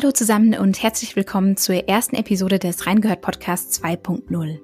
Hallo 0.00 0.12
zusammen 0.12 0.56
und 0.56 0.80
herzlich 0.80 1.16
willkommen 1.16 1.56
zur 1.56 1.88
ersten 1.88 2.14
Episode 2.14 2.60
des 2.60 2.86
Reingehört 2.86 3.20
Podcast 3.20 3.82
2.0. 3.82 4.60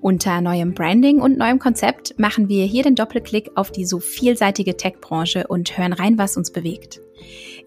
Unter 0.00 0.40
neuem 0.40 0.72
Branding 0.72 1.20
und 1.20 1.36
neuem 1.36 1.58
Konzept 1.58 2.18
machen 2.18 2.48
wir 2.48 2.64
hier 2.64 2.84
den 2.84 2.94
Doppelklick 2.94 3.50
auf 3.54 3.70
die 3.70 3.84
so 3.84 4.00
vielseitige 4.00 4.78
Tech-Branche 4.78 5.46
und 5.46 5.76
hören 5.76 5.92
rein, 5.92 6.16
was 6.16 6.38
uns 6.38 6.50
bewegt. 6.50 7.02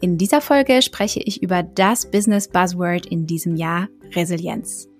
In 0.02 0.18
dieser 0.18 0.42
Folge 0.42 0.82
spreche 0.82 1.20
ich 1.20 1.44
über 1.44 1.62
das 1.62 2.10
Business 2.10 2.48
Buzzword 2.48 3.06
in 3.06 3.28
diesem 3.28 3.56
Jahr, 3.56 3.88
Resilienz. 4.16 4.91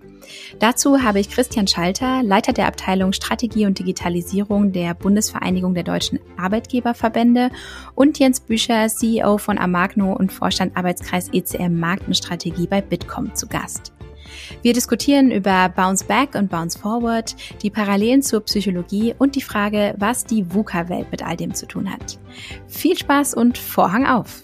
Dazu 0.60 1.02
habe 1.02 1.20
ich 1.20 1.30
Christian 1.30 1.68
Schalter, 1.68 2.24
Leiter 2.24 2.54
der 2.54 2.68
Abteilung 2.68 3.14
Strategie 3.14 3.66
und 3.66 3.80
Digitalisierung 3.80 4.72
der 4.72 4.94
Bundesvereinigung 4.94 5.74
der 5.74 5.84
deutschen 5.84 6.20
Arbeitgeberverbände 6.38 7.50
und 7.96 8.20
Jens 8.20 8.40
Bücher, 8.40 8.88
CEO 8.88 9.38
von 9.38 9.58
Amagno 9.58 10.14
und 10.14 10.32
Vorstand 10.32 10.78
Arbeitskreis 10.78 11.30
ECM 11.34 11.80
Markenstrategie 11.80 12.68
bei 12.68 12.82
Bitkom 12.82 13.34
zu 13.36 13.48
Gast. 13.48 13.94
Wir 14.62 14.74
diskutieren 14.74 15.32
über 15.32 15.70
Bounce 15.70 16.06
Back 16.06 16.36
und 16.36 16.50
Bounce 16.50 16.78
Forward, 16.78 17.36
die 17.62 17.70
Parallelen 17.70 18.22
zur 18.22 18.42
Psychologie 18.42 19.16
und 19.18 19.36
die 19.36 19.42
Frage, 19.42 19.96
was 19.98 20.26
die 20.26 20.54
VUCA-Welt 20.54 21.12
mit 21.12 21.26
all 21.26 21.36
dem 21.36 21.54
zu 21.54 21.66
tun 21.66 21.92
hat. 21.92 22.20
Viel 22.68 22.98
Spaß 22.98 23.34
und 23.34 23.58
Vorhang 23.58 24.06
auf! 24.06 24.44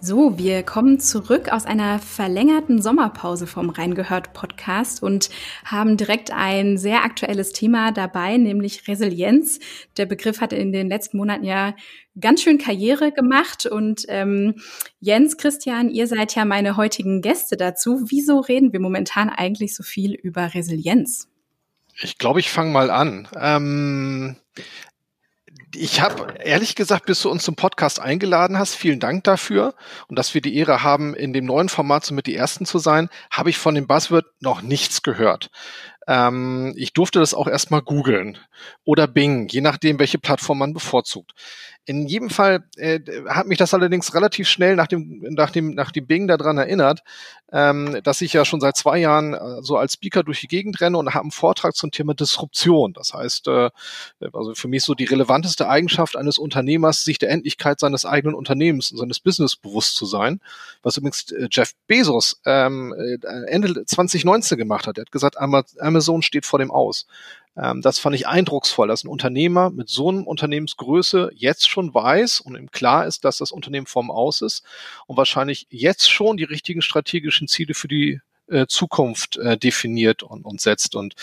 So, 0.00 0.38
wir 0.38 0.62
kommen 0.62 1.00
zurück 1.00 1.50
aus 1.50 1.66
einer 1.66 1.98
verlängerten 1.98 2.80
Sommerpause 2.80 3.48
vom 3.48 3.68
Reingehört 3.68 4.32
Podcast 4.32 5.02
und 5.02 5.28
haben 5.64 5.96
direkt 5.96 6.30
ein 6.30 6.78
sehr 6.78 7.02
aktuelles 7.02 7.52
Thema 7.52 7.90
dabei, 7.90 8.36
nämlich 8.36 8.86
Resilienz. 8.86 9.58
Der 9.96 10.06
Begriff 10.06 10.40
hat 10.40 10.52
in 10.52 10.70
den 10.70 10.88
letzten 10.88 11.16
Monaten 11.16 11.44
ja 11.44 11.74
ganz 12.20 12.42
schön 12.42 12.58
Karriere 12.58 13.10
gemacht 13.10 13.66
und 13.66 14.04
ähm, 14.08 14.54
Jens, 15.00 15.36
Christian, 15.36 15.90
ihr 15.90 16.06
seid 16.06 16.32
ja 16.36 16.44
meine 16.44 16.76
heutigen 16.76 17.20
Gäste 17.20 17.56
dazu. 17.56 18.04
Wieso 18.06 18.38
reden 18.38 18.72
wir 18.72 18.80
momentan 18.80 19.28
eigentlich 19.28 19.74
so 19.74 19.82
viel 19.82 20.14
über 20.14 20.54
Resilienz? 20.54 21.28
Ich 22.00 22.18
glaube, 22.18 22.38
ich 22.38 22.50
fange 22.50 22.70
mal 22.70 22.90
an. 22.90 23.26
Ähm, 23.36 24.36
ich 25.74 26.00
habe 26.00 26.34
ehrlich 26.42 26.74
gesagt, 26.74 27.06
bis 27.06 27.22
du 27.22 27.30
uns 27.30 27.44
zum 27.44 27.54
Podcast 27.54 28.00
eingeladen 28.00 28.58
hast, 28.58 28.74
vielen 28.74 29.00
Dank 29.00 29.24
dafür 29.24 29.74
und 30.08 30.18
dass 30.18 30.34
wir 30.34 30.40
die 30.40 30.56
Ehre 30.56 30.82
haben, 30.82 31.14
in 31.14 31.32
dem 31.32 31.44
neuen 31.44 31.68
Format 31.68 32.04
somit 32.04 32.26
die 32.26 32.36
Ersten 32.36 32.66
zu 32.66 32.78
sein, 32.78 33.08
habe 33.30 33.50
ich 33.50 33.58
von 33.58 33.74
dem 33.74 33.86
Buzzword 33.86 34.26
noch 34.40 34.62
nichts 34.62 35.02
gehört. 35.02 35.50
Ähm, 36.08 36.72
ich 36.74 36.94
durfte 36.94 37.20
das 37.20 37.34
auch 37.34 37.46
erstmal 37.46 37.82
googeln 37.82 38.38
oder 38.84 39.06
Bing, 39.06 39.46
je 39.48 39.60
nachdem, 39.60 39.98
welche 39.98 40.18
Plattform 40.18 40.58
man 40.58 40.72
bevorzugt. 40.72 41.32
In 41.84 42.06
jedem 42.06 42.30
Fall 42.30 42.64
äh, 42.76 43.00
hat 43.28 43.46
mich 43.46 43.58
das 43.58 43.72
allerdings 43.72 44.14
relativ 44.14 44.48
schnell 44.48 44.74
nach 44.74 44.86
dem, 44.86 45.20
nach 45.30 45.50
dem, 45.50 45.74
nach 45.74 45.90
dem 45.90 46.06
Bing 46.06 46.26
daran 46.26 46.58
erinnert, 46.58 47.00
ähm, 47.52 48.00
dass 48.02 48.20
ich 48.20 48.32
ja 48.32 48.44
schon 48.44 48.60
seit 48.60 48.76
zwei 48.76 48.98
Jahren 48.98 49.34
äh, 49.34 49.62
so 49.62 49.76
als 49.76 49.94
Speaker 49.94 50.22
durch 50.22 50.40
die 50.40 50.48
Gegend 50.48 50.80
renne 50.80 50.98
und 50.98 51.14
habe 51.14 51.22
einen 51.22 51.30
Vortrag 51.30 51.74
zum 51.76 51.90
Thema 51.90 52.14
Disruption. 52.14 52.92
Das 52.92 53.14
heißt, 53.14 53.48
äh, 53.48 53.70
also 54.32 54.54
für 54.54 54.68
mich 54.68 54.84
so 54.84 54.94
die 54.94 55.04
relevanteste 55.04 55.68
Eigenschaft 55.68 56.16
eines 56.16 56.36
Unternehmers, 56.36 57.04
sich 57.04 57.18
der 57.18 57.30
Endlichkeit 57.30 57.80
seines 57.80 58.04
eigenen 58.04 58.34
Unternehmens, 58.34 58.88
seines 58.88 59.20
Business 59.20 59.56
bewusst 59.56 59.96
zu 59.96 60.04
sein. 60.04 60.40
Was 60.82 60.96
übrigens 60.96 61.30
äh, 61.32 61.48
Jeff 61.50 61.72
Bezos 61.86 62.40
ähm, 62.44 62.94
äh, 62.94 63.16
Ende 63.46 63.84
2019 63.86 64.58
gemacht 64.58 64.86
hat. 64.86 64.98
Er 64.98 65.02
hat 65.02 65.12
gesagt, 65.12 65.38
Amazon 65.38 65.97
steht 66.22 66.46
vor 66.46 66.58
dem 66.58 66.70
Aus. 66.70 67.06
Ähm, 67.56 67.82
das 67.82 67.98
fand 67.98 68.14
ich 68.14 68.26
eindrucksvoll, 68.26 68.88
dass 68.88 69.04
ein 69.04 69.08
Unternehmer 69.08 69.70
mit 69.70 69.88
so 69.88 70.08
einem 70.08 70.26
Unternehmensgröße 70.26 71.32
jetzt 71.34 71.68
schon 71.68 71.92
weiß 71.92 72.40
und 72.40 72.56
ihm 72.56 72.70
klar 72.70 73.06
ist, 73.06 73.24
dass 73.24 73.38
das 73.38 73.52
Unternehmen 73.52 73.86
vorm 73.86 74.10
Aus 74.10 74.42
ist 74.42 74.64
und 75.06 75.16
wahrscheinlich 75.16 75.66
jetzt 75.70 76.10
schon 76.10 76.36
die 76.36 76.44
richtigen 76.44 76.82
strategischen 76.82 77.48
Ziele 77.48 77.74
für 77.74 77.88
die 77.88 78.20
äh, 78.48 78.66
Zukunft 78.66 79.36
äh, 79.36 79.58
definiert 79.58 80.22
und, 80.22 80.44
und 80.44 80.60
setzt. 80.60 80.94
Und, 80.94 81.14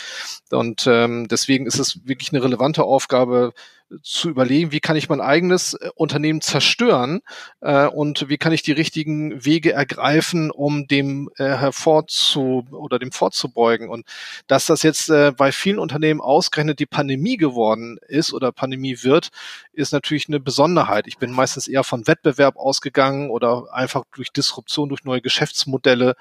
und 0.51 0.85
ähm, 0.87 1.27
deswegen 1.27 1.65
ist 1.65 1.79
es 1.79 2.05
wirklich 2.05 2.31
eine 2.31 2.43
relevante 2.43 2.83
Aufgabe, 2.83 3.53
zu 4.01 4.29
überlegen, 4.29 4.71
wie 4.71 4.79
kann 4.79 4.95
ich 4.95 5.09
mein 5.09 5.21
eigenes 5.21 5.73
äh, 5.73 5.89
Unternehmen 5.95 6.41
zerstören 6.41 7.21
äh, 7.61 7.85
und 7.87 8.29
wie 8.29 8.37
kann 8.37 8.51
ich 8.51 8.63
die 8.63 8.71
richtigen 8.71 9.45
Wege 9.45 9.73
ergreifen, 9.73 10.51
um 10.51 10.87
dem 10.87 11.29
äh, 11.37 11.43
hervorzu 11.45 12.65
oder 12.71 12.99
dem 12.99 13.11
vorzubeugen. 13.11 13.89
Und 13.89 14.05
dass 14.47 14.65
das 14.65 14.83
jetzt 14.83 15.09
äh, 15.09 15.31
bei 15.35 15.51
vielen 15.51 15.79
Unternehmen 15.79 16.21
ausgerechnet 16.21 16.79
die 16.79 16.85
Pandemie 16.85 17.37
geworden 17.37 17.97
ist 18.07 18.33
oder 18.33 18.51
Pandemie 18.51 19.03
wird, 19.03 19.29
ist 19.73 19.93
natürlich 19.93 20.27
eine 20.27 20.39
Besonderheit. 20.39 21.07
Ich 21.07 21.17
bin 21.17 21.31
meistens 21.31 21.67
eher 21.67 21.83
von 21.83 22.07
Wettbewerb 22.07 22.57
ausgegangen 22.57 23.29
oder 23.29 23.73
einfach 23.73 24.03
durch 24.15 24.31
Disruption, 24.31 24.89
durch 24.89 25.03
neue 25.03 25.21
Geschäftsmodelle. 25.21 26.15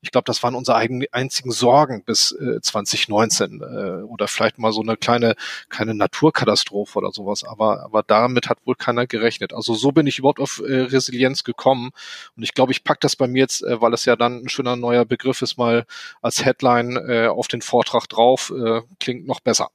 Ich 0.00 0.10
glaube, 0.10 0.24
das 0.26 0.42
waren 0.42 0.54
unsere 0.54 0.76
eigenen, 0.76 1.08
einzigen 1.12 1.50
Sorgen 1.50 2.04
bis 2.04 2.32
äh, 2.32 2.60
2019 2.60 3.60
äh, 3.60 4.02
oder 4.02 4.28
vielleicht 4.28 4.58
mal 4.58 4.72
so 4.72 4.82
eine 4.82 4.96
kleine, 4.96 5.34
kleine 5.68 5.94
Naturkatastrophe 5.94 6.98
oder 6.98 7.07
sowas. 7.12 7.44
Aber, 7.44 7.84
aber 7.84 8.02
damit 8.02 8.48
hat 8.48 8.58
wohl 8.64 8.74
keiner 8.74 9.06
gerechnet. 9.06 9.52
Also 9.52 9.74
so 9.74 9.92
bin 9.92 10.06
ich 10.06 10.18
überhaupt 10.18 10.40
auf 10.40 10.62
äh, 10.64 10.80
Resilienz 10.82 11.44
gekommen. 11.44 11.90
Und 12.36 12.42
ich 12.42 12.54
glaube, 12.54 12.72
ich 12.72 12.84
pack 12.84 13.00
das 13.00 13.16
bei 13.16 13.26
mir 13.28 13.40
jetzt, 13.40 13.62
äh, 13.62 13.80
weil 13.80 13.94
es 13.94 14.04
ja 14.04 14.16
dann 14.16 14.42
ein 14.44 14.48
schöner 14.48 14.76
neuer 14.76 15.04
Begriff 15.04 15.42
ist, 15.42 15.58
mal 15.58 15.86
als 16.22 16.44
Headline 16.44 16.96
äh, 16.96 17.26
auf 17.28 17.48
den 17.48 17.62
Vortrag 17.62 18.08
drauf. 18.08 18.52
Äh, 18.56 18.82
klingt 19.00 19.26
noch 19.26 19.40
besser. 19.40 19.70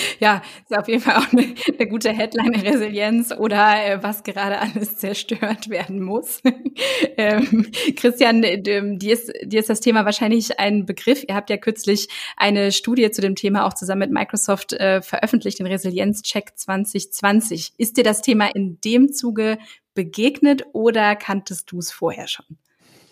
ja, 0.20 0.42
ist 0.68 0.76
auf 0.76 0.88
jeden 0.88 1.00
Fall 1.00 1.16
auch 1.16 1.32
eine, 1.32 1.54
eine 1.66 1.88
gute 1.88 2.10
Headline 2.10 2.54
Resilienz 2.54 3.32
oder 3.32 3.84
äh, 3.84 4.02
was 4.02 4.22
gerade 4.22 4.58
alles 4.58 4.96
zerstört 4.98 5.68
werden 5.68 6.02
muss. 6.02 6.42
ähm, 7.16 7.70
Christian, 7.96 8.42
dir 8.42 9.12
ist, 9.12 9.32
dir 9.44 9.60
ist 9.60 9.70
das 9.70 9.80
Thema 9.80 10.04
wahrscheinlich 10.04 10.58
ein 10.58 10.86
Begriff. 10.86 11.24
Ihr 11.28 11.34
habt 11.34 11.50
ja 11.50 11.56
kürzlich 11.56 12.08
eine 12.36 12.72
Studie 12.72 13.10
zu 13.10 13.20
dem 13.20 13.34
Thema 13.34 13.66
auch 13.66 13.74
zusammen 13.74 14.00
mit 14.00 14.10
Microsoft 14.10 14.72
äh, 14.72 15.02
veröffentlicht, 15.02 15.58
den 15.58 15.66
Resilienzcheck 15.66 16.52
2020. 16.56 17.74
Ist 17.76 17.96
dir 17.96 18.04
das 18.04 18.22
Thema 18.22 18.54
in 18.54 18.80
dem 18.84 19.12
Zuge 19.12 19.58
begegnet 19.94 20.64
oder 20.72 21.16
kanntest 21.16 21.70
du 21.72 21.78
es 21.78 21.92
vorher 21.92 22.28
schon? 22.28 22.58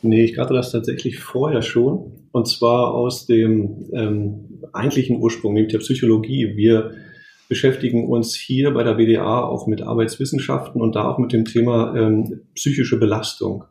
Nee, 0.02 0.24
ich 0.24 0.34
kannte 0.34 0.54
das 0.54 0.70
tatsächlich 0.70 1.18
vorher 1.18 1.62
schon. 1.62 2.28
Und 2.30 2.46
zwar 2.46 2.94
aus 2.94 3.26
dem 3.26 3.90
ähm, 3.92 4.62
eigentlichen 4.72 5.16
Ursprung, 5.16 5.54
nämlich 5.54 5.72
der 5.72 5.80
Psychologie. 5.80 6.56
Wir 6.56 6.92
beschäftigen 7.48 8.08
uns 8.08 8.34
hier 8.34 8.72
bei 8.72 8.84
der 8.84 8.94
BDA 8.94 9.42
auch 9.42 9.66
mit 9.66 9.82
Arbeitswissenschaften 9.82 10.80
und 10.80 10.94
da 10.94 11.08
auch 11.08 11.18
mit 11.18 11.32
dem 11.32 11.44
Thema 11.46 11.96
ähm, 11.96 12.42
psychische 12.54 12.98
Belastung. 12.98 13.64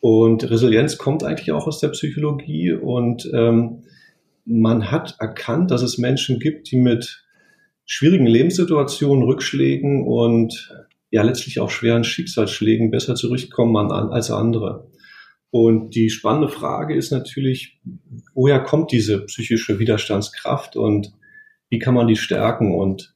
Und 0.00 0.50
Resilienz 0.50 0.98
kommt 0.98 1.22
eigentlich 1.22 1.52
auch 1.52 1.68
aus 1.68 1.78
der 1.78 1.88
Psychologie 1.88 2.72
und 2.72 3.30
ähm, 3.32 3.84
man 4.44 4.90
hat 4.90 5.14
erkannt, 5.20 5.70
dass 5.70 5.82
es 5.82 5.96
Menschen 5.96 6.40
gibt, 6.40 6.72
die 6.72 6.76
mit 6.76 7.24
schwierigen 7.86 8.26
Lebenssituationen, 8.26 9.22
Rückschlägen 9.22 10.04
und 10.04 10.74
ja 11.12 11.22
letztlich 11.22 11.60
auch 11.60 11.70
schweren 11.70 12.02
Schicksalsschlägen 12.02 12.90
besser 12.90 13.14
zurückkommen 13.14 13.76
als 13.76 14.32
andere. 14.32 14.88
Und 15.52 15.94
die 15.94 16.08
spannende 16.08 16.48
Frage 16.48 16.96
ist 16.96 17.12
natürlich, 17.12 17.78
woher 18.34 18.58
kommt 18.60 18.90
diese 18.90 19.26
psychische 19.26 19.78
Widerstandskraft 19.78 20.76
und 20.76 21.12
wie 21.68 21.78
kann 21.78 21.92
man 21.92 22.06
die 22.06 22.16
stärken? 22.16 22.74
Und 22.74 23.14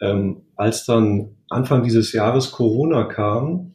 ähm, 0.00 0.42
als 0.56 0.84
dann 0.86 1.36
Anfang 1.48 1.84
dieses 1.84 2.12
Jahres 2.12 2.50
Corona 2.50 3.04
kam 3.04 3.74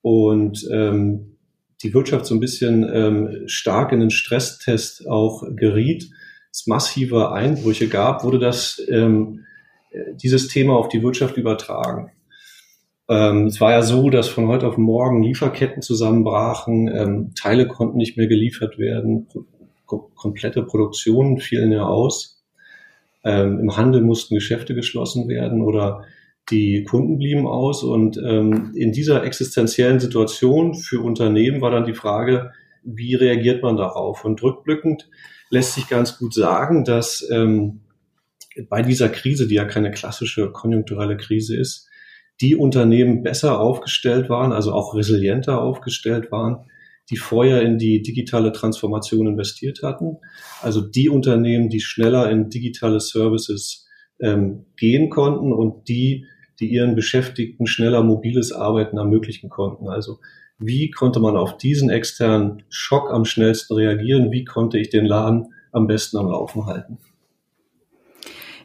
und 0.00 0.66
ähm, 0.72 1.36
die 1.82 1.92
Wirtschaft 1.92 2.24
so 2.24 2.34
ein 2.34 2.40
bisschen 2.40 2.88
ähm, 2.90 3.42
stark 3.46 3.92
in 3.92 4.00
den 4.00 4.10
Stresstest 4.10 5.06
auch 5.06 5.44
geriet, 5.54 6.10
es 6.50 6.66
massive 6.66 7.30
Einbrüche 7.30 7.88
gab, 7.88 8.24
wurde 8.24 8.38
das 8.38 8.80
ähm, 8.88 9.44
dieses 10.14 10.48
Thema 10.48 10.76
auf 10.76 10.88
die 10.88 11.02
Wirtschaft 11.02 11.36
übertragen. 11.36 12.10
Ähm, 13.08 13.46
es 13.46 13.60
war 13.60 13.72
ja 13.72 13.82
so, 13.82 14.08
dass 14.10 14.28
von 14.28 14.48
heute 14.48 14.66
auf 14.66 14.78
morgen 14.78 15.22
Lieferketten 15.22 15.82
zusammenbrachen, 15.82 16.88
ähm, 16.88 17.32
Teile 17.34 17.68
konnten 17.68 17.98
nicht 17.98 18.16
mehr 18.16 18.26
geliefert 18.26 18.78
werden, 18.78 19.28
pro 19.86 20.10
komplette 20.14 20.62
Produktionen 20.62 21.38
fielen 21.38 21.70
ja 21.70 21.84
aus. 21.84 22.42
Ähm, 23.22 23.58
Im 23.60 23.76
Handel 23.76 24.00
mussten 24.00 24.34
Geschäfte 24.34 24.74
geschlossen 24.74 25.28
werden 25.28 25.60
oder 25.62 26.04
die 26.50 26.84
Kunden 26.84 27.18
blieben 27.18 27.46
aus. 27.46 27.82
Und 27.82 28.16
ähm, 28.16 28.72
in 28.74 28.92
dieser 28.92 29.24
existenziellen 29.24 30.00
Situation 30.00 30.74
für 30.74 31.02
Unternehmen 31.02 31.60
war 31.60 31.70
dann 31.70 31.84
die 31.84 31.94
Frage, 31.94 32.52
wie 32.82 33.14
reagiert 33.14 33.62
man 33.62 33.76
darauf? 33.76 34.24
Und 34.24 34.42
rückblickend 34.42 35.08
lässt 35.50 35.74
sich 35.74 35.88
ganz 35.88 36.18
gut 36.18 36.34
sagen, 36.34 36.84
dass 36.84 37.26
ähm, 37.30 37.80
bei 38.68 38.82
dieser 38.82 39.08
Krise, 39.08 39.48
die 39.48 39.54
ja 39.54 39.64
keine 39.64 39.90
klassische 39.90 40.50
konjunkturelle 40.50 41.16
Krise 41.16 41.56
ist, 41.56 41.88
die 42.40 42.56
Unternehmen 42.56 43.22
besser 43.22 43.60
aufgestellt 43.60 44.28
waren, 44.28 44.52
also 44.52 44.72
auch 44.72 44.94
resilienter 44.94 45.60
aufgestellt 45.60 46.32
waren, 46.32 46.66
die 47.10 47.16
vorher 47.16 47.62
in 47.62 47.78
die 47.78 48.02
digitale 48.02 48.52
Transformation 48.52 49.26
investiert 49.26 49.82
hatten. 49.82 50.18
Also 50.62 50.80
die 50.80 51.08
Unternehmen, 51.08 51.68
die 51.68 51.80
schneller 51.80 52.30
in 52.30 52.50
digitale 52.50 53.00
Services 53.00 53.86
ähm, 54.20 54.66
gehen 54.76 55.10
konnten 55.10 55.52
und 55.52 55.88
die 55.88 56.26
die 56.60 56.68
ihren 56.68 56.94
Beschäftigten 56.94 57.66
schneller 57.66 58.02
mobiles 58.02 58.52
Arbeiten 58.52 58.98
ermöglichen 58.98 59.50
konnten. 59.50 59.88
Also 59.88 60.18
wie 60.58 60.90
konnte 60.90 61.20
man 61.20 61.36
auf 61.36 61.56
diesen 61.56 61.90
externen 61.90 62.62
Schock 62.68 63.10
am 63.10 63.24
schnellsten 63.24 63.74
reagieren? 63.74 64.30
Wie 64.30 64.44
konnte 64.44 64.78
ich 64.78 64.88
den 64.88 65.04
Laden 65.04 65.52
am 65.72 65.86
besten 65.86 66.16
am 66.16 66.28
Laufen 66.28 66.66
halten? 66.66 66.98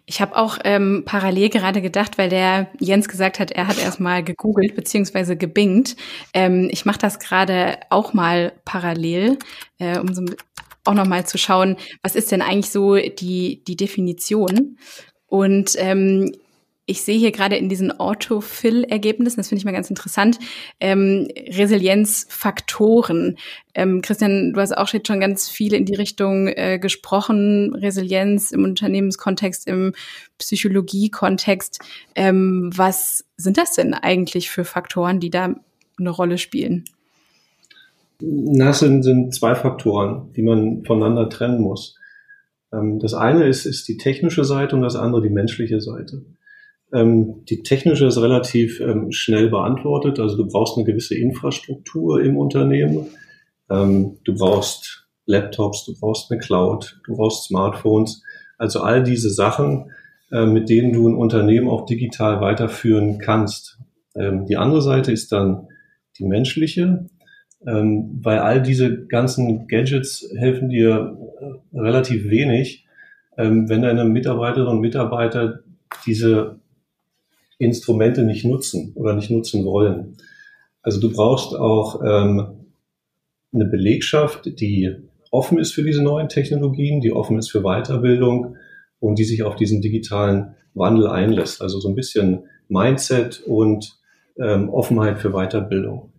Ich 0.09 0.21
habe 0.21 0.35
auch 0.35 0.57
ähm, 0.63 1.03
parallel 1.05 1.49
gerade 1.49 1.83
gedacht, 1.83 2.17
weil 2.17 2.29
der 2.29 2.71
Jens 2.79 3.07
gesagt 3.07 3.39
hat, 3.39 3.51
er 3.51 3.67
hat 3.67 3.77
erstmal 3.77 4.23
gegoogelt 4.23 4.73
beziehungsweise 4.75 5.37
gebingt. 5.37 5.95
Ähm, 6.33 6.67
ich 6.71 6.83
mache 6.83 6.97
das 6.97 7.19
gerade 7.19 7.77
auch 7.91 8.11
mal 8.11 8.53
parallel, 8.65 9.37
äh, 9.77 9.99
um 9.99 10.11
so 10.15 10.25
auch 10.85 10.95
noch 10.95 11.05
mal 11.05 11.27
zu 11.27 11.37
schauen, 11.37 11.77
was 12.01 12.15
ist 12.15 12.31
denn 12.31 12.41
eigentlich 12.41 12.71
so 12.71 12.95
die 12.95 13.63
die 13.67 13.75
Definition? 13.75 14.79
Und 15.27 15.73
ähm, 15.77 16.31
ich 16.89 17.03
sehe 17.03 17.19
hier 17.19 17.31
gerade 17.31 17.55
in 17.55 17.69
diesen 17.69 17.99
Autofill-Ergebnissen, 17.99 19.37
das 19.37 19.49
finde 19.49 19.59
ich 19.59 19.65
mal 19.65 19.73
ganz 19.73 19.91
interessant, 19.91 20.39
ähm, 20.79 21.27
Resilienzfaktoren. 21.37 23.37
Ähm, 23.75 24.01
Christian, 24.01 24.53
du 24.53 24.59
hast 24.59 24.75
auch 24.75 24.87
schon 24.87 25.19
ganz 25.19 25.49
viel 25.49 25.75
in 25.75 25.85
die 25.85 25.93
Richtung 25.93 26.47
äh, 26.47 26.79
gesprochen, 26.79 27.75
Resilienz 27.75 28.51
im 28.51 28.63
Unternehmenskontext, 28.63 29.67
im 29.67 29.93
Psychologiekontext. 30.39 31.79
Ähm, 32.15 32.71
was 32.75 33.23
sind 33.37 33.59
das 33.59 33.73
denn 33.73 33.93
eigentlich 33.93 34.49
für 34.49 34.65
Faktoren, 34.65 35.19
die 35.19 35.29
da 35.29 35.53
eine 35.99 36.09
Rolle 36.09 36.39
spielen? 36.39 36.85
Das 38.19 38.79
sind, 38.79 39.03
sind 39.03 39.35
zwei 39.35 39.53
Faktoren, 39.53 40.33
die 40.35 40.41
man 40.41 40.83
voneinander 40.85 41.29
trennen 41.29 41.61
muss. 41.61 41.99
Ähm, 42.73 42.97
das 42.97 43.13
eine 43.13 43.45
ist, 43.45 43.67
ist 43.67 43.87
die 43.87 43.97
technische 43.97 44.43
Seite 44.43 44.75
und 44.75 44.81
das 44.81 44.95
andere 44.95 45.21
die 45.21 45.29
menschliche 45.29 45.81
Seite. 45.81 46.23
Ähm, 46.93 47.45
die 47.49 47.61
technische 47.61 48.07
ist 48.07 48.17
relativ 48.17 48.79
ähm, 48.79 49.11
schnell 49.11 49.49
beantwortet. 49.49 50.19
Also 50.19 50.37
du 50.37 50.47
brauchst 50.47 50.77
eine 50.77 50.85
gewisse 50.85 51.15
Infrastruktur 51.15 52.21
im 52.21 52.37
Unternehmen. 52.37 53.07
Ähm, 53.69 54.17
du 54.23 54.33
brauchst 54.33 55.07
Laptops, 55.25 55.85
du 55.85 55.93
brauchst 55.99 56.31
eine 56.31 56.39
Cloud, 56.39 56.99
du 57.05 57.15
brauchst 57.15 57.45
Smartphones. 57.45 58.23
Also 58.57 58.81
all 58.81 59.03
diese 59.03 59.29
Sachen, 59.29 59.91
äh, 60.31 60.45
mit 60.45 60.69
denen 60.69 60.91
du 60.93 61.07
ein 61.07 61.15
Unternehmen 61.15 61.69
auch 61.69 61.85
digital 61.85 62.41
weiterführen 62.41 63.19
kannst. 63.19 63.79
Ähm, 64.15 64.45
die 64.47 64.57
andere 64.57 64.81
Seite 64.81 65.11
ist 65.11 65.31
dann 65.31 65.67
die 66.17 66.25
menschliche, 66.25 67.07
ähm, 67.65 68.19
weil 68.21 68.39
all 68.39 68.61
diese 68.61 69.05
ganzen 69.05 69.67
Gadgets 69.67 70.27
helfen 70.35 70.69
dir 70.69 71.17
äh, 71.39 71.77
relativ 71.77 72.29
wenig, 72.29 72.85
ähm, 73.37 73.69
wenn 73.69 73.83
deine 73.83 74.05
Mitarbeiterinnen 74.05 74.73
und 74.73 74.81
Mitarbeiter 74.81 75.59
diese 76.05 76.59
Instrumente 77.59 78.23
nicht 78.23 78.45
nutzen 78.45 78.93
oder 78.95 79.13
nicht 79.13 79.29
nutzen 79.29 79.65
wollen. 79.65 80.17
Also 80.81 80.99
du 80.99 81.11
brauchst 81.11 81.55
auch 81.55 82.01
ähm, 82.01 82.65
eine 83.53 83.65
Belegschaft, 83.65 84.59
die 84.59 84.95
offen 85.29 85.59
ist 85.59 85.73
für 85.73 85.83
diese 85.83 86.01
neuen 86.01 86.29
Technologien, 86.29 87.01
die 87.01 87.11
offen 87.11 87.37
ist 87.37 87.51
für 87.51 87.61
Weiterbildung 87.61 88.55
und 88.99 89.19
die 89.19 89.25
sich 89.25 89.43
auf 89.43 89.55
diesen 89.55 89.81
digitalen 89.81 90.55
Wandel 90.73 91.07
einlässt. 91.07 91.61
Also 91.61 91.79
so 91.79 91.89
ein 91.89 91.95
bisschen 91.95 92.45
Mindset 92.69 93.43
und 93.45 93.99
ähm, 94.39 94.69
Offenheit 94.69 95.19
für 95.19 95.31
Weiterbildung. 95.31 96.11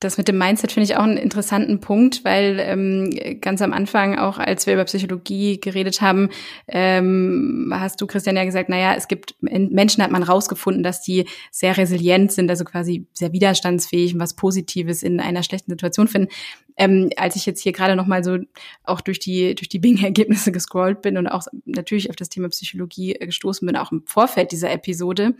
Das 0.00 0.16
mit 0.16 0.28
dem 0.28 0.38
Mindset 0.38 0.72
finde 0.72 0.84
ich 0.86 0.96
auch 0.96 1.02
einen 1.02 1.18
interessanten 1.18 1.80
Punkt, 1.80 2.24
weil 2.24 2.58
ähm, 2.58 3.10
ganz 3.42 3.60
am 3.60 3.74
Anfang, 3.74 4.18
auch 4.18 4.38
als 4.38 4.66
wir 4.66 4.72
über 4.72 4.84
Psychologie 4.84 5.60
geredet 5.60 6.00
haben, 6.00 6.30
ähm, 6.68 7.70
hast 7.74 8.00
du, 8.00 8.06
Christian, 8.06 8.36
ja 8.36 8.44
gesagt, 8.44 8.70
naja, 8.70 8.94
es 8.96 9.08
gibt 9.08 9.34
Menschen, 9.40 10.02
hat 10.02 10.10
man 10.10 10.22
rausgefunden, 10.22 10.82
dass 10.82 11.02
die 11.02 11.26
sehr 11.50 11.76
resilient 11.76 12.32
sind, 12.32 12.48
also 12.48 12.64
quasi 12.64 13.06
sehr 13.12 13.34
widerstandsfähig 13.34 14.14
und 14.14 14.20
was 14.20 14.34
Positives 14.34 15.02
in 15.02 15.20
einer 15.20 15.42
schlechten 15.42 15.70
Situation 15.70 16.08
finden. 16.08 16.30
Ähm, 16.76 17.10
als 17.16 17.36
ich 17.36 17.46
jetzt 17.46 17.60
hier 17.60 17.72
gerade 17.72 17.96
nochmal 17.96 18.24
so 18.24 18.38
auch 18.84 19.00
durch 19.00 19.18
die, 19.18 19.54
durch 19.54 19.68
die 19.68 19.78
Bing-Ergebnisse 19.78 20.52
gescrollt 20.52 21.02
bin 21.02 21.16
und 21.16 21.26
auch 21.26 21.46
natürlich 21.64 22.10
auf 22.10 22.16
das 22.16 22.28
Thema 22.28 22.48
Psychologie 22.48 23.14
gestoßen 23.14 23.66
bin, 23.66 23.76
auch 23.76 23.92
im 23.92 24.02
Vorfeld 24.06 24.52
dieser 24.52 24.70
Episode, 24.70 25.34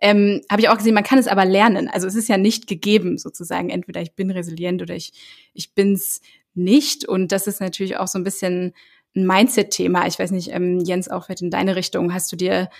ähm, 0.00 0.40
habe 0.50 0.62
ich 0.62 0.68
auch 0.68 0.76
gesehen, 0.78 0.94
man 0.94 1.04
kann 1.04 1.18
es 1.18 1.28
aber 1.28 1.44
lernen. 1.44 1.88
Also 1.88 2.06
es 2.06 2.14
ist 2.14 2.28
ja 2.28 2.38
nicht 2.38 2.66
gegeben, 2.66 3.18
sozusagen, 3.18 3.70
entweder 3.70 4.00
ich 4.00 4.14
bin 4.14 4.30
resilient 4.30 4.82
oder 4.82 4.94
ich, 4.94 5.12
ich 5.52 5.74
bin's 5.74 6.20
nicht. 6.54 7.06
Und 7.06 7.32
das 7.32 7.46
ist 7.46 7.60
natürlich 7.60 7.96
auch 7.96 8.08
so 8.08 8.18
ein 8.18 8.24
bisschen 8.24 8.72
ein 9.14 9.26
Mindset-Thema. 9.26 10.06
Ich 10.06 10.18
weiß 10.18 10.30
nicht, 10.30 10.50
ähm, 10.52 10.80
Jens, 10.80 11.08
auch 11.08 11.26
vielleicht 11.26 11.42
in 11.42 11.50
deine 11.50 11.76
Richtung. 11.76 12.14
Hast 12.14 12.30
du 12.32 12.36
dir 12.36 12.70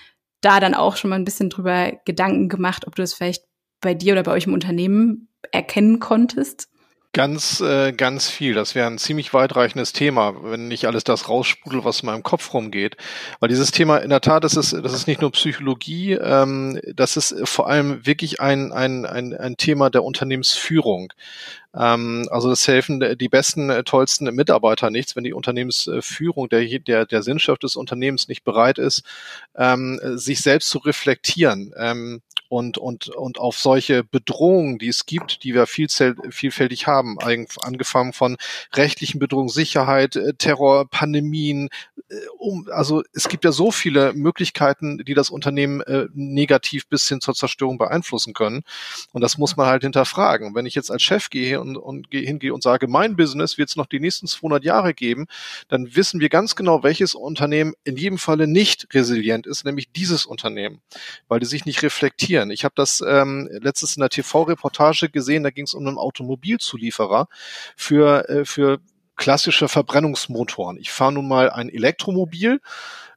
da 0.40 0.60
dann 0.60 0.74
auch 0.74 0.96
schon 0.96 1.10
mal 1.10 1.16
ein 1.16 1.24
bisschen 1.24 1.50
drüber 1.50 1.92
Gedanken 2.04 2.48
gemacht, 2.48 2.86
ob 2.86 2.94
du 2.94 3.02
das 3.02 3.12
vielleicht 3.12 3.44
bei 3.80 3.94
dir 3.94 4.14
oder 4.14 4.22
bei 4.22 4.32
euch 4.32 4.46
im 4.46 4.54
Unternehmen 4.54 5.28
erkennen 5.52 6.00
konntest? 6.00 6.69
Ganz, 7.12 7.60
äh, 7.60 7.90
ganz 7.92 8.30
viel. 8.30 8.54
Das 8.54 8.76
wäre 8.76 8.86
ein 8.86 8.98
ziemlich 8.98 9.34
weitreichendes 9.34 9.92
Thema, 9.92 10.44
wenn 10.44 10.68
nicht 10.68 10.84
alles 10.84 11.02
das 11.02 11.28
raussprudelt, 11.28 11.84
was 11.84 12.02
in 12.02 12.06
meinem 12.06 12.22
Kopf 12.22 12.54
rumgeht. 12.54 12.96
Weil 13.40 13.48
dieses 13.48 13.72
Thema, 13.72 13.96
in 13.96 14.10
der 14.10 14.20
Tat, 14.20 14.44
das 14.44 14.54
ist, 14.54 14.72
das 14.72 14.92
ist 14.92 15.08
nicht 15.08 15.20
nur 15.20 15.32
Psychologie, 15.32 16.12
ähm, 16.12 16.80
das 16.94 17.16
ist 17.16 17.34
vor 17.48 17.68
allem 17.68 18.06
wirklich 18.06 18.40
ein, 18.40 18.70
ein, 18.70 19.06
ein, 19.06 19.34
ein 19.36 19.56
Thema 19.56 19.90
der 19.90 20.04
Unternehmensführung. 20.04 21.12
Ähm, 21.74 22.28
also 22.30 22.48
das 22.48 22.68
helfen 22.68 23.00
die 23.18 23.28
besten, 23.28 23.70
äh, 23.70 23.82
tollsten 23.82 24.32
Mitarbeiter 24.32 24.90
nichts, 24.90 25.16
wenn 25.16 25.24
die 25.24 25.32
Unternehmensführung, 25.32 26.48
der, 26.48 26.78
der, 26.78 27.06
der 27.06 27.22
Sinnschrift 27.24 27.64
des 27.64 27.74
Unternehmens 27.74 28.28
nicht 28.28 28.44
bereit 28.44 28.78
ist, 28.78 29.02
ähm, 29.56 29.98
sich 30.16 30.42
selbst 30.42 30.70
zu 30.70 30.78
reflektieren. 30.78 31.72
Ähm, 31.76 32.22
und, 32.50 32.78
und, 32.78 33.08
und 33.10 33.38
auf 33.38 33.56
solche 33.58 34.02
Bedrohungen, 34.02 34.78
die 34.78 34.88
es 34.88 35.06
gibt, 35.06 35.44
die 35.44 35.54
wir 35.54 35.68
vielfältig 35.68 36.88
haben, 36.88 37.16
angefangen 37.20 38.12
von 38.12 38.36
rechtlichen 38.74 39.20
Bedrohungen, 39.20 39.48
Sicherheit, 39.48 40.16
äh, 40.16 40.34
Terror, 40.34 40.88
Pandemien, 40.90 41.68
äh, 42.08 42.14
um, 42.38 42.66
also 42.72 43.04
es 43.14 43.28
gibt 43.28 43.44
ja 43.44 43.52
so 43.52 43.70
viele 43.70 44.12
Möglichkeiten, 44.14 44.98
die 44.98 45.14
das 45.14 45.30
Unternehmen 45.30 45.80
äh, 45.82 46.08
negativ 46.12 46.88
bis 46.88 47.08
hin 47.08 47.20
zur 47.20 47.34
Zerstörung 47.34 47.78
beeinflussen 47.78 48.34
können. 48.34 48.64
Und 49.12 49.20
das 49.20 49.38
muss 49.38 49.56
man 49.56 49.68
halt 49.68 49.84
hinterfragen. 49.84 50.52
wenn 50.56 50.66
ich 50.66 50.74
jetzt 50.74 50.90
als 50.90 51.04
Chef 51.04 51.30
gehe 51.30 51.60
und, 51.60 51.76
und 51.76 52.08
hingehe 52.10 52.52
und 52.52 52.64
sage, 52.64 52.88
mein 52.88 53.14
Business 53.14 53.58
wird 53.58 53.68
es 53.68 53.76
noch 53.76 53.86
die 53.86 54.00
nächsten 54.00 54.26
200 54.26 54.64
Jahre 54.64 54.92
geben, 54.92 55.28
dann 55.68 55.94
wissen 55.94 56.18
wir 56.18 56.30
ganz 56.30 56.56
genau, 56.56 56.82
welches 56.82 57.14
Unternehmen 57.14 57.74
in 57.84 57.96
jedem 57.96 58.18
Falle 58.18 58.48
nicht 58.48 58.88
resilient 58.92 59.46
ist, 59.46 59.64
nämlich 59.64 59.92
dieses 59.92 60.26
Unternehmen, 60.26 60.80
weil 61.28 61.38
die 61.38 61.46
sich 61.46 61.64
nicht 61.64 61.84
reflektieren 61.84 62.39
passieren. 62.40 62.50
Ich 62.50 62.64
habe 62.64 62.74
das 62.76 63.02
ähm, 63.06 63.48
letztens 63.50 63.96
in 63.96 64.00
der 64.00 64.08
TV-Reportage 64.08 65.10
gesehen, 65.10 65.42
da 65.42 65.50
ging 65.50 65.64
es 65.64 65.74
um 65.74 65.86
einen 65.86 65.98
Automobilzulieferer 65.98 67.28
für, 67.76 68.28
äh, 68.28 68.44
für 68.44 68.78
klassische 69.16 69.68
Verbrennungsmotoren. 69.68 70.78
Ich 70.78 70.90
fahre 70.90 71.12
nun 71.12 71.28
mal 71.28 71.50
ein 71.50 71.68
Elektromobil 71.68 72.60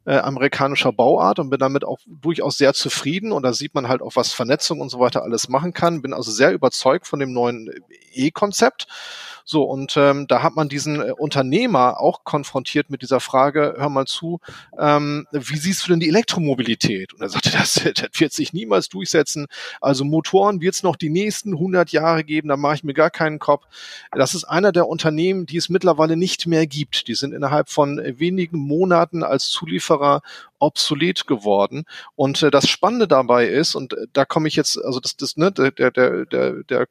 äh, 0.05 0.17
amerikanischer 0.17 0.91
Bauart 0.91 1.39
und 1.39 1.49
bin 1.49 1.59
damit 1.59 1.85
auch 1.85 1.99
durchaus 2.05 2.57
sehr 2.57 2.73
zufrieden. 2.73 3.31
Und 3.31 3.43
da 3.43 3.53
sieht 3.53 3.73
man 3.73 3.87
halt 3.87 4.01
auch, 4.01 4.15
was 4.15 4.33
Vernetzung 4.33 4.79
und 4.81 4.89
so 4.89 4.99
weiter 4.99 5.23
alles 5.23 5.49
machen 5.49 5.73
kann. 5.73 6.01
Bin 6.01 6.13
also 6.13 6.31
sehr 6.31 6.51
überzeugt 6.51 7.07
von 7.07 7.19
dem 7.19 7.33
neuen 7.33 7.69
E-Konzept. 8.13 8.87
So, 9.45 9.63
und 9.63 9.97
ähm, 9.97 10.25
da 10.27 10.41
hat 10.41 10.55
man 10.55 10.69
diesen 10.69 11.01
äh, 11.01 11.11
Unternehmer 11.11 11.99
auch 11.99 12.23
konfrontiert 12.23 12.89
mit 12.89 13.01
dieser 13.01 13.19
Frage, 13.19 13.75
hör 13.77 13.89
mal 13.89 14.05
zu, 14.05 14.39
ähm, 14.79 15.27
wie 15.31 15.57
siehst 15.57 15.83
du 15.83 15.91
denn 15.91 15.99
die 15.99 16.07
Elektromobilität? 16.07 17.13
Und 17.13 17.21
er 17.21 17.29
sagte, 17.29 17.51
das, 17.57 17.73
das 17.73 18.09
wird 18.19 18.31
sich 18.31 18.53
niemals 18.53 18.87
durchsetzen. 18.87 19.47
Also 19.81 20.05
Motoren 20.05 20.61
wird 20.61 20.75
es 20.75 20.83
noch 20.83 20.95
die 20.95 21.09
nächsten 21.09 21.53
100 21.53 21.91
Jahre 21.91 22.23
geben, 22.23 22.47
da 22.47 22.57
mache 22.57 22.75
ich 22.75 22.83
mir 22.83 22.93
gar 22.93 23.09
keinen 23.09 23.39
Kopf. 23.39 23.65
Das 24.13 24.33
ist 24.33 24.45
einer 24.45 24.71
der 24.71 24.87
Unternehmen, 24.87 25.45
die 25.45 25.57
es 25.57 25.67
mittlerweile 25.67 26.15
nicht 26.15 26.47
mehr 26.47 26.65
gibt. 26.65 27.07
Die 27.09 27.15
sind 27.15 27.33
innerhalb 27.33 27.69
von 27.69 28.01
wenigen 28.01 28.57
Monaten 28.59 29.23
als 29.23 29.49
Zulieferer 29.49 29.92
obsolet 30.63 31.27
geworden. 31.27 31.83
Und 32.15 32.41
äh, 32.41 32.49
das 32.49 32.67
Spannende 32.69 33.07
dabei 33.07 33.47
ist, 33.47 33.75
und 33.75 33.93
äh, 33.93 34.07
da 34.13 34.25
komme 34.25 34.47
ich 34.47 34.55
jetzt, 34.55 34.77
also 34.83 34.99
das, 34.99 35.17
das, 35.17 35.35
ne, 35.35 35.51
der, 35.51 35.71
der, 35.71 35.91
der, 35.91 36.63
der, 36.63 36.87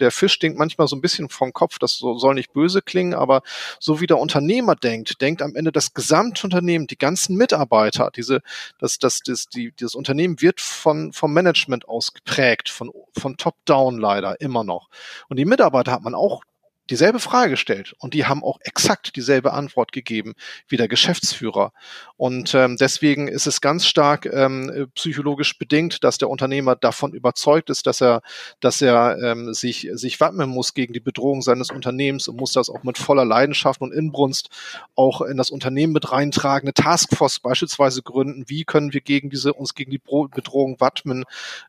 der 0.00 0.10
Fisch 0.10 0.34
stinkt 0.34 0.58
manchmal 0.58 0.86
so 0.86 0.96
ein 0.96 1.00
bisschen 1.00 1.28
vom 1.28 1.52
Kopf, 1.52 1.78
das 1.78 1.98
soll 1.98 2.34
nicht 2.34 2.52
böse 2.52 2.82
klingen, 2.82 3.14
aber 3.14 3.42
so 3.80 4.00
wie 4.00 4.06
der 4.06 4.18
Unternehmer 4.18 4.76
denkt, 4.76 5.20
denkt 5.20 5.42
am 5.42 5.56
Ende 5.56 5.72
das 5.72 5.92
Gesamtunternehmen, 5.92 6.86
die 6.86 6.98
ganzen 6.98 7.36
Mitarbeiter, 7.36 8.10
diese, 8.14 8.42
das, 8.78 8.98
das, 8.98 9.20
das, 9.20 9.46
die, 9.46 9.72
dieses 9.72 9.94
Unternehmen 9.94 10.40
wird 10.40 10.60
von, 10.60 11.12
vom 11.12 11.32
Management 11.32 11.88
aus 11.88 12.14
geprägt, 12.14 12.68
von, 12.68 12.92
von 13.18 13.36
top-down 13.36 13.98
leider 13.98 14.40
immer 14.40 14.62
noch. 14.62 14.88
Und 15.28 15.38
die 15.38 15.44
Mitarbeiter 15.44 15.92
hat 15.92 16.02
man 16.02 16.14
auch 16.14 16.42
dieselbe 16.90 17.18
Frage 17.18 17.50
gestellt 17.50 17.94
und 17.98 18.14
die 18.14 18.26
haben 18.26 18.44
auch 18.44 18.58
exakt 18.62 19.16
dieselbe 19.16 19.52
Antwort 19.52 19.92
gegeben 19.92 20.34
wie 20.68 20.76
der 20.76 20.88
Geschäftsführer. 20.88 21.72
Und 22.16 22.54
ähm, 22.54 22.76
deswegen 22.78 23.28
ist 23.28 23.46
es 23.46 23.60
ganz 23.60 23.86
stark 23.86 24.26
ähm, 24.26 24.88
psychologisch 24.94 25.58
bedingt, 25.58 26.04
dass 26.04 26.18
der 26.18 26.30
Unternehmer 26.30 26.76
davon 26.76 27.12
überzeugt 27.12 27.70
ist, 27.70 27.86
dass 27.86 28.00
er, 28.00 28.22
dass 28.60 28.80
er 28.80 29.18
ähm, 29.22 29.52
sich, 29.52 29.88
sich 29.92 30.20
wappnen 30.20 30.48
muss 30.48 30.74
gegen 30.74 30.92
die 30.92 31.00
Bedrohung 31.00 31.42
seines 31.42 31.70
Unternehmens 31.70 32.28
und 32.28 32.38
muss 32.38 32.52
das 32.52 32.70
auch 32.70 32.82
mit 32.84 32.98
voller 32.98 33.24
Leidenschaft 33.24 33.80
und 33.80 33.92
Inbrunst 33.92 34.48
auch 34.94 35.20
in 35.22 35.36
das 35.36 35.50
Unternehmen 35.50 35.92
mit 35.92 36.12
reintragen, 36.12 36.66
eine 36.66 36.74
Taskforce 36.74 37.40
beispielsweise 37.40 38.02
gründen. 38.02 38.44
Wie 38.46 38.64
können 38.64 38.92
wir 38.92 39.00
gegen 39.00 39.30
diese, 39.30 39.52
uns 39.52 39.74
gegen 39.74 39.90
die 39.90 40.00
Bedrohung 40.00 40.80
wappnen? 40.80 41.24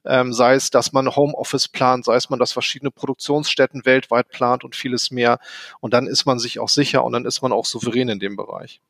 Ähm, 0.05 0.33
sei 0.33 0.55
es, 0.55 0.69
dass 0.69 0.93
man 0.93 1.15
Homeoffice 1.15 1.67
plant, 1.67 2.05
sei 2.05 2.15
es 2.15 2.29
man, 2.29 2.39
dass 2.39 2.51
verschiedene 2.51 2.91
Produktionsstätten 2.91 3.85
weltweit 3.85 4.29
plant 4.29 4.63
und 4.63 4.75
vieles 4.75 5.06
mehr. 5.11 5.39
Und 5.79 5.93
dann 5.93 6.07
ist 6.07 6.25
man 6.25 6.39
sich 6.39 6.59
auch 6.59 6.69
sicher 6.69 7.03
und 7.03 7.13
dann 7.13 7.25
ist 7.25 7.41
man 7.41 7.51
auch 7.51 7.65
souverän 7.65 8.09
in 8.09 8.19
dem 8.19 8.35
Bereich. 8.35 8.81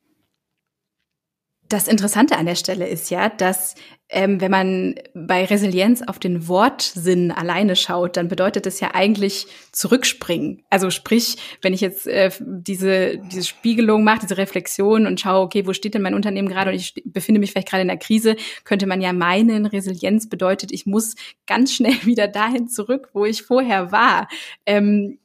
Das 1.68 1.86
Interessante 1.86 2.38
an 2.38 2.46
der 2.46 2.54
Stelle 2.54 2.88
ist 2.88 3.10
ja, 3.10 3.28
dass 3.28 3.74
ähm, 4.08 4.40
wenn 4.40 4.50
man 4.50 4.94
bei 5.12 5.44
Resilienz 5.44 6.00
auf 6.00 6.18
den 6.18 6.48
Wortsinn 6.48 7.30
alleine 7.30 7.76
schaut, 7.76 8.16
dann 8.16 8.28
bedeutet 8.28 8.64
das 8.64 8.80
ja 8.80 8.94
eigentlich 8.94 9.46
zurückspringen. 9.70 10.62
Also 10.70 10.88
sprich, 10.88 11.36
wenn 11.60 11.74
ich 11.74 11.82
jetzt 11.82 12.06
äh, 12.06 12.30
diese, 12.40 13.18
diese 13.18 13.44
Spiegelung 13.44 14.04
mache, 14.04 14.20
diese 14.22 14.38
Reflexion 14.38 15.06
und 15.06 15.20
schaue, 15.20 15.44
okay, 15.44 15.66
wo 15.66 15.74
steht 15.74 15.92
denn 15.92 16.00
mein 16.00 16.14
Unternehmen 16.14 16.48
gerade 16.48 16.70
und 16.70 16.76
ich 16.76 16.94
befinde 17.04 17.38
mich 17.38 17.50
vielleicht 17.50 17.68
gerade 17.68 17.82
in 17.82 17.88
der 17.88 17.98
Krise, 17.98 18.36
könnte 18.64 18.86
man 18.86 19.02
ja 19.02 19.12
meinen, 19.12 19.66
Resilienz 19.66 20.26
bedeutet, 20.30 20.72
ich 20.72 20.86
muss 20.86 21.16
ganz 21.46 21.74
schnell 21.74 21.92
wieder 22.06 22.28
dahin 22.28 22.68
zurück, 22.68 23.10
wo 23.12 23.26
ich 23.26 23.42
vorher 23.42 23.92
war. 23.92 24.28
Ähm, 24.64 25.18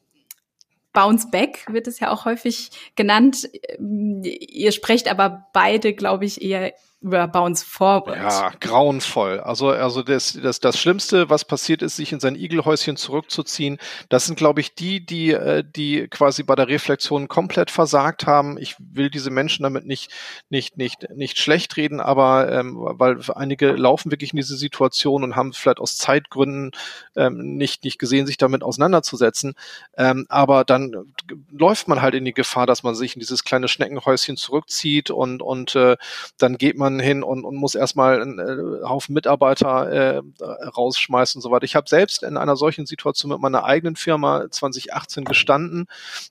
Bounce 0.94 1.28
Back 1.32 1.66
wird 1.72 1.88
es 1.88 2.00
ja 2.00 2.12
auch 2.12 2.26
häufig 2.26 2.70
genannt. 2.96 3.50
Ihr 3.80 4.72
sprecht 4.72 5.10
aber 5.10 5.48
beide, 5.54 5.94
glaube 5.94 6.26
ich, 6.26 6.42
eher 6.42 6.74
über 7.04 7.28
Bounce 7.28 7.66
Forward. 7.66 8.16
Ja, 8.16 8.54
grauenvoll. 8.62 9.42
Also, 9.42 9.70
also 9.70 10.04
das, 10.04 10.40
das, 10.42 10.62
das 10.62 10.80
Schlimmste, 10.80 11.30
was 11.30 11.44
passiert 11.44 11.82
ist, 11.82 11.98
sich 11.98 12.14
in 12.14 12.22
sein 12.22 12.36
Igelhäuschen 12.36 12.96
zurückzuziehen, 12.96 13.78
das 14.08 14.26
sind, 14.26 14.38
glaube 14.38 14.62
ich, 14.62 14.74
die, 14.74 15.06
die, 15.06 15.32
äh, 15.32 15.64
die 15.64 16.08
quasi 16.08 16.44
bei 16.44 16.56
der 16.56 16.70
Reflexion 16.70 17.28
komplett 17.28 17.72
versagt 17.72 18.26
haben. 18.26 18.58
Ich 18.58 18.76
will 18.80 19.10
diese 19.10 19.32
Menschen 19.32 19.64
damit 19.64 19.86
nicht, 19.86 20.12
nicht, 20.50 20.78
nicht, 20.78 21.10
nicht 21.14 21.38
schlecht 21.38 21.76
reden, 21.76 22.00
aber 22.00 22.50
ähm, 22.50 22.78
weil 22.78 23.20
einige 23.36 23.74
laufen 23.74 24.10
wirklich 24.10 24.32
in 24.32 24.38
diese 24.38 24.56
Situation 24.56 25.26
und 25.26 25.36
haben 25.36 25.52
vielleicht 25.52 25.80
aus 25.80 25.98
Zeitgründen 25.98 26.72
ähm, 27.18 27.58
nicht, 27.58 27.84
nicht 27.84 28.00
gesehen, 28.00 28.26
sich 28.26 28.38
damit 28.38 28.64
auseinanderzusetzen. 28.64 29.56
Ähm, 29.98 30.26
aber 30.30 30.64
dann 30.64 31.14
läuft 31.52 31.90
man 31.90 32.02
halt 32.02 32.16
in 32.16 32.24
die 32.24 32.34
Gefahr, 32.34 32.66
dass 32.66 32.84
man 32.84 32.96
sich 32.96 33.16
in 33.16 33.20
dieses 33.20 33.44
kleine 33.44 33.68
Schneckenhäuschen 33.68 34.38
zurückzieht 34.38 35.10
und, 35.10 35.42
und 35.42 35.76
äh, 35.76 35.98
dann 36.38 36.58
geht 36.58 36.78
man 36.78 36.93
man 36.96 37.00
hin 37.04 37.24
und, 37.24 37.46
und 37.46 37.56
muss 37.56 37.76
erstmal 37.76 38.22
einen 38.22 38.40
äh, 38.40 38.88
Haufen 38.88 39.14
Mitarbeiter 39.14 39.90
äh, 39.92 40.22
rausschmeißen 40.66 41.40
und 41.40 41.42
so 41.42 41.52
weiter. 41.52 41.66
Ich 41.66 41.76
habe 41.76 41.90
selbst 41.90 42.24
in 42.24 42.38
einer 42.38 42.56
solchen 42.56 42.86
Situation 42.86 43.32
mit 43.32 43.40
meiner 43.40 43.64
eigenen 43.64 43.96
Firma 43.96 44.50
2018 44.50 45.26
gestanden, 45.26 45.86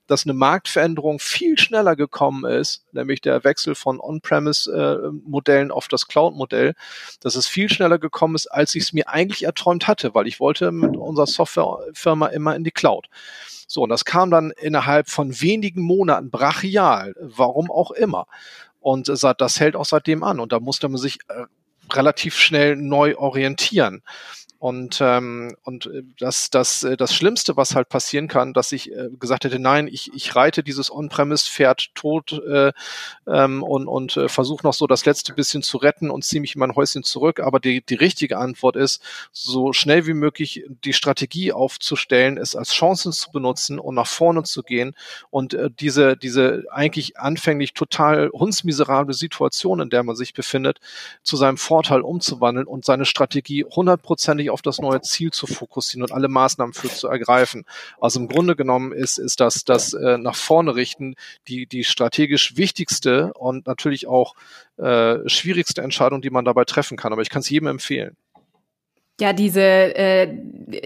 dass 0.07 0.25
eine 0.25 0.35
Marktveränderung 0.35 1.19
viel 1.19 1.59
schneller 1.59 1.97
gekommen 1.97 2.45
ist, 2.45 2.85
nämlich 2.92 3.21
der 3.21 3.45
Wechsel 3.45 3.75
von 3.75 4.00
On-Premise-Modellen 4.00 5.71
äh, 5.71 5.73
auf 5.73 5.88
das 5.88 6.09
Cloud-Modell, 6.09 6.75
dass 7.21 7.35
es 7.35 7.47
viel 7.47 7.69
schneller 7.69 7.99
gekommen 7.99 8.35
ist, 8.35 8.47
als 8.47 8.75
ich 8.75 8.85
es 8.85 8.92
mir 8.92 9.09
eigentlich 9.09 9.45
erträumt 9.45 9.87
hatte, 9.88 10.14
weil 10.14 10.26
ich 10.26 10.40
wollte 10.40 10.73
mit 10.73 10.97
unserer 10.97 11.26
Softwarefirma 11.26 12.28
immer 12.28 12.57
in 12.57 12.64
die 12.64 12.71
Cloud. 12.71 13.09
So, 13.73 13.83
und 13.83 13.88
das 13.88 14.04
kam 14.04 14.31
dann 14.31 14.50
innerhalb 14.50 15.09
von 15.09 15.40
wenigen 15.40 15.81
Monaten 15.81 16.31
brachial, 16.31 17.14
warum 17.19 17.71
auch 17.71 17.90
immer. 17.90 18.26
Und 18.82 19.08
das 19.08 19.60
hält 19.60 19.76
auch 19.76 19.84
seitdem 19.84 20.22
an. 20.24 20.40
Und 20.40 20.52
da 20.52 20.60
musste 20.60 20.88
man 20.88 21.00
sich 21.00 21.18
äh, 21.28 21.44
relativ 21.92 22.36
schnell 22.36 22.76
neu 22.76 23.16
orientieren. 23.16 24.02
Und, 24.62 25.00
ähm, 25.00 25.57
und 25.64 25.87
äh, 25.87 26.04
das, 26.21 26.49
das, 26.49 26.85
äh, 26.85 26.97
das 26.97 27.12
Schlimmste, 27.12 27.57
was 27.57 27.75
halt 27.75 27.88
passieren 27.88 28.28
kann, 28.28 28.52
dass 28.52 28.71
ich 28.71 28.92
äh, 28.92 29.09
gesagt 29.19 29.42
hätte, 29.42 29.59
nein, 29.59 29.88
ich, 29.88 30.12
ich 30.14 30.37
reite 30.37 30.62
dieses 30.62 30.88
On-Premise-Pferd 30.88 31.97
tot 31.97 32.40
äh, 32.49 32.71
ähm, 33.26 33.64
und, 33.64 33.88
und 33.88 34.16
äh, 34.16 34.28
versuche 34.28 34.64
noch 34.64 34.73
so 34.73 34.87
das 34.87 35.04
letzte 35.04 35.35
bisschen 35.35 35.64
zu 35.64 35.78
retten 35.78 36.12
und 36.12 36.25
ziehe 36.25 36.40
mich 36.40 36.54
in 36.54 36.61
mein 36.61 36.76
Häuschen 36.76 37.02
zurück. 37.02 37.40
Aber 37.40 37.59
die, 37.59 37.85
die 37.85 37.97
richtige 37.97 38.38
Antwort 38.38 38.76
ist, 38.76 39.02
so 39.33 39.73
schnell 39.73 40.07
wie 40.07 40.14
möglich 40.14 40.64
die 40.85 40.92
Strategie 40.92 41.52
aufzustellen, 41.52 42.38
es 42.38 42.54
als 42.54 42.73
Chancen 42.73 43.11
zu 43.11 43.33
benutzen 43.33 43.81
und 43.81 43.97
nach 43.97 44.07
vorne 44.07 44.45
zu 44.45 44.62
gehen 44.62 44.95
und 45.31 45.54
äh, 45.54 45.71
diese, 45.81 46.16
diese 46.16 46.66
eigentlich 46.71 47.19
anfänglich 47.19 47.75
total 47.75 48.31
hundsmiserable 48.33 49.12
Situation, 49.12 49.81
in 49.81 49.90
der 49.90 50.04
man 50.04 50.14
sich 50.14 50.35
befindet, 50.35 50.78
zu 51.25 51.37
seinem 51.37 51.57
Vorteil 51.57 52.02
umzuwandeln 52.02 52.69
und 52.69 52.85
seine 52.85 53.07
Strategie 53.07 53.64
hundertprozentig 53.64 54.51
auf 54.52 54.62
das 54.62 54.78
neue 54.78 55.00
Ziel 55.00 55.30
zu 55.30 55.47
fokussieren 55.47 56.02
und 56.02 56.12
alle 56.12 56.28
Maßnahmen 56.28 56.75
für 56.75 56.88
zu 56.88 57.09
ergreifen. 57.09 57.64
Also 58.00 58.21
im 58.21 58.28
Grunde 58.28 58.56
genommen 58.56 58.92
ist, 58.92 59.18
ist 59.18 59.40
das, 59.40 59.64
das 59.64 59.92
äh, 59.92 60.18
nach 60.18 60.37
vorne 60.37 60.75
richten 60.75 61.16
die, 61.49 61.66
die 61.66 61.85
strategisch 61.85 62.56
wichtigste 62.56 63.32
und 63.35 63.66
natürlich 63.66 64.06
auch 64.06 64.35
äh, 64.76 65.28
schwierigste 65.28 65.82
Entscheidung, 65.82 66.23
die 66.23 66.30
man 66.30 66.44
dabei 66.44 66.64
treffen 66.64 66.97
kann. 66.97 67.12
Aber 67.12 67.23
ich 67.23 67.30
kann 67.30 67.40
es 67.40 67.50
jedem 67.50 67.68
empfehlen. 67.68 68.16
Ja, 69.21 69.32
diese, 69.32 69.61
äh, 69.61 70.28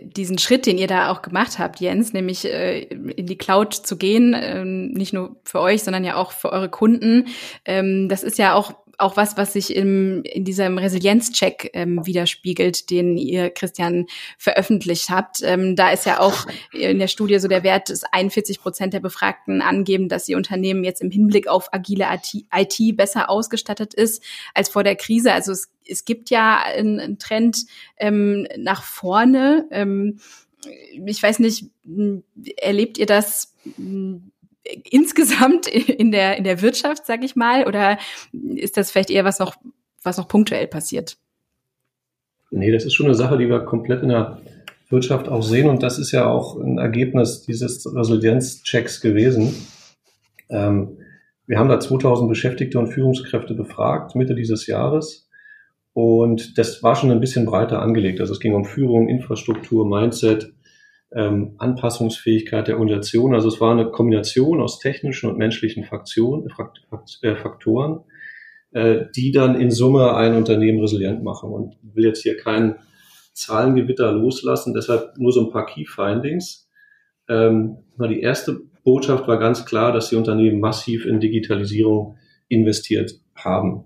diesen 0.02 0.38
Schritt, 0.38 0.66
den 0.66 0.78
ihr 0.78 0.88
da 0.88 1.10
auch 1.10 1.22
gemacht 1.22 1.58
habt, 1.58 1.80
Jens, 1.80 2.12
nämlich 2.12 2.44
äh, 2.44 2.80
in 2.80 3.26
die 3.26 3.38
Cloud 3.38 3.72
zu 3.72 3.96
gehen, 3.96 4.34
äh, 4.34 4.64
nicht 4.64 5.14
nur 5.14 5.36
für 5.44 5.60
euch, 5.60 5.84
sondern 5.84 6.04
ja 6.04 6.16
auch 6.16 6.32
für 6.32 6.52
eure 6.52 6.68
Kunden, 6.68 7.28
ähm, 7.64 8.08
das 8.08 8.22
ist 8.24 8.36
ja 8.36 8.54
auch 8.54 8.74
auch 8.98 9.16
was, 9.16 9.36
was 9.36 9.52
sich 9.52 9.74
im, 9.74 10.22
in 10.24 10.44
diesem 10.44 10.78
Resilienzcheck 10.78 11.70
ähm, 11.74 12.04
widerspiegelt, 12.04 12.90
den 12.90 13.16
ihr, 13.16 13.50
Christian, 13.50 14.06
veröffentlicht 14.38 15.10
habt. 15.10 15.42
Ähm, 15.42 15.76
da 15.76 15.90
ist 15.90 16.06
ja 16.06 16.20
auch 16.20 16.46
in 16.72 16.98
der 16.98 17.08
Studie 17.08 17.38
so 17.38 17.48
der 17.48 17.62
Wert, 17.62 17.90
dass 17.90 18.04
41 18.04 18.60
Prozent 18.60 18.94
der 18.94 19.00
Befragten 19.00 19.60
angeben, 19.62 20.08
dass 20.08 20.28
ihr 20.28 20.36
Unternehmen 20.36 20.84
jetzt 20.84 21.02
im 21.02 21.10
Hinblick 21.10 21.48
auf 21.48 21.72
agile 21.72 22.06
IT 22.52 22.96
besser 22.96 23.30
ausgestattet 23.30 23.94
ist 23.94 24.22
als 24.54 24.68
vor 24.68 24.84
der 24.84 24.96
Krise. 24.96 25.32
Also 25.32 25.52
es, 25.52 25.70
es 25.86 26.04
gibt 26.04 26.30
ja 26.30 26.58
einen, 26.62 27.00
einen 27.00 27.18
Trend 27.18 27.58
ähm, 27.98 28.46
nach 28.56 28.82
vorne. 28.82 29.66
Ähm, 29.70 30.18
ich 31.06 31.22
weiß 31.22 31.38
nicht, 31.38 31.66
erlebt 32.56 32.98
ihr 32.98 33.06
das 33.06 33.54
insgesamt 34.90 35.66
in 35.68 36.12
der, 36.12 36.36
in 36.36 36.44
der 36.44 36.62
Wirtschaft, 36.62 37.06
sag 37.06 37.24
ich 37.24 37.36
mal, 37.36 37.66
oder 37.66 37.98
ist 38.32 38.76
das 38.76 38.90
vielleicht 38.90 39.10
eher 39.10 39.24
was 39.24 39.38
noch, 39.38 39.56
was 40.02 40.18
noch 40.18 40.28
punktuell 40.28 40.66
passiert? 40.66 41.16
Nee, 42.50 42.70
das 42.72 42.84
ist 42.84 42.94
schon 42.94 43.06
eine 43.06 43.14
Sache, 43.14 43.38
die 43.38 43.48
wir 43.48 43.60
komplett 43.60 44.02
in 44.02 44.08
der 44.08 44.40
Wirtschaft 44.88 45.28
auch 45.28 45.42
sehen 45.42 45.68
und 45.68 45.82
das 45.82 45.98
ist 45.98 46.12
ja 46.12 46.30
auch 46.30 46.60
ein 46.60 46.78
Ergebnis 46.78 47.42
dieses 47.42 47.92
Resilienzchecks 47.92 49.00
gewesen. 49.00 49.54
Ähm, 50.48 50.98
wir 51.46 51.58
haben 51.58 51.68
da 51.68 51.80
2000 51.80 52.28
Beschäftigte 52.28 52.78
und 52.78 52.88
Führungskräfte 52.88 53.54
befragt, 53.54 54.14
Mitte 54.14 54.34
dieses 54.34 54.66
Jahres. 54.66 55.28
Und 55.92 56.58
das 56.58 56.82
war 56.82 56.94
schon 56.94 57.10
ein 57.10 57.20
bisschen 57.20 57.46
breiter 57.46 57.80
angelegt. 57.80 58.20
Also 58.20 58.32
es 58.32 58.40
ging 58.40 58.54
um 58.54 58.64
Führung, 58.64 59.08
Infrastruktur, 59.08 59.86
Mindset, 59.86 60.52
ähm, 61.14 61.54
Anpassungsfähigkeit 61.58 62.68
der 62.68 62.78
Organisation. 62.78 63.34
Also 63.34 63.48
es 63.48 63.60
war 63.60 63.72
eine 63.72 63.90
Kombination 63.90 64.60
aus 64.60 64.78
technischen 64.78 65.30
und 65.30 65.38
menschlichen 65.38 65.84
Faktoren, 65.84 66.48
äh, 67.22 67.34
Faktoren 67.36 68.04
äh, 68.76 69.06
die 69.16 69.32
dann 69.32 69.58
in 69.58 69.70
Summe 69.70 70.14
ein 70.14 70.34
Unternehmen 70.34 70.80
resilient 70.80 71.22
machen. 71.22 71.50
Und 71.50 71.76
will 71.82 72.04
jetzt 72.04 72.22
hier 72.22 72.36
keinen 72.36 72.76
Zahlengewitter 73.32 74.12
loslassen, 74.12 74.74
deshalb 74.74 75.16
nur 75.18 75.32
so 75.32 75.46
ein 75.46 75.50
paar 75.50 75.66
Key 75.66 75.86
Findings. 75.86 76.68
Ähm, 77.28 77.78
die 77.98 78.20
erste 78.20 78.60
Botschaft 78.84 79.26
war 79.28 79.38
ganz 79.38 79.64
klar, 79.64 79.92
dass 79.92 80.10
die 80.10 80.16
Unternehmen 80.16 80.60
massiv 80.60 81.06
in 81.06 81.20
Digitalisierung 81.20 82.18
investiert 82.48 83.14
haben. 83.34 83.84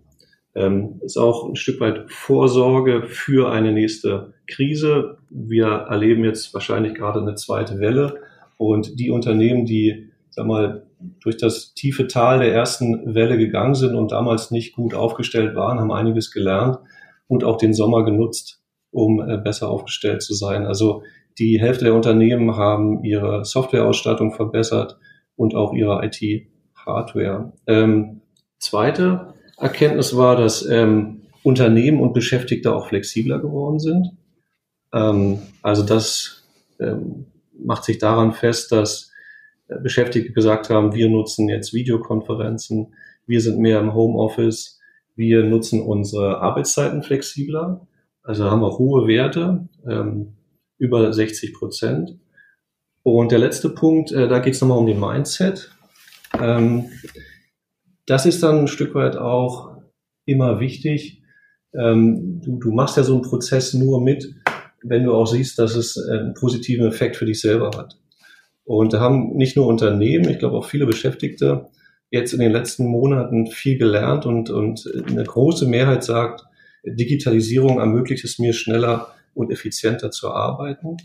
Ähm, 0.55 1.01
ist 1.03 1.17
auch 1.17 1.49
ein 1.49 1.57
Stück 1.57 1.81
weit 1.81 2.11
Vorsorge 2.11 3.05
für 3.05 3.53
eine 3.53 3.73
nächste 3.73 4.35
Krise. 4.47 5.19
Wir 5.31 5.67
erleben 5.67 6.25
jetzt 6.25 6.53
wahrscheinlich 6.55 6.95
gerade 6.95 7.21
eine 7.21 7.37
zweite 7.37 7.79
Welle 7.79 8.21
und 8.57 8.99
die 8.99 9.11
Unternehmen, 9.11 9.65
die, 9.65 10.11
sag 10.31 10.47
mal, 10.47 10.87
durch 11.21 11.37
das 11.37 11.73
tiefe 11.75 12.09
Tal 12.09 12.41
der 12.41 12.53
ersten 12.53 13.15
Welle 13.15 13.39
gegangen 13.39 13.75
sind 13.75 13.95
und 13.95 14.13
damals 14.13 14.51
nicht 14.51 14.75
gut 14.75 14.93
aufgestellt 14.93 15.55
waren, 15.55 15.79
haben 15.79 15.93
einiges 15.93 16.31
gelernt 16.31 16.79
und 17.27 17.45
auch 17.45 17.57
den 17.57 17.73
Sommer 17.73 18.05
genutzt, 18.05 18.61
um 18.91 19.21
äh, 19.21 19.39
besser 19.39 19.71
aufgestellt 19.71 20.23
zu 20.23 20.35
sein. 20.35 20.67
Also 20.67 21.03
die 21.39 21.61
Hälfte 21.61 21.85
der 21.85 21.95
Unternehmen 21.95 22.57
haben 22.57 23.03
ihre 23.05 23.45
Softwareausstattung 23.45 24.33
verbessert 24.33 24.99
und 25.37 25.55
auch 25.55 25.73
ihre 25.73 26.05
IT-Hardware. 26.05 27.53
Ähm, 27.67 28.21
zweite 28.59 29.35
Erkenntnis 29.61 30.17
war, 30.17 30.37
dass 30.37 30.67
ähm, 30.67 31.23
Unternehmen 31.43 32.01
und 32.01 32.13
Beschäftigte 32.13 32.75
auch 32.75 32.89
flexibler 32.89 33.39
geworden 33.39 33.79
sind. 33.79 34.13
Ähm, 34.93 35.41
also 35.63 35.85
das 35.85 36.45
ähm, 36.79 37.27
macht 37.53 37.85
sich 37.85 37.99
daran 37.99 38.33
fest, 38.33 38.73
dass 38.73 39.11
Beschäftigte 39.83 40.33
gesagt 40.33 40.71
haben, 40.71 40.95
wir 40.95 41.09
nutzen 41.09 41.49
jetzt 41.49 41.73
Videokonferenzen, 41.73 42.95
wir 43.27 43.41
sind 43.41 43.59
mehr 43.59 43.79
im 43.79 43.95
Homeoffice, 43.95 44.81
wir 45.15 45.45
nutzen 45.45 45.83
unsere 45.83 46.41
Arbeitszeiten 46.41 47.03
flexibler, 47.03 47.87
also 48.23 48.51
haben 48.51 48.63
wir 48.63 48.79
hohe 48.79 49.07
Werte, 49.07 49.69
ähm, 49.89 50.35
über 50.79 51.13
60 51.13 51.55
Prozent. 51.55 52.19
Und 53.03 53.33
der 53.33 53.39
letzte 53.39 53.71
Punkt, 53.71 54.13
äh, 54.13 54.29
da 54.29 54.41
geht 54.41 54.55
es 54.55 54.61
nochmal 54.61 54.79
um 54.79 54.87
den 54.87 55.01
Mindset. 55.01 55.71
Ähm, 56.39 56.91
das 58.11 58.27
ist 58.27 58.43
dann 58.43 58.59
ein 58.59 58.69
Stück 58.69 58.97
weit 58.97 59.17
auch 59.17 59.77
immer 60.25 60.59
wichtig. 60.59 61.23
Ähm, 61.73 62.41
du, 62.45 62.59
du 62.59 62.73
machst 62.73 62.97
ja 62.97 63.05
so 63.05 63.15
einen 63.15 63.23
Prozess 63.23 63.73
nur 63.73 64.03
mit, 64.03 64.35
wenn 64.83 65.05
du 65.05 65.15
auch 65.15 65.27
siehst, 65.27 65.61
dass 65.61 65.77
es 65.77 65.97
einen 65.97 66.35
positiven 66.35 66.89
Effekt 66.89 67.15
für 67.15 67.25
dich 67.25 67.41
selber 67.41 67.71
hat. 67.77 68.01
Und 68.65 68.93
da 68.93 69.01
haben 69.01 69.37
nicht 69.37 69.57
nur 69.57 69.69
Unternehmen, 69.69 70.29
ich 70.29 70.41
glaube 70.41 70.57
auch 70.57 70.65
viele 70.65 70.87
Beschäftigte 70.87 71.69
jetzt 72.11 72.33
in 72.33 72.41
den 72.41 72.51
letzten 72.51 72.87
Monaten 72.87 73.47
viel 73.47 73.79
gelernt 73.79 74.27
und, 74.27 74.51
und 74.51 74.91
eine 75.07 75.23
große 75.23 75.69
Mehrheit 75.69 76.03
sagt, 76.03 76.43
Digitalisierung 76.85 77.79
ermöglicht 77.79 78.25
es 78.25 78.41
mir 78.41 78.55
schneller 78.55 79.15
und 79.35 79.53
effizienter 79.53 80.11
zu 80.11 80.33
arbeiten. 80.33 80.97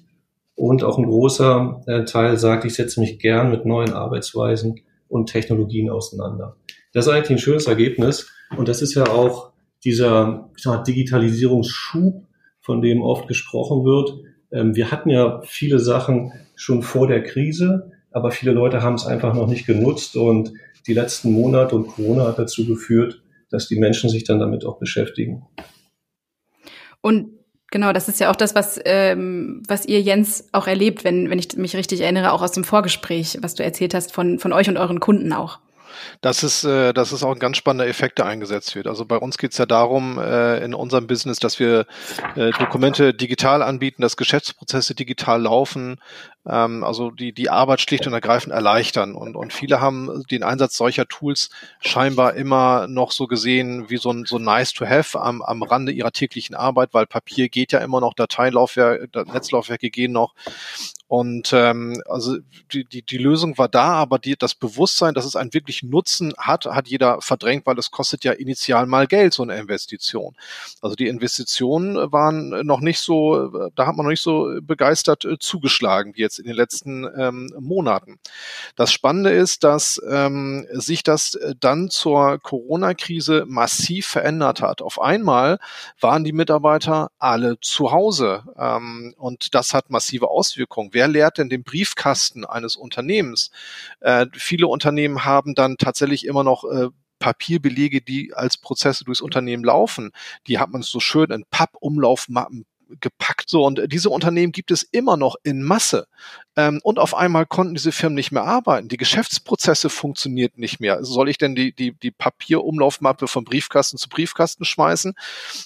Und 0.55 0.83
auch 0.83 0.97
ein 0.97 1.05
großer 1.05 1.83
äh, 1.85 2.05
Teil 2.05 2.39
sagt, 2.39 2.65
ich 2.65 2.73
setze 2.73 2.99
mich 2.99 3.19
gern 3.19 3.51
mit 3.51 3.63
neuen 3.63 3.93
Arbeitsweisen 3.93 4.79
und 5.07 5.27
Technologien 5.27 5.91
auseinander. 5.91 6.55
Das 6.95 7.07
ist 7.07 7.11
eigentlich 7.11 7.31
ein 7.31 7.39
schönes 7.39 7.67
Ergebnis. 7.67 8.31
Und 8.55 8.69
das 8.69 8.81
ist 8.81 8.95
ja 8.95 9.05
auch 9.07 9.51
dieser 9.83 10.49
mal, 10.63 10.77
Digitalisierungsschub, 10.77 12.23
von 12.61 12.81
dem 12.81 13.01
oft 13.01 13.27
gesprochen 13.27 13.83
wird. 13.83 14.13
Ähm, 14.49 14.75
wir 14.77 14.91
hatten 14.91 15.09
ja 15.09 15.41
viele 15.43 15.79
Sachen 15.79 16.31
schon 16.55 16.83
vor 16.83 17.07
der 17.07 17.21
Krise, 17.21 17.91
aber 18.11 18.31
viele 18.31 18.53
Leute 18.53 18.81
haben 18.81 18.95
es 18.95 19.05
einfach 19.05 19.33
noch 19.33 19.47
nicht 19.47 19.67
genutzt. 19.67 20.15
Und 20.15 20.53
die 20.87 20.93
letzten 20.93 21.33
Monate 21.33 21.75
und 21.75 21.87
Corona 21.87 22.27
hat 22.27 22.39
dazu 22.39 22.65
geführt, 22.65 23.21
dass 23.49 23.67
die 23.67 23.77
Menschen 23.77 24.09
sich 24.09 24.23
dann 24.23 24.39
damit 24.39 24.65
auch 24.65 24.79
beschäftigen. 24.79 25.45
Und 27.01 27.31
Genau, 27.71 27.91
das 27.91 28.07
ist 28.07 28.21
ja 28.21 28.31
auch 28.31 28.37
das, 28.37 28.55
was, 28.55 28.79
ähm, 28.85 29.61
was 29.67 29.85
ihr, 29.85 29.99
Jens, 29.99 30.47
auch 30.53 30.65
erlebt, 30.65 31.03
wenn, 31.03 31.29
wenn 31.29 31.39
ich 31.39 31.57
mich 31.57 31.75
richtig 31.75 31.99
erinnere, 31.99 32.31
auch 32.31 32.41
aus 32.41 32.53
dem 32.53 32.63
Vorgespräch, 32.63 33.39
was 33.41 33.55
du 33.55 33.63
erzählt 33.63 33.93
hast 33.93 34.13
von, 34.13 34.39
von 34.39 34.53
euch 34.53 34.69
und 34.69 34.77
euren 34.77 35.01
Kunden 35.01 35.33
auch. 35.33 35.59
Das 36.21 36.43
ist, 36.43 36.63
äh, 36.63 36.93
das 36.93 37.11
ist 37.11 37.23
auch 37.23 37.31
ein 37.31 37.39
ganz 37.39 37.57
spannender 37.57 37.87
Effekt, 37.87 38.17
der 38.19 38.25
eingesetzt 38.25 38.75
wird. 38.75 38.87
Also 38.87 39.05
bei 39.05 39.17
uns 39.17 39.37
geht 39.37 39.51
es 39.51 39.57
ja 39.57 39.65
darum, 39.65 40.19
äh, 40.19 40.63
in 40.63 40.73
unserem 40.73 41.07
Business, 41.07 41.39
dass 41.39 41.59
wir 41.59 41.85
äh, 42.35 42.51
Dokumente 42.51 43.13
digital 43.13 43.61
anbieten, 43.61 44.01
dass 44.01 44.17
Geschäftsprozesse 44.17 44.95
digital 44.95 45.41
laufen, 45.41 45.99
also 46.45 47.09
die, 47.09 47.33
die 47.33 47.49
Arbeit 47.49 47.81
schlicht 47.81 48.05
und 48.05 48.13
ergreifend 48.13 48.53
erleichtern. 48.53 49.15
Und, 49.15 49.35
und 49.35 49.51
viele 49.51 49.81
haben 49.81 50.23
den 50.29 50.43
Einsatz 50.43 50.77
solcher 50.77 51.07
Tools 51.07 51.49
scheinbar 51.79 52.35
immer 52.35 52.87
noch 52.87 53.11
so 53.11 53.25
gesehen 53.25 53.89
wie 53.89 53.97
so 53.97 54.11
ein, 54.11 54.25
so 54.25 54.37
nice 54.37 54.73
to 54.73 54.85
have 54.85 55.19
am, 55.19 55.41
am 55.41 55.63
Rande 55.63 55.91
ihrer 55.91 56.11
täglichen 56.11 56.55
Arbeit, 56.55 56.93
weil 56.93 57.07
Papier 57.07 57.49
geht 57.49 57.71
ja 57.71 57.79
immer 57.79 57.99
noch, 57.99 58.13
Dateilaufwerke, 58.13 59.09
Netzlaufwerke 59.31 59.89
gehen 59.89 60.11
noch. 60.11 60.35
Und 61.07 61.53
ähm, 61.53 62.01
also 62.07 62.37
die, 62.73 62.83
die, 62.83 63.03
die 63.03 63.17
Lösung 63.19 63.59
war 63.59 63.69
da, 63.69 63.93
aber 63.93 64.17
die, 64.17 64.35
das 64.35 64.55
Bewusstsein, 64.55 65.13
dass 65.13 65.25
es 65.25 65.35
einen 65.35 65.53
wirklichen 65.53 65.91
Nutzen 65.91 66.33
hat, 66.37 66.65
hat 66.65 66.87
jeder 66.87 67.21
verdrängt, 67.21 67.67
weil 67.67 67.77
es 67.77 67.91
kostet 67.91 68.23
ja 68.23 68.31
initial 68.31 68.87
mal 68.87 69.05
Geld, 69.05 69.33
so 69.33 69.43
eine 69.43 69.55
Investition. 69.55 70.35
Also 70.81 70.95
die 70.95 71.07
Investitionen 71.07 72.11
waren 72.11 72.65
noch 72.65 72.79
nicht 72.79 72.99
so, 72.99 73.69
da 73.75 73.85
hat 73.85 73.95
man 73.95 74.05
noch 74.05 74.11
nicht 74.11 74.23
so 74.23 74.59
begeistert 74.61 75.25
äh, 75.25 75.37
zugeschlagen 75.37 76.15
wie 76.15 76.21
jetzt 76.21 76.34
in 76.39 76.45
den 76.45 76.55
letzten 76.55 77.07
ähm, 77.17 77.53
Monaten. 77.59 78.19
Das 78.75 78.91
Spannende 78.91 79.31
ist, 79.31 79.63
dass 79.63 80.01
ähm, 80.09 80.65
sich 80.71 81.03
das 81.03 81.35
äh, 81.35 81.53
dann 81.59 81.89
zur 81.89 82.39
Corona-Krise 82.39 83.45
massiv 83.47 84.07
verändert 84.07 84.61
hat. 84.61 84.81
Auf 84.81 84.99
einmal 84.99 85.59
waren 85.99 86.23
die 86.23 86.33
Mitarbeiter 86.33 87.11
alle 87.19 87.59
zu 87.59 87.91
Hause 87.91 88.43
ähm, 88.57 89.13
und 89.17 89.53
das 89.53 89.73
hat 89.73 89.89
massive 89.89 90.29
Auswirkungen 90.29 90.95
wer 90.95 91.07
leert 91.07 91.37
denn 91.37 91.49
den 91.49 91.63
Briefkasten 91.63 92.45
eines 92.45 92.75
Unternehmens? 92.75 93.51
Äh, 93.99 94.25
viele 94.33 94.67
Unternehmen 94.67 95.25
haben 95.25 95.53
dann 95.53 95.77
tatsächlich 95.77 96.25
immer 96.25 96.43
noch 96.43 96.63
äh, 96.63 96.87
Papierbelege, 97.19 98.01
die 98.01 98.33
als 98.33 98.57
Prozesse 98.57 99.03
durchs 99.03 99.21
Unternehmen 99.21 99.63
laufen. 99.63 100.11
Die 100.47 100.59
hat 100.59 100.69
man 100.69 100.81
so 100.81 100.99
schön 100.99 101.31
in 101.31 101.45
Pappumlaufmappen 101.49 102.65
gepackt. 102.99 103.49
So, 103.49 103.65
und 103.65 103.81
diese 103.91 104.09
Unternehmen 104.09 104.51
gibt 104.51 104.71
es 104.71 104.83
immer 104.83 105.17
noch 105.17 105.35
in 105.43 105.63
Masse. 105.63 106.07
Ähm, 106.57 106.79
und 106.83 106.99
auf 106.99 107.15
einmal 107.15 107.45
konnten 107.45 107.75
diese 107.75 107.91
Firmen 107.91 108.15
nicht 108.15 108.31
mehr 108.31 108.43
arbeiten. 108.43 108.87
Die 108.87 108.97
Geschäftsprozesse 108.97 109.89
funktionierten 109.89 110.61
nicht 110.61 110.79
mehr. 110.79 111.03
Soll 111.03 111.29
ich 111.29 111.37
denn 111.37 111.55
die, 111.55 111.73
die, 111.73 111.91
die 111.91 112.11
Papierumlaufmappe 112.11 113.27
vom 113.27 113.43
Briefkasten 113.43 113.97
zu 113.97 114.07
Briefkasten 114.07 114.63
schmeißen? 114.63 115.13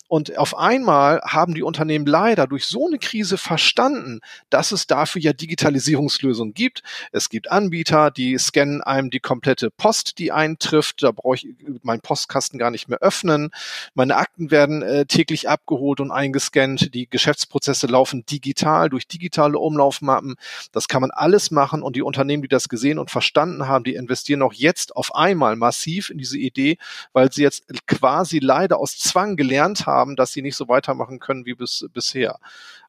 Und 0.07 0.35
auf 0.37 0.57
einmal 0.57 1.21
haben 1.21 1.53
die 1.53 1.61
Unternehmen 1.61 2.05
leider 2.05 2.47
durch 2.47 2.65
so 2.65 2.87
eine 2.87 2.97
Krise 2.97 3.37
verstanden, 3.37 4.19
dass 4.49 4.71
es 4.71 4.87
dafür 4.87 5.21
ja 5.21 5.33
Digitalisierungslösungen 5.33 6.53
gibt. 6.53 6.81
Es 7.11 7.29
gibt 7.29 7.51
Anbieter, 7.51 8.09
die 8.09 8.37
scannen 8.37 8.81
einem 8.81 9.11
die 9.11 9.19
komplette 9.19 9.69
Post, 9.69 10.17
die 10.17 10.31
eintrifft. 10.31 11.03
Da 11.03 11.11
brauche 11.11 11.35
ich 11.35 11.47
meinen 11.83 12.01
Postkasten 12.01 12.57
gar 12.57 12.71
nicht 12.71 12.89
mehr 12.89 12.99
öffnen. 12.99 13.51
Meine 13.93 14.17
Akten 14.17 14.49
werden 14.49 14.81
äh, 14.81 15.05
täglich 15.05 15.49
abgeholt 15.49 15.99
und 15.99 16.11
eingescannt. 16.11 16.95
Die 16.95 17.08
Geschäftsprozesse 17.09 17.87
laufen 17.87 18.25
digital 18.25 18.89
durch 18.89 19.07
digitale 19.07 19.57
Umlaufmappen. 19.57 20.35
Das 20.71 20.87
kann 20.87 21.01
man 21.01 21.11
alles 21.11 21.51
machen 21.51 21.81
und 21.81 21.95
die 21.95 22.01
Unternehmen, 22.01 22.43
die 22.43 22.49
das 22.49 22.69
gesehen 22.69 22.99
und 22.99 23.11
verstanden 23.11 23.67
haben, 23.67 23.83
die 23.83 23.95
investieren 23.95 24.41
auch 24.41 24.53
jetzt 24.53 24.95
auf 24.95 25.15
einmal 25.15 25.55
massiv 25.55 26.09
in 26.09 26.17
diese 26.17 26.37
Idee, 26.37 26.77
weil 27.13 27.31
sie 27.31 27.43
jetzt 27.43 27.65
quasi 27.87 28.39
leider 28.39 28.77
aus 28.77 28.97
Zwang 28.97 29.35
gelernt 29.35 29.85
haben, 29.85 30.15
dass 30.15 30.33
sie 30.33 30.41
nicht 30.41 30.55
so 30.55 30.67
weitermachen 30.67 31.19
können 31.19 31.45
wie 31.45 31.53
bis, 31.53 31.85
bisher. 31.93 32.39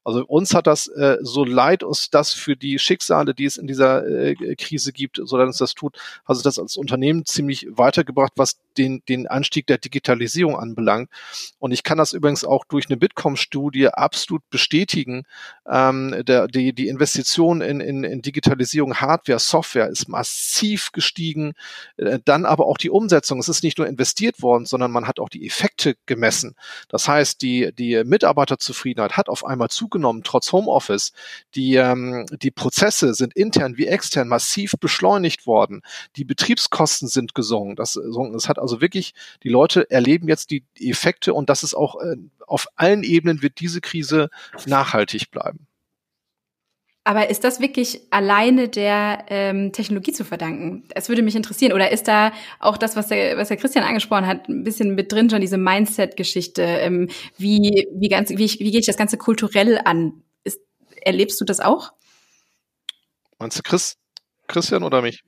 Also 0.03 0.25
uns 0.25 0.53
hat 0.53 0.67
das, 0.67 0.87
äh, 0.87 1.17
so 1.21 1.43
leid 1.43 1.83
uns 1.83 2.09
das 2.09 2.33
für 2.33 2.55
die 2.55 2.79
Schicksale, 2.79 3.33
die 3.33 3.45
es 3.45 3.57
in 3.57 3.67
dieser 3.67 4.05
äh, 4.07 4.55
Krise 4.55 4.91
gibt, 4.91 5.19
so 5.23 5.37
leid 5.37 5.47
uns 5.47 5.57
das 5.57 5.75
tut, 5.75 5.97
also 6.25 6.41
das 6.41 6.57
als 6.57 6.77
Unternehmen 6.77 7.25
ziemlich 7.25 7.67
weitergebracht, 7.69 8.33
was 8.35 8.59
den, 8.77 9.03
den 9.07 9.27
Anstieg 9.27 9.67
der 9.67 9.77
Digitalisierung 9.77 10.55
anbelangt. 10.55 11.09
Und 11.59 11.71
ich 11.71 11.83
kann 11.83 11.97
das 11.97 12.13
übrigens 12.13 12.43
auch 12.43 12.65
durch 12.65 12.87
eine 12.87 12.97
Bitkom-Studie 12.97 13.89
absolut 13.89 14.49
bestätigen. 14.49 15.23
Ähm, 15.69 16.23
der, 16.25 16.47
die, 16.47 16.73
die 16.73 16.87
Investition 16.87 17.61
in, 17.61 17.79
in, 17.79 18.03
in 18.03 18.21
Digitalisierung, 18.21 18.95
Hardware, 18.95 19.39
Software 19.39 19.87
ist 19.87 20.07
massiv 20.07 20.91
gestiegen. 20.91 21.53
Äh, 21.97 22.19
dann 22.25 22.45
aber 22.45 22.65
auch 22.65 22.77
die 22.77 22.89
Umsetzung. 22.89 23.39
Es 23.39 23.49
ist 23.49 23.63
nicht 23.63 23.77
nur 23.77 23.87
investiert 23.87 24.41
worden, 24.41 24.65
sondern 24.65 24.91
man 24.91 25.07
hat 25.07 25.19
auch 25.19 25.29
die 25.29 25.45
Effekte 25.45 25.95
gemessen. 26.05 26.55
Das 26.89 27.07
heißt, 27.07 27.41
die, 27.41 27.71
die 27.73 28.03
Mitarbeiterzufriedenheit 28.03 29.17
hat 29.17 29.29
auf 29.29 29.45
einmal 29.45 29.69
zugenommen, 29.69 29.90
trotz 30.23 30.51
Homeoffice. 30.51 31.13
Die, 31.55 31.75
ähm, 31.75 32.25
die 32.41 32.51
Prozesse 32.51 33.13
sind 33.13 33.33
intern 33.33 33.77
wie 33.77 33.87
extern 33.87 34.27
massiv 34.27 34.73
beschleunigt 34.79 35.45
worden. 35.45 35.81
Die 36.15 36.25
Betriebskosten 36.25 37.07
sind 37.07 37.35
gesunken. 37.35 37.75
Das, 37.75 37.99
das 38.33 38.49
hat 38.49 38.59
also 38.59 38.81
wirklich, 38.81 39.13
die 39.43 39.49
Leute 39.49 39.89
erleben 39.89 40.27
jetzt 40.27 40.51
die 40.51 40.63
Effekte 40.79 41.33
und 41.33 41.49
das 41.49 41.63
ist 41.63 41.73
auch 41.73 41.99
äh, 42.01 42.15
auf 42.47 42.67
allen 42.75 43.03
Ebenen 43.03 43.41
wird 43.41 43.59
diese 43.59 43.81
Krise 43.81 44.29
nachhaltig 44.65 45.31
bleiben. 45.31 45.67
Aber 47.03 47.31
ist 47.31 47.43
das 47.43 47.59
wirklich 47.59 48.01
alleine 48.11 48.69
der 48.69 49.25
ähm, 49.29 49.71
Technologie 49.71 50.11
zu 50.11 50.23
verdanken? 50.23 50.83
Es 50.93 51.09
würde 51.09 51.23
mich 51.23 51.35
interessieren. 51.35 51.73
Oder 51.73 51.91
ist 51.91 52.07
da 52.07 52.31
auch 52.59 52.77
das, 52.77 52.95
was 52.95 53.07
der, 53.07 53.37
was 53.37 53.47
der 53.47 53.57
Christian 53.57 53.83
angesprochen 53.83 54.27
hat, 54.27 54.47
ein 54.47 54.63
bisschen 54.63 54.93
mit 54.93 55.11
drin, 55.11 55.29
schon 55.29 55.41
diese 55.41 55.57
Mindset-Geschichte? 55.57 56.61
Ähm, 56.61 57.09
wie, 57.37 57.87
wie, 57.95 58.07
ganz, 58.07 58.29
wie, 58.29 58.37
wie 58.37 58.71
gehe 58.71 58.79
ich 58.79 58.85
das 58.85 58.97
Ganze 58.97 59.17
kulturell 59.17 59.79
an? 59.83 60.21
Ist, 60.43 60.59
erlebst 61.01 61.41
du 61.41 61.45
das 61.45 61.59
auch? 61.59 61.91
Meinst 63.39 63.57
du 63.57 63.63
Chris, 63.63 63.97
Christian 64.47 64.83
oder 64.83 65.01
mich? 65.01 65.23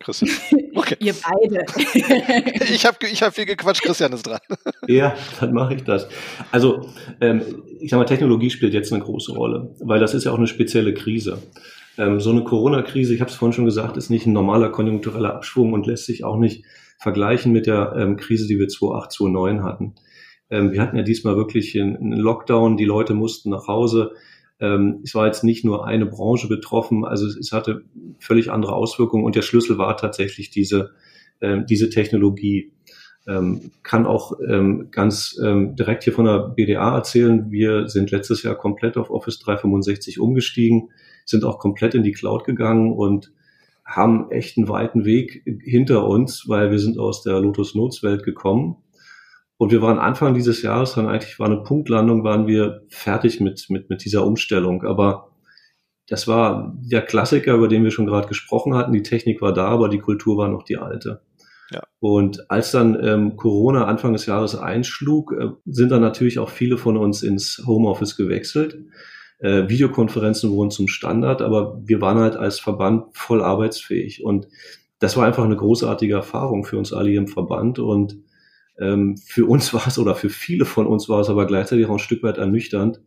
Christian. 0.00 0.30
Okay. 0.72 0.96
Ihr 1.00 1.14
beide. 1.14 1.66
ich 2.72 2.86
habe 2.86 2.96
ich 3.10 3.22
hab 3.22 3.34
viel 3.34 3.44
gequatscht, 3.44 3.82
Christian 3.82 4.12
ist 4.12 4.26
dran. 4.26 4.38
ja, 4.86 5.14
dann 5.40 5.52
mache 5.52 5.74
ich 5.74 5.82
das. 5.82 6.08
Also, 6.52 6.88
ähm, 7.20 7.42
ich 7.80 7.90
sag 7.90 7.98
mal, 7.98 8.04
Technologie 8.04 8.50
spielt 8.50 8.72
jetzt 8.72 8.92
eine 8.92 9.02
große 9.02 9.32
Rolle, 9.32 9.74
weil 9.80 9.98
das 9.98 10.14
ist 10.14 10.24
ja 10.24 10.32
auch 10.32 10.38
eine 10.38 10.46
spezielle 10.46 10.94
Krise. 10.94 11.42
Ähm, 11.98 12.20
so 12.20 12.30
eine 12.30 12.44
Corona-Krise, 12.44 13.12
ich 13.12 13.20
habe 13.20 13.30
es 13.30 13.36
vorhin 13.36 13.52
schon 13.52 13.64
gesagt, 13.64 13.96
ist 13.96 14.10
nicht 14.10 14.26
ein 14.26 14.32
normaler 14.32 14.70
konjunktureller 14.70 15.34
Abschwung 15.34 15.72
und 15.72 15.86
lässt 15.86 16.06
sich 16.06 16.24
auch 16.24 16.38
nicht 16.38 16.64
vergleichen 16.98 17.52
mit 17.52 17.66
der 17.66 17.94
ähm, 17.96 18.16
Krise, 18.16 18.46
die 18.46 18.58
wir 18.58 18.68
2008, 18.68 19.12
2009 19.12 19.64
hatten. 19.64 19.94
Ähm, 20.50 20.72
wir 20.72 20.82
hatten 20.82 20.96
ja 20.96 21.02
diesmal 21.02 21.36
wirklich 21.36 21.78
einen 21.78 22.12
Lockdown, 22.12 22.76
die 22.76 22.84
Leute 22.84 23.14
mussten 23.14 23.50
nach 23.50 23.66
Hause 23.66 24.12
ähm, 24.60 25.00
es 25.04 25.14
war 25.14 25.26
jetzt 25.26 25.42
nicht 25.42 25.64
nur 25.64 25.86
eine 25.86 26.06
Branche 26.06 26.48
betroffen, 26.48 27.04
also 27.04 27.26
es, 27.26 27.36
es 27.36 27.52
hatte 27.52 27.82
völlig 28.18 28.50
andere 28.50 28.74
Auswirkungen 28.74 29.24
und 29.24 29.34
der 29.34 29.42
Schlüssel 29.42 29.78
war 29.78 29.96
tatsächlich 29.96 30.50
diese, 30.50 30.90
äh, 31.40 31.64
diese 31.68 31.90
Technologie. 31.90 32.72
Ähm, 33.26 33.70
kann 33.82 34.06
auch 34.06 34.32
ähm, 34.46 34.88
ganz 34.90 35.38
ähm, 35.44 35.76
direkt 35.76 36.04
hier 36.04 36.14
von 36.14 36.24
der 36.24 36.38
BDA 36.56 36.96
erzählen. 36.96 37.50
Wir 37.50 37.88
sind 37.88 38.10
letztes 38.10 38.42
Jahr 38.42 38.54
komplett 38.54 38.96
auf 38.96 39.10
Office 39.10 39.38
365 39.40 40.18
umgestiegen, 40.18 40.88
sind 41.26 41.44
auch 41.44 41.58
komplett 41.58 41.94
in 41.94 42.02
die 42.02 42.12
Cloud 42.12 42.44
gegangen 42.44 42.92
und 42.92 43.30
haben 43.84 44.30
echt 44.30 44.56
einen 44.56 44.68
weiten 44.68 45.04
Weg 45.04 45.42
hinter 45.62 46.06
uns, 46.06 46.48
weil 46.48 46.70
wir 46.70 46.78
sind 46.78 46.98
aus 46.98 47.22
der 47.22 47.40
Lotus 47.40 47.74
Notes 47.74 48.02
Welt 48.02 48.22
gekommen. 48.22 48.76
Und 49.60 49.72
wir 49.72 49.82
waren 49.82 49.98
Anfang 49.98 50.32
dieses 50.32 50.62
Jahres 50.62 50.94
dann 50.94 51.06
eigentlich 51.06 51.38
war 51.38 51.44
eine 51.44 51.62
Punktlandung, 51.62 52.24
waren 52.24 52.46
wir 52.46 52.80
fertig 52.88 53.40
mit, 53.40 53.66
mit, 53.68 53.90
mit 53.90 54.02
dieser 54.06 54.24
Umstellung. 54.24 54.84
Aber 54.84 55.32
das 56.08 56.26
war 56.26 56.74
der 56.80 57.02
Klassiker, 57.02 57.56
über 57.56 57.68
den 57.68 57.84
wir 57.84 57.90
schon 57.90 58.06
gerade 58.06 58.26
gesprochen 58.26 58.72
hatten. 58.74 58.94
Die 58.94 59.02
Technik 59.02 59.42
war 59.42 59.52
da, 59.52 59.66
aber 59.66 59.90
die 59.90 59.98
Kultur 59.98 60.38
war 60.38 60.48
noch 60.48 60.62
die 60.62 60.78
alte. 60.78 61.20
Ja. 61.70 61.82
Und 61.98 62.50
als 62.50 62.70
dann 62.70 62.98
ähm, 63.04 63.36
Corona 63.36 63.84
Anfang 63.84 64.14
des 64.14 64.24
Jahres 64.24 64.56
einschlug, 64.56 65.34
äh, 65.38 65.48
sind 65.66 65.92
dann 65.92 66.00
natürlich 66.00 66.38
auch 66.38 66.48
viele 66.48 66.78
von 66.78 66.96
uns 66.96 67.22
ins 67.22 67.62
Homeoffice 67.66 68.16
gewechselt. 68.16 68.78
Äh, 69.40 69.68
Videokonferenzen 69.68 70.52
wurden 70.52 70.70
zum 70.70 70.88
Standard, 70.88 71.42
aber 71.42 71.82
wir 71.84 72.00
waren 72.00 72.18
halt 72.18 72.34
als 72.34 72.60
Verband 72.60 73.14
voll 73.14 73.42
arbeitsfähig. 73.42 74.24
Und 74.24 74.48
das 75.00 75.18
war 75.18 75.26
einfach 75.26 75.44
eine 75.44 75.56
großartige 75.56 76.14
Erfahrung 76.14 76.64
für 76.64 76.78
uns 76.78 76.94
alle 76.94 77.10
hier 77.10 77.20
im 77.20 77.28
Verband. 77.28 77.78
Und 77.78 78.16
für 79.24 79.46
uns 79.46 79.74
war 79.74 79.86
es 79.86 79.98
oder 79.98 80.14
für 80.14 80.30
viele 80.30 80.64
von 80.64 80.86
uns 80.86 81.08
war 81.08 81.20
es 81.20 81.28
aber 81.28 81.46
gleichzeitig 81.46 81.86
auch 81.86 81.92
ein 81.92 81.98
Stück 81.98 82.22
weit 82.22 82.38
ernüchternd, 82.38 83.00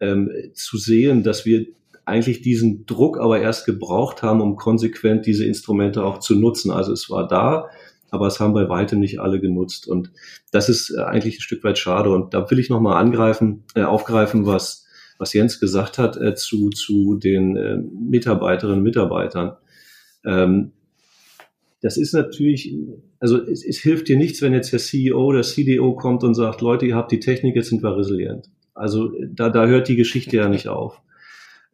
ähm, 0.00 0.30
zu 0.54 0.78
sehen, 0.78 1.22
dass 1.22 1.46
wir 1.46 1.66
eigentlich 2.04 2.40
diesen 2.40 2.86
Druck 2.86 3.18
aber 3.18 3.40
erst 3.40 3.66
gebraucht 3.66 4.22
haben, 4.22 4.40
um 4.40 4.56
konsequent 4.56 5.26
diese 5.26 5.44
Instrumente 5.44 6.04
auch 6.04 6.18
zu 6.18 6.36
nutzen. 6.36 6.70
Also 6.70 6.92
es 6.92 7.10
war 7.10 7.26
da, 7.26 7.68
aber 8.10 8.28
es 8.28 8.38
haben 8.38 8.54
bei 8.54 8.68
weitem 8.68 9.00
nicht 9.00 9.18
alle 9.18 9.40
genutzt. 9.40 9.88
Und 9.88 10.12
das 10.52 10.68
ist 10.68 10.90
äh, 10.90 11.02
eigentlich 11.02 11.38
ein 11.38 11.42
Stück 11.42 11.64
weit 11.64 11.78
schade. 11.78 12.10
Und 12.10 12.32
da 12.32 12.48
will 12.50 12.60
ich 12.60 12.70
nochmal 12.70 13.02
angreifen, 13.02 13.64
äh, 13.74 13.82
aufgreifen, 13.82 14.46
was 14.46 14.86
was 15.18 15.32
Jens 15.32 15.60
gesagt 15.60 15.98
hat 15.98 16.16
äh, 16.16 16.34
zu, 16.34 16.70
zu 16.70 17.16
den 17.16 17.56
äh, 17.56 17.76
Mitarbeiterinnen 17.76 18.78
und 18.78 18.84
Mitarbeitern. 18.84 19.56
Ähm, 20.24 20.72
das 21.86 21.96
ist 21.96 22.14
natürlich, 22.14 22.74
also 23.20 23.40
es, 23.40 23.64
es 23.64 23.78
hilft 23.78 24.08
dir 24.08 24.16
nichts, 24.16 24.42
wenn 24.42 24.52
jetzt 24.52 24.72
der 24.72 24.80
CEO 24.80 25.24
oder 25.24 25.42
CDO 25.42 25.94
kommt 25.94 26.24
und 26.24 26.34
sagt, 26.34 26.60
Leute, 26.60 26.84
ihr 26.84 26.96
habt 26.96 27.12
die 27.12 27.20
Technik, 27.20 27.54
jetzt 27.54 27.68
sind 27.68 27.84
wir 27.84 27.96
resilient. 27.96 28.50
Also 28.74 29.12
da, 29.30 29.50
da 29.50 29.66
hört 29.66 29.86
die 29.86 29.94
Geschichte 29.94 30.36
ja 30.36 30.48
nicht 30.48 30.66
auf. 30.66 31.00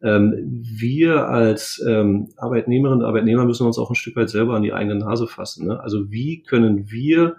Ähm, 0.03 0.35
wir 0.51 1.29
als 1.29 1.83
ähm, 1.87 2.29
Arbeitnehmerinnen 2.37 3.01
und 3.01 3.07
Arbeitnehmer 3.07 3.43
müssen 3.45 3.65
uns 3.65 3.79
auch 3.79 3.89
ein 3.89 3.95
Stück 3.95 4.15
weit 4.15 4.29
selber 4.29 4.53
an 4.53 4.61
die 4.61 4.71
eigene 4.71 4.99
Nase 4.99 5.25
fassen. 5.25 5.65
Ne? 5.65 5.79
Also 5.79 6.11
wie 6.11 6.43
können 6.43 6.91
wir 6.91 7.37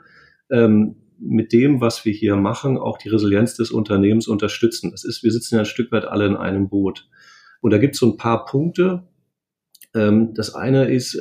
ähm, 0.51 0.97
mit 1.21 1.53
dem, 1.53 1.81
was 1.81 2.05
wir 2.05 2.13
hier 2.13 2.35
machen, 2.35 2.77
auch 2.77 2.99
die 2.99 3.09
Resilienz 3.09 3.55
des 3.55 3.71
Unternehmens 3.71 4.27
unterstützen. 4.27 4.91
Das 4.91 5.05
ist, 5.05 5.23
wir 5.23 5.31
sitzen 5.31 5.55
ja 5.55 5.61
ein 5.61 5.67
Stück 5.67 5.93
weit 5.93 6.07
alle 6.07 6.27
in 6.27 6.35
einem 6.35 6.69
Boot. 6.69 7.09
Und 7.61 7.71
da 7.71 7.79
gibt 7.79 7.95
es 7.95 8.01
so 8.01 8.11
ein 8.11 8.17
paar 8.17 8.45
Punkte. 8.47 9.05
Ähm, 9.95 10.35
das 10.35 10.55
eine 10.55 10.87
ist, 10.87 11.19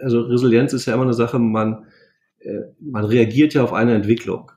also 0.00 0.20
Resilienz 0.22 0.72
ist 0.72 0.86
ja 0.86 0.94
immer 0.94 1.04
eine 1.04 1.14
Sache, 1.14 1.38
man, 1.38 1.86
äh, 2.40 2.60
man 2.80 3.04
reagiert 3.04 3.54
ja 3.54 3.64
auf 3.64 3.72
eine 3.72 3.94
Entwicklung. 3.94 4.52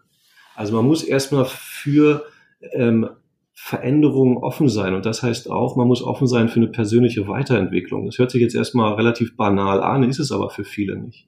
Also 0.55 0.75
man 0.75 0.85
muss 0.85 1.03
erstmal 1.03 1.45
für 1.45 2.25
ähm, 2.73 3.09
Veränderungen 3.53 4.37
offen 4.37 4.67
sein. 4.67 4.93
Und 4.93 5.05
das 5.05 5.23
heißt 5.23 5.49
auch, 5.49 5.75
man 5.75 5.87
muss 5.87 6.01
offen 6.01 6.27
sein 6.27 6.49
für 6.49 6.57
eine 6.57 6.67
persönliche 6.67 7.27
Weiterentwicklung. 7.27 8.05
Das 8.05 8.17
hört 8.17 8.31
sich 8.31 8.41
jetzt 8.41 8.55
erstmal 8.55 8.93
relativ 8.95 9.37
banal 9.37 9.81
an, 9.81 10.03
ist 10.03 10.19
es 10.19 10.31
aber 10.31 10.49
für 10.49 10.65
viele 10.65 10.97
nicht. 10.97 11.27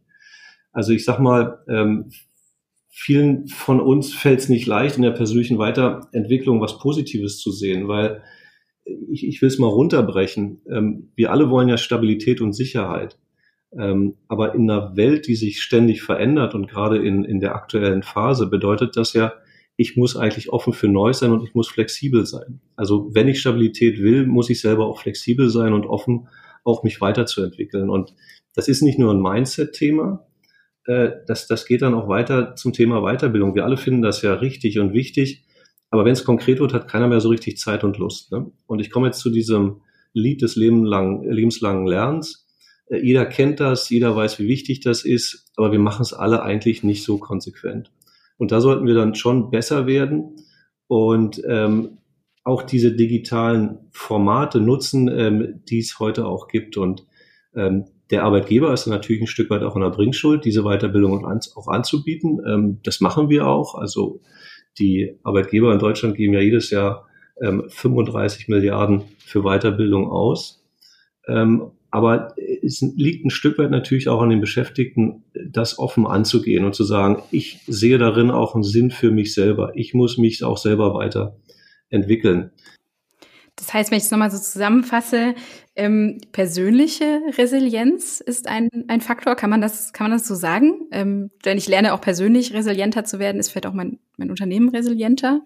Also 0.72 0.92
ich 0.92 1.06
sag 1.06 1.20
mal, 1.20 1.60
ähm, 1.70 2.12
vielen 2.90 3.48
von 3.48 3.80
uns 3.80 4.14
fällt 4.14 4.40
es 4.40 4.50
nicht 4.50 4.66
leicht, 4.66 4.98
in 4.98 5.04
der 5.04 5.12
persönlichen 5.12 5.58
Weiterentwicklung 5.58 6.60
was 6.60 6.80
Positives 6.80 7.40
zu 7.40 7.52
sehen, 7.52 7.88
weil 7.88 8.22
ich, 8.86 9.28
ich 9.28 9.42
will 9.42 9.48
es 9.48 9.60
mal 9.60 9.68
runterbrechen. 9.68 10.62
Ähm, 10.70 11.12
wir 11.16 11.32
alle 11.32 11.50
wollen 11.50 11.70
ja 11.70 11.78
Stabilität 11.78 12.42
und 12.42 12.54
Sicherheit. 12.54 13.18
Ähm, 13.78 14.16
aber 14.28 14.56
in 14.56 14.70
einer 14.70 14.96
Welt, 14.96 15.28
die 15.28 15.36
sich 15.36 15.62
ständig 15.62 16.04
verändert 16.04 16.56
und 16.56 16.70
gerade 16.70 16.98
in, 16.98 17.26
in 17.26 17.40
der 17.40 17.56
aktuellen 17.56 18.04
Phase, 18.04 18.48
bedeutet 18.48 18.96
das 18.96 19.14
ja, 19.14 19.34
ich 19.78 19.98
muss 19.98 20.16
eigentlich 20.16 20.54
offen 20.54 20.72
für 20.72 20.88
Neues 20.88 21.20
sein 21.20 21.32
und 21.32 21.44
ich 21.44 21.54
muss 21.54 21.68
flexibel 21.68 22.26
sein. 22.26 22.62
Also 22.78 23.10
wenn 23.14 23.28
ich 23.28 23.42
Stabilität 23.42 24.02
will, 24.02 24.26
muss 24.26 24.50
ich 24.50 24.62
selber 24.62 24.86
auch 24.86 25.02
flexibel 25.02 25.50
sein 25.50 25.74
und 25.74 25.86
offen, 25.86 26.30
auch 26.64 26.84
mich 26.84 27.02
weiterzuentwickeln. 27.02 27.90
Und 27.90 28.16
das 28.54 28.70
ist 28.70 28.82
nicht 28.82 28.98
nur 28.98 29.14
ein 29.14 29.22
Mindset-Thema, 29.22 30.26
äh, 30.86 31.12
das, 31.28 31.48
das 31.48 31.66
geht 31.66 31.82
dann 31.82 31.94
auch 31.94 32.08
weiter 32.08 32.56
zum 32.56 32.74
Thema 32.74 33.02
Weiterbildung. 33.02 33.56
Wir 33.56 33.66
alle 33.66 33.78
finden 33.78 34.02
das 34.02 34.22
ja 34.22 34.36
richtig 34.36 34.80
und 34.80 34.94
wichtig. 34.94 35.44
Aber 35.96 36.04
wenn 36.04 36.12
es 36.12 36.26
konkret 36.26 36.60
wird, 36.60 36.74
hat 36.74 36.90
keiner 36.90 37.08
mehr 37.08 37.22
so 37.22 37.30
richtig 37.30 37.58
Zeit 37.58 37.86
und 37.86 37.98
Lust. 37.98 38.30
Ne? 38.34 38.52
Und 38.68 38.80
ich 38.80 38.92
komme 38.92 39.08
jetzt 39.08 39.22
zu 39.22 39.30
diesem 39.30 39.80
Lied 40.12 40.42
des 40.42 40.58
lebenslangen, 40.58 41.24
lebenslangen 41.32 41.88
Lernens. 41.88 42.46
Äh, 42.88 42.98
jeder 42.98 43.26
kennt 43.26 43.62
das, 43.62 43.90
jeder 43.90 44.14
weiß, 44.14 44.38
wie 44.40 44.50
wichtig 44.50 44.82
das 44.82 45.06
ist, 45.06 45.50
aber 45.56 45.72
wir 45.72 45.80
machen 45.80 46.02
es 46.02 46.12
alle 46.12 46.44
eigentlich 46.44 46.84
nicht 46.84 47.06
so 47.06 47.18
konsequent. 47.18 47.94
Und 48.38 48.52
da 48.52 48.60
sollten 48.60 48.86
wir 48.88 48.94
dann 48.94 49.16
schon 49.16 49.52
besser 49.52 49.88
werden 49.88 50.36
und 50.88 51.42
ähm, 51.48 52.00
auch 52.44 52.64
diese 52.64 52.92
digitalen 52.92 53.88
Formate 53.92 54.60
nutzen, 54.60 55.08
ähm, 55.08 55.62
die 55.70 55.80
es 55.80 55.98
heute 55.98 56.28
auch 56.28 56.50
gibt. 56.50 56.76
Und 56.76 57.06
ähm, 57.56 57.86
der 58.12 58.24
Arbeitgeber 58.26 58.74
ist 58.74 58.86
natürlich 58.88 59.22
ein 59.22 59.28
Stück 59.28 59.50
weit 59.50 59.64
auch 59.64 59.78
in 59.78 59.82
der 59.82 59.92
Bringschuld, 59.92 60.44
diese 60.44 60.64
Weiterbildung 60.64 61.26
auch 61.26 61.68
anzubieten. 61.70 62.42
Ähm, 62.46 62.80
das 62.84 63.00
machen 63.00 63.30
wir 63.30 63.48
auch. 63.48 63.76
Also 63.76 64.20
die 64.80 65.18
Arbeitgeber 65.24 65.74
in 65.74 65.80
Deutschland 65.80 66.16
geben 66.16 66.34
ja 66.34 66.42
jedes 66.42 66.70
Jahr 66.70 67.08
35 67.40 68.48
ähm, 68.48 68.56
Milliarden 68.56 69.02
für 69.20 69.42
Weiterbildung 69.42 70.10
aus. 70.10 70.64
Ähm, 71.28 71.72
aber 71.92 72.36
es 72.62 72.82
liegt 72.82 73.26
ein 73.26 73.30
Stück 73.30 73.58
weit 73.58 73.72
natürlich 73.72 74.10
auch 74.10 74.22
an 74.22 74.30
den 74.30 74.42
Beschäftigten, 74.42 75.24
das 75.34 75.80
offen 75.80 76.06
anzugehen 76.06 76.66
und 76.66 76.76
zu 76.76 76.84
sagen, 76.84 77.24
ich 77.32 77.60
sehe 77.68 77.98
darin 77.98 78.32
auch 78.32 78.54
einen 78.54 78.64
Sinn 78.64 78.92
für 78.92 79.12
mich 79.12 79.34
selber. 79.34 79.72
Ich 79.76 79.94
muss 79.94 80.18
mich 80.18 80.44
auch 80.44 80.58
selber 80.58 80.94
weiterentwickeln. 80.94 82.52
Das 83.58 83.74
heißt, 83.74 83.90
wenn 83.92 83.98
ich 83.98 84.06
es 84.06 84.12
nochmal 84.12 84.32
so 84.32 84.38
zusammenfasse, 84.38 85.34
ähm, 85.76 86.20
persönliche 86.34 87.22
Resilienz 87.38 88.20
ist 88.20 88.48
ein, 88.48 88.70
ein 88.88 89.02
Faktor. 89.02 89.36
Kann 89.36 89.50
man 89.50 89.62
das, 89.62 89.94
kann 89.94 90.10
man 90.10 90.18
das 90.18 90.28
so 90.28 90.36
sagen? 90.36 90.88
Ähm, 90.92 91.32
denn 91.46 91.58
ich 91.58 91.68
lerne 91.68 91.94
auch 91.94 92.02
persönlich 92.02 92.54
resilienter 92.54 93.06
zu 93.06 93.18
werden, 93.20 93.40
ist 93.40 93.50
vielleicht 93.50 93.68
auch 93.68 93.74
mein, 93.74 94.00
mein 94.18 94.30
Unternehmen 94.30 94.70
resilienter. 94.70 95.42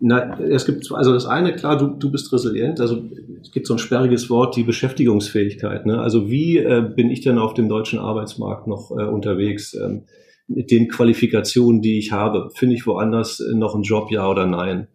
Na, 0.00 0.38
es 0.40 0.66
gibt, 0.66 0.90
also 0.92 1.12
das 1.12 1.26
eine, 1.26 1.54
klar, 1.54 1.78
du, 1.78 1.88
du 1.88 2.10
bist 2.10 2.32
resilient. 2.32 2.80
Also 2.80 3.02
es 3.42 3.52
gibt 3.52 3.66
so 3.66 3.74
ein 3.74 3.78
sperriges 3.78 4.30
Wort, 4.30 4.56
die 4.56 4.64
Beschäftigungsfähigkeit. 4.64 5.86
Ne? 5.86 6.00
Also 6.00 6.28
wie 6.30 6.58
äh, 6.58 6.82
bin 6.82 7.10
ich 7.10 7.20
denn 7.20 7.38
auf 7.38 7.54
dem 7.54 7.68
deutschen 7.68 7.98
Arbeitsmarkt 7.98 8.66
noch 8.66 8.90
äh, 8.90 9.04
unterwegs? 9.04 9.74
Ähm, 9.74 10.02
mit 10.48 10.70
den 10.70 10.88
Qualifikationen, 10.88 11.82
die 11.82 11.98
ich 11.98 12.10
habe, 12.10 12.50
finde 12.54 12.74
ich 12.74 12.86
woanders 12.86 13.42
noch 13.52 13.74
einen 13.74 13.84
Job, 13.84 14.10
ja 14.10 14.28
oder 14.28 14.46
nein? 14.46 14.88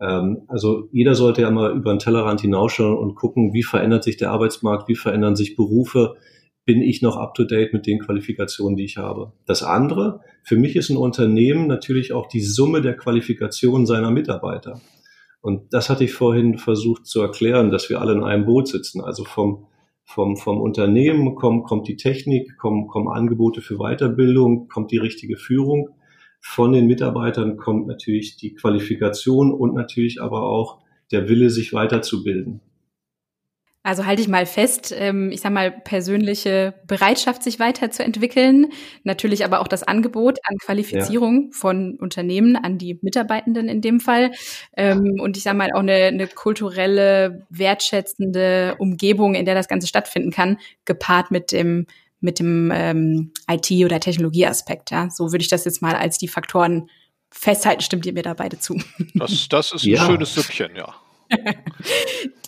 Ähm, 0.00 0.42
also 0.48 0.88
jeder 0.92 1.14
sollte 1.14 1.42
ja 1.42 1.50
mal 1.50 1.76
über 1.76 1.92
den 1.92 1.98
Tellerrand 1.98 2.40
hinausschauen 2.40 2.96
und 2.96 3.14
gucken, 3.14 3.52
wie 3.52 3.62
verändert 3.62 4.04
sich 4.04 4.16
der 4.16 4.30
Arbeitsmarkt, 4.30 4.88
wie 4.88 4.96
verändern 4.96 5.36
sich 5.36 5.56
Berufe, 5.56 6.16
bin 6.64 6.82
ich 6.82 7.00
noch 7.00 7.16
up-to-date 7.16 7.72
mit 7.72 7.86
den 7.86 8.00
Qualifikationen, 8.00 8.76
die 8.76 8.84
ich 8.84 8.96
habe. 8.96 9.32
Das 9.46 9.62
andere, 9.62 10.20
für 10.42 10.56
mich 10.56 10.74
ist 10.74 10.90
ein 10.90 10.96
Unternehmen 10.96 11.68
natürlich 11.68 12.12
auch 12.12 12.26
die 12.26 12.40
Summe 12.40 12.82
der 12.82 12.96
Qualifikationen 12.96 13.86
seiner 13.86 14.10
Mitarbeiter. 14.10 14.80
Und 15.40 15.72
das 15.72 15.88
hatte 15.88 16.02
ich 16.02 16.12
vorhin 16.12 16.58
versucht 16.58 17.06
zu 17.06 17.20
erklären, 17.20 17.70
dass 17.70 17.88
wir 17.88 18.00
alle 18.00 18.12
in 18.12 18.24
einem 18.24 18.46
Boot 18.46 18.66
sitzen. 18.66 19.00
Also 19.00 19.24
vom, 19.24 19.66
vom, 20.02 20.36
vom 20.36 20.60
Unternehmen 20.60 21.36
kommt, 21.36 21.66
kommt 21.66 21.86
die 21.86 21.96
Technik, 21.96 22.58
kommen, 22.58 22.88
kommen 22.88 23.06
Angebote 23.06 23.60
für 23.60 23.76
Weiterbildung, 23.76 24.66
kommt 24.66 24.90
die 24.90 24.98
richtige 24.98 25.36
Führung 25.36 25.90
von 26.48 26.72
den 26.72 26.86
Mitarbeitern 26.86 27.56
kommt 27.56 27.88
natürlich 27.88 28.36
die 28.36 28.54
Qualifikation 28.54 29.52
und 29.52 29.74
natürlich 29.74 30.22
aber 30.22 30.44
auch 30.44 30.78
der 31.10 31.28
Wille, 31.28 31.50
sich 31.50 31.72
weiterzubilden. 31.72 32.60
Also 33.82 34.06
halte 34.06 34.22
ich 34.22 34.28
mal 34.28 34.46
fest, 34.46 34.94
ähm, 34.96 35.30
ich 35.32 35.40
sage 35.40 35.54
mal, 35.54 35.70
persönliche 35.70 36.74
Bereitschaft, 36.86 37.42
sich 37.42 37.58
weiterzuentwickeln, 37.60 38.68
natürlich 39.04 39.44
aber 39.44 39.60
auch 39.60 39.68
das 39.68 39.82
Angebot 39.82 40.38
an 40.44 40.56
Qualifizierung 40.58 41.46
ja. 41.46 41.48
von 41.52 41.96
Unternehmen 41.98 42.56
an 42.56 42.78
die 42.78 42.98
Mitarbeitenden 43.02 43.68
in 43.68 43.80
dem 43.80 44.00
Fall. 44.00 44.30
Ähm, 44.76 45.18
und 45.20 45.36
ich 45.36 45.42
sage 45.42 45.58
mal 45.58 45.70
auch 45.74 45.80
eine, 45.80 45.92
eine 45.92 46.26
kulturelle, 46.28 47.44
wertschätzende 47.50 48.76
Umgebung, 48.78 49.34
in 49.34 49.44
der 49.44 49.54
das 49.54 49.68
Ganze 49.68 49.88
stattfinden 49.88 50.30
kann, 50.30 50.58
gepaart 50.84 51.30
mit 51.30 51.52
dem 51.52 51.86
mit 52.26 52.38
dem 52.38 52.70
ähm, 52.74 53.32
IT- 53.50 53.84
oder 53.84 54.00
Technologieaspekt. 54.00 54.90
Ja? 54.90 55.08
So 55.08 55.32
würde 55.32 55.42
ich 55.42 55.48
das 55.48 55.64
jetzt 55.64 55.80
mal 55.80 55.94
als 55.94 56.18
die 56.18 56.28
Faktoren 56.28 56.90
festhalten. 57.30 57.80
Stimmt 57.80 58.04
ihr 58.04 58.12
mir 58.12 58.22
da 58.22 58.34
beide 58.34 58.58
zu? 58.58 58.78
Das, 59.14 59.48
das 59.48 59.72
ist 59.72 59.84
ein 59.84 59.90
ja. 59.90 60.04
schönes 60.04 60.34
Süppchen, 60.34 60.76
ja. 60.76 60.94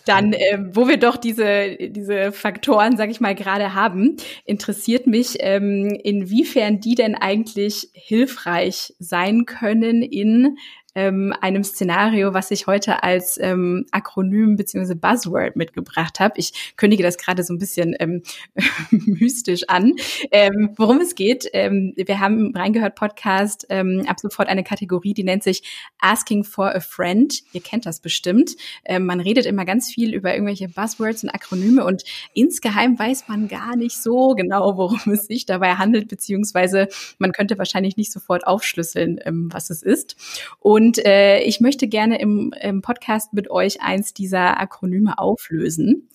Dann, 0.05 0.33
äh, 0.33 0.59
wo 0.73 0.89
wir 0.89 0.97
doch 0.97 1.17
diese, 1.17 1.77
diese 1.91 2.33
Faktoren, 2.33 2.97
sag 2.97 3.11
ich 3.11 3.21
mal, 3.21 3.35
gerade 3.35 3.75
haben, 3.75 4.17
interessiert 4.45 5.07
mich, 5.07 5.37
ähm, 5.41 5.99
inwiefern 6.03 6.81
die 6.81 6.95
denn 6.95 7.15
eigentlich 7.15 7.89
hilfreich 7.93 8.95
sein 8.99 9.45
können 9.45 10.03
in 10.03 10.57
ähm, 10.99 11.33
einem 11.41 11.63
Szenario, 11.63 12.35
was 12.35 12.51
ich 12.51 12.67
heute 12.67 13.05
als 13.05 13.39
ähm, 13.41 13.87
Akronym 13.93 14.57
bzw. 14.57 14.95
Buzzword 14.95 15.55
mitgebracht 15.55 16.19
habe. 16.19 16.35
Ich 16.39 16.75
kündige 16.77 17.05
das 17.05 17.19
gerade 17.19 17.45
so 17.45 17.55
ein 17.55 17.59
bisschen 17.59 17.95
ähm, 18.01 18.23
mystisch 18.91 19.63
an. 19.69 19.95
Ähm, 20.33 20.71
worum 20.77 21.01
es 21.01 21.15
geht, 21.15 21.49
ähm, 21.53 21.93
wir 21.95 22.19
haben 22.19 22.53
Reingehört 22.53 22.97
Podcast 22.97 23.65
ähm, 23.71 24.03
ab 24.09 24.19
sofort 24.19 24.49
eine 24.49 24.65
Kategorie, 24.65 25.15
die 25.15 25.23
nennt 25.23 25.45
sich 25.45 25.63
Asking 26.01 26.43
for 26.43 26.75
a 26.75 26.81
Friend. 26.81 27.33
Ihr 27.53 27.61
kennt 27.61 27.87
das 27.87 28.01
bestimmt. 28.01 28.57
Ähm, 28.85 29.07
man 29.07 29.21
redet 29.21 29.47
immer 29.47 29.65
ganz 29.65 29.89
viel 29.89 30.13
über 30.13 30.35
irgendwelche 30.35 30.69
Buzzwords 30.69 31.23
und 31.23 31.31
Akronyme 31.31 31.85
und 31.85 32.03
insgeheim 32.35 32.99
weiß 32.99 33.29
man 33.29 33.47
gar 33.47 33.77
nicht 33.77 34.03
so 34.03 34.35
genau, 34.35 34.77
worum 34.77 35.13
es 35.13 35.27
sich 35.27 35.47
dabei 35.47 35.75
handelt, 35.75 36.09
beziehungsweise 36.09 36.89
man 37.19 37.31
könnte 37.31 37.57
wahrscheinlich 37.57 37.97
nicht 37.97 38.11
sofort 38.11 38.49
aufschlüsseln, 38.49 39.21
ähm, 39.25 39.49
was 39.53 39.71
es 39.71 39.85
ist. 39.85 40.17
Und 40.59 40.88
äh, 40.97 41.41
ich 41.41 41.61
möchte 41.61 41.89
gerne 41.89 42.19
im, 42.19 42.55
im 42.59 42.81
Podcast 42.81 43.35
mit 43.35 43.51
euch 43.51 43.83
eins 43.83 44.15
dieser 44.15 44.59
Akronyme 44.59 45.19
auflösen. 45.19 46.09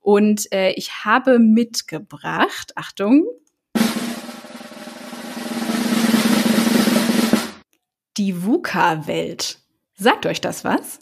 Und 0.00 0.50
äh, 0.52 0.72
ich 0.72 1.04
habe 1.04 1.38
mitgebracht, 1.38 2.72
Achtung, 2.76 3.26
die 8.16 8.44
VUCA-Welt. 8.44 9.58
Sagt 9.94 10.26
euch 10.26 10.40
das 10.40 10.64
was? 10.64 11.00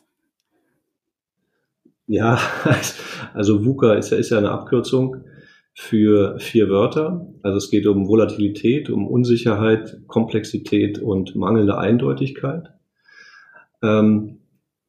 Ja, 2.06 2.38
also 3.34 3.64
VUCA 3.64 3.94
ist 3.94 4.10
ja, 4.10 4.18
ist 4.18 4.30
ja 4.30 4.38
eine 4.38 4.50
Abkürzung 4.50 5.24
für 5.74 6.38
vier 6.38 6.68
Wörter. 6.68 7.26
Also 7.42 7.58
es 7.58 7.70
geht 7.70 7.86
um 7.86 8.06
Volatilität, 8.06 8.90
um 8.90 9.06
Unsicherheit, 9.06 10.02
Komplexität 10.06 10.98
und 10.98 11.34
mangelnde 11.34 11.78
Eindeutigkeit. 11.78 12.72
Ähm, 13.82 14.38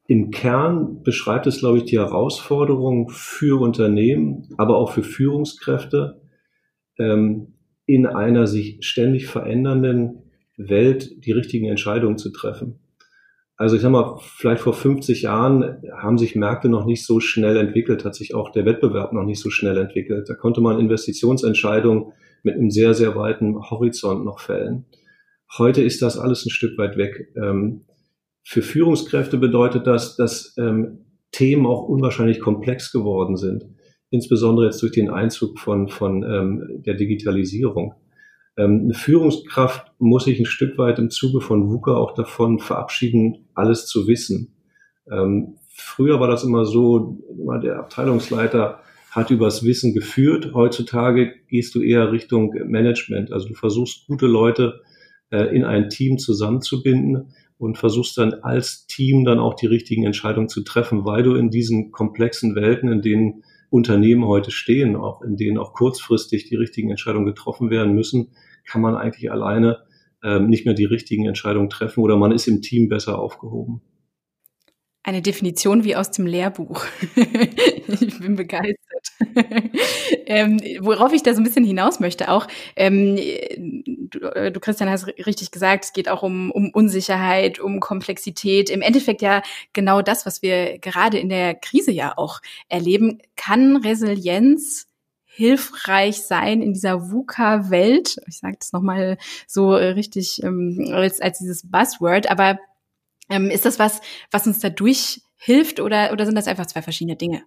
Im 0.08 0.32
Kern 0.32 1.02
beschreibt 1.04 1.48
es, 1.48 1.60
glaube 1.60 1.80
ich, 1.80 1.86
die 1.86 2.00
Herausforderung 2.00 3.10
für 3.10 3.62
Unternehmen, 3.62 4.50
aber 4.58 4.78
auch 4.78 4.92
für 4.92 5.04
Führungskräfte, 5.04 6.22
ähm, 7.00 7.54
in 7.86 8.06
einer 8.06 8.48
sich 8.48 8.78
ständig 8.82 9.28
verändernden 9.28 10.24
Welt 10.58 11.26
die 11.26 11.32
richtigen 11.32 11.68
Entscheidungen 11.68 12.18
zu 12.18 12.32
treffen. 12.32 12.80
Also 13.56 13.76
ich 13.76 13.82
sag 13.82 13.92
mal, 13.92 14.18
vielleicht 14.20 14.62
vor 14.62 14.74
50 14.74 15.22
Jahren 15.24 15.82
haben 15.96 16.18
sich 16.18 16.36
Märkte 16.36 16.70
noch 16.70 16.86
nicht 16.86 17.06
so 17.06 17.20
schnell 17.20 17.56
entwickelt, 17.58 18.04
hat 18.04 18.16
sich 18.16 18.34
auch 18.34 18.52
der 18.52 18.66
Wettbewerb 18.66 19.14
noch 19.14 19.24
nicht 19.24 19.40
so 19.40 19.50
schnell 19.50 19.78
entwickelt. 19.78 20.28
Da 20.28 20.34
konnte 20.34 20.60
man 20.60 20.80
Investitionsentscheidungen 20.80 22.14
mit 22.42 22.56
einem 22.56 22.72
sehr, 22.72 22.94
sehr 22.94 23.16
weiten 23.16 23.56
Horizont 23.70 24.26
noch 24.26 24.40
fällen. 24.40 24.86
Heute 25.58 25.84
ist 25.84 26.02
das 26.02 26.18
alles 26.18 26.46
ein 26.46 26.50
Stück 26.50 26.78
weit 26.78 26.98
weg. 26.98 27.32
Ähm, 27.36 27.86
für 28.44 28.62
Führungskräfte 28.62 29.38
bedeutet 29.38 29.88
das, 29.88 30.16
dass 30.16 30.54
ähm, 30.58 31.06
Themen 31.32 31.66
auch 31.66 31.88
unwahrscheinlich 31.88 32.40
komplex 32.40 32.92
geworden 32.92 33.38
sind, 33.38 33.66
insbesondere 34.10 34.66
jetzt 34.68 34.82
durch 34.82 34.92
den 34.92 35.10
Einzug 35.10 35.60
von, 35.60 35.88
von 35.88 36.24
ähm, 36.24 36.84
der 36.86 36.94
Digitalisierung. 36.94 37.96
Ähm, 38.58 38.82
eine 38.84 38.94
Führungskraft 38.94 39.92
muss 39.98 40.26
sich 40.26 40.40
ein 40.40 40.46
Stück 40.46 40.78
weit 40.78 41.00
im 41.00 41.10
Zuge 41.10 41.42
von 41.42 41.70
VUCA 41.70 41.96
auch 41.96 42.14
davon 42.14 42.60
verabschieden, 42.60 43.48
alles 43.56 43.88
zu 43.88 44.08
wissen. 44.08 44.54
Ähm, 45.12 45.56
früher 45.70 46.20
war 46.20 46.28
das 46.28 46.44
immer 46.44 46.66
so, 46.66 47.24
immer 47.38 47.60
der 47.60 47.80
Abteilungsleiter 47.80 48.80
hat 49.10 49.32
übers 49.32 49.64
Wissen 49.64 49.94
geführt. 49.94 50.52
Heutzutage 50.54 51.34
gehst 51.48 51.76
du 51.76 51.82
eher 51.82 52.12
Richtung 52.12 52.54
Management. 52.66 53.32
Also 53.32 53.48
du 53.48 53.54
versuchst 53.54 54.08
gute 54.08 54.28
Leute 54.28 54.82
äh, 55.30 55.56
in 55.56 55.64
ein 55.64 55.90
Team 55.90 56.18
zusammenzubinden 56.18 57.34
und 57.64 57.78
versuchst 57.78 58.18
dann 58.18 58.34
als 58.42 58.88
Team 58.88 59.24
dann 59.24 59.40
auch 59.40 59.54
die 59.54 59.68
richtigen 59.68 60.06
Entscheidungen 60.06 60.50
zu 60.50 60.64
treffen, 60.64 61.06
weil 61.06 61.24
du 61.24 61.36
in 61.36 61.50
diesen 61.50 61.92
komplexen 61.92 62.56
Welten, 62.56 62.92
in 62.92 63.02
denen 63.02 63.44
Unternehmen 63.70 64.26
heute 64.26 64.52
stehen, 64.52 64.96
auch 64.96 65.22
in 65.22 65.38
denen 65.38 65.58
auch 65.58 65.74
kurzfristig 65.74 66.48
die 66.50 66.56
richtigen 66.56 66.90
Entscheidungen 66.90 67.26
getroffen 67.26 67.70
werden 67.70 67.96
müssen, 67.96 68.32
kann 68.66 68.82
man 68.82 68.96
eigentlich 68.96 69.32
alleine 69.32 69.80
ähm, 70.24 70.48
nicht 70.48 70.66
mehr 70.66 70.74
die 70.74 70.86
richtigen 70.86 71.26
Entscheidungen 71.26 71.70
treffen 71.70 72.02
oder 72.02 72.18
man 72.18 72.32
ist 72.32 72.48
im 72.48 72.62
Team 72.62 72.90
besser 72.90 73.18
aufgehoben. 73.18 73.82
Eine 75.06 75.22
Definition 75.22 75.84
wie 75.84 75.98
aus 75.98 76.12
dem 76.12 76.26
Lehrbuch. 76.26 76.86
ich 77.88 78.20
bin 78.20 78.38
begeistert. 78.38 78.78
ähm, 80.28 80.62
worauf 80.80 81.12
ich 81.12 81.24
da 81.24 81.34
so 81.34 81.42
ein 81.42 81.44
bisschen 81.44 81.66
hinaus 81.66 82.00
möchte 82.00 82.32
auch, 82.32 82.48
ähm, 82.78 83.18
du, 83.18 84.20
äh, 84.20 84.50
du 84.50 84.62
Christian 84.62 84.90
hast 84.90 85.08
richtig 85.26 85.52
gesagt, 85.52 85.84
es 85.84 85.94
geht 85.94 86.08
auch 86.08 86.24
um, 86.24 86.52
um 86.52 86.70
Unsicherheit, 86.70 87.60
um 87.60 87.82
Komplexität. 87.82 88.70
Im 88.70 88.82
Endeffekt 88.82 89.22
ja 89.22 89.42
genau 89.74 90.02
das, 90.02 90.26
was 90.26 90.42
wir 90.42 90.80
gerade 90.80 91.20
in 91.20 91.28
der 91.28 91.56
Krise 91.56 91.92
ja 91.92 92.18
auch 92.18 92.40
erleben. 92.70 93.20
Kann 93.36 93.76
Resilienz 93.76 94.88
hilfreich 95.26 96.22
sein 96.22 96.62
in 96.62 96.74
dieser 96.74 97.12
VUCA-Welt? 97.12 98.22
Ich 98.28 98.38
sage 98.38 98.56
das 98.58 98.72
nochmal 98.72 99.18
so 99.48 99.74
äh, 99.74 99.88
richtig 99.88 100.42
ähm, 100.44 100.92
als, 100.94 101.20
als 101.20 101.40
dieses 101.40 101.70
Buzzword, 101.70 102.32
aber 102.32 102.58
ähm, 103.30 103.50
ist 103.50 103.66
das 103.66 103.80
was, 103.80 104.02
was 104.32 104.48
uns 104.48 104.60
dadurch 104.60 105.22
hilft 105.38 105.80
oder, 105.80 106.12
oder 106.12 106.26
sind 106.26 106.36
das 106.36 106.48
einfach 106.48 106.66
zwei 106.66 106.82
verschiedene 106.82 107.16
Dinge? 107.16 107.44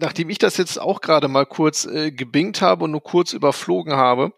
Nachdem 0.00 0.28
ich 0.28 0.38
das 0.38 0.56
jetzt 0.56 0.80
auch 0.80 1.00
gerade 1.00 1.28
mal 1.28 1.46
kurz 1.46 1.84
äh, 1.84 2.10
gebingt 2.10 2.60
habe 2.62 2.84
und 2.84 2.90
nur 2.90 3.02
kurz 3.02 3.32
überflogen 3.32 3.94
habe, 3.94 4.32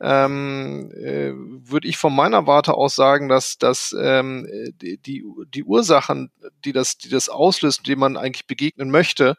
ähm, 0.00 0.90
äh, 0.96 1.30
würde 1.32 1.86
ich 1.86 1.96
von 1.96 2.12
meiner 2.12 2.48
Warte 2.48 2.74
aus 2.74 2.96
sagen, 2.96 3.28
dass, 3.28 3.58
dass 3.58 3.94
ähm, 3.96 4.48
die, 4.82 4.98
die, 4.98 5.62
Ursachen, 5.62 6.32
die 6.64 6.72
das, 6.72 6.98
die 6.98 7.08
das 7.08 7.28
auslöst, 7.28 7.86
die 7.86 7.94
man 7.94 8.16
eigentlich 8.16 8.48
begegnen 8.48 8.90
möchte, 8.90 9.36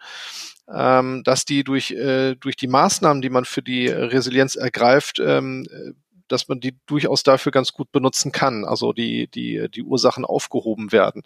ähm, 0.73 1.23
dass 1.25 1.43
die 1.43 1.65
durch, 1.65 1.91
äh, 1.91 2.36
durch 2.36 2.56
die 2.56 2.67
Maßnahmen, 2.67 3.21
die 3.21 3.29
man 3.29 3.43
für 3.43 3.62
die 3.62 3.88
Resilienz 3.88 4.56
ergreift, 4.56 5.19
ähm, 5.19 5.67
dass 6.34 6.48
man 6.48 6.60
die 6.60 6.76
durchaus 6.88 7.24
dafür 7.24 7.52
ganz 7.52 7.72
gut 7.72 7.91
benutzen 7.91 8.32
kann, 8.32 8.65
also 8.65 8.91
die, 8.91 9.28
die, 9.28 9.69
die 9.69 9.84
Ursachen 9.84 10.26
aufgehoben 10.26 10.91
werden. 10.91 11.24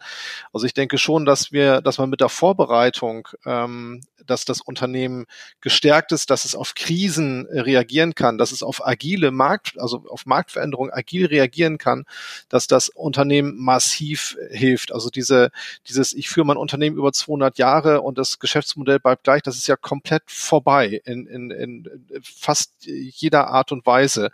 Also 0.54 0.66
ich 0.66 0.74
denke 0.74 0.98
schon, 0.98 1.26
dass 1.26 1.52
wir, 1.52 1.82
dass 1.82 1.98
man 1.98 2.10
mit 2.10 2.22
der 2.22 2.30
Vorbereitung, 2.30 3.28
ähm, 3.46 4.02
dass 4.26 4.46
das 4.46 4.62
Unternehmen 4.62 5.26
gestärkt 5.62 6.12
ist, 6.12 6.30
dass 6.30 6.46
es 6.46 6.54
auf 6.54 6.76
Krisen 6.76 7.48
reagieren 7.50 8.14
kann, 8.14 8.38
dass 8.38 8.52
es 8.52 8.62
auf 8.62 8.86
agile 8.86 9.32
Markt, 9.32 9.80
also 9.80 10.04
auf 10.10 10.26
Marktveränderungen 10.26 10.92
agil 10.92 11.26
reagieren 11.26 11.78
kann, 11.78 12.06
dass 12.50 12.68
das 12.68 12.90
Unternehmen 12.90 13.56
massiv 13.58 14.38
hilft. 14.50 14.92
Also 14.92 15.10
diese, 15.10 15.52
dieses, 15.88 16.14
ich 16.14 16.30
führe 16.30 16.46
mein 16.46 16.58
Unternehmen 16.58 16.98
über 16.98 17.14
200 17.14 17.58
Jahre 17.58 18.02
und 18.02 18.18
das 18.18 18.40
Geschäftsmodell 18.40 19.00
bleibt 19.00 19.24
gleich, 19.24 19.42
das 19.42 19.58
ist 19.58 19.68
ja 19.68 19.78
komplett 19.78 20.24
vorbei 20.28 21.02
in, 21.06 21.26
in, 21.28 21.52
in 21.52 22.22
fast 22.22 22.74
jeder 22.86 23.48
Art 23.48 23.72
und 23.72 23.86
Weise. 23.86 24.32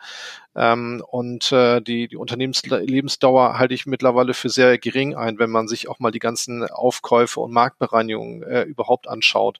Ähm, 0.55 1.03
und 1.09 1.51
äh, 1.51 1.81
die, 1.81 2.07
die 2.07 2.17
Unternehmenslebensdauer 2.17 3.57
halte 3.57 3.73
ich 3.73 3.85
mittlerweile 3.85 4.33
für 4.33 4.49
sehr 4.49 4.77
gering 4.77 5.15
ein, 5.15 5.39
wenn 5.39 5.49
man 5.49 5.67
sich 5.67 5.87
auch 5.89 5.99
mal 5.99 6.11
die 6.11 6.19
ganzen 6.19 6.67
Aufkäufe 6.69 7.39
und 7.39 7.51
Marktbereinigungen 7.51 8.43
äh, 8.43 8.61
überhaupt 8.63 9.07
anschaut. 9.07 9.59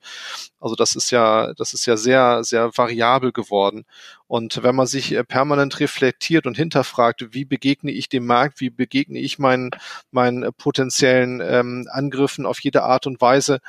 Also 0.59 0.75
das 0.75 0.95
ist 0.95 1.11
ja, 1.11 1.53
das 1.55 1.73
ist 1.73 1.85
ja 1.85 1.97
sehr, 1.97 2.43
sehr 2.43 2.77
variabel 2.77 3.31
geworden. 3.31 3.85
Und 4.27 4.63
wenn 4.63 4.75
man 4.75 4.87
sich 4.87 5.13
äh, 5.13 5.23
permanent 5.23 5.79
reflektiert 5.79 6.45
und 6.45 6.57
hinterfragt, 6.57 7.33
wie 7.33 7.45
begegne 7.45 7.91
ich 7.91 8.09
dem 8.09 8.25
Markt, 8.25 8.61
wie 8.61 8.69
begegne 8.69 9.19
ich 9.19 9.39
meinen, 9.39 9.71
meinen 10.11 10.53
potenziellen 10.53 11.41
ähm, 11.41 11.87
Angriffen 11.91 12.45
auf 12.45 12.59
jede 12.59 12.83
Art 12.83 13.07
und 13.07 13.19
Weise, 13.19 13.59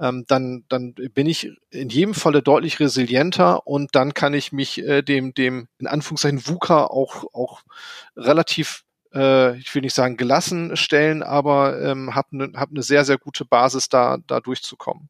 ähm, 0.00 0.24
dann, 0.26 0.64
dann 0.68 0.94
bin 0.94 1.26
ich 1.26 1.50
in 1.70 1.90
jedem 1.90 2.14
Falle 2.14 2.42
deutlich 2.42 2.80
resilienter 2.80 3.66
und 3.66 3.94
dann 3.94 4.14
kann 4.14 4.34
ich 4.34 4.52
mich 4.52 4.82
äh, 4.82 5.02
dem, 5.02 5.34
dem 5.34 5.68
in 5.78 5.86
Anführungszeichen 5.86 6.46
VUCA 6.46 6.84
auch, 6.84 7.24
auch 7.32 7.62
relativ 8.16 8.84
äh, 9.12 9.58
ich 9.58 9.74
will 9.74 9.82
nicht 9.82 9.94
sagen 9.94 10.16
gelassen 10.16 10.76
stellen, 10.76 11.22
aber 11.22 11.80
ähm, 11.82 12.14
habe 12.14 12.28
eine 12.32 12.52
hab 12.54 12.72
ne 12.72 12.82
sehr, 12.82 13.04
sehr 13.04 13.18
gute 13.18 13.44
Basis, 13.44 13.88
da, 13.88 14.18
da 14.26 14.40
durchzukommen. 14.40 15.08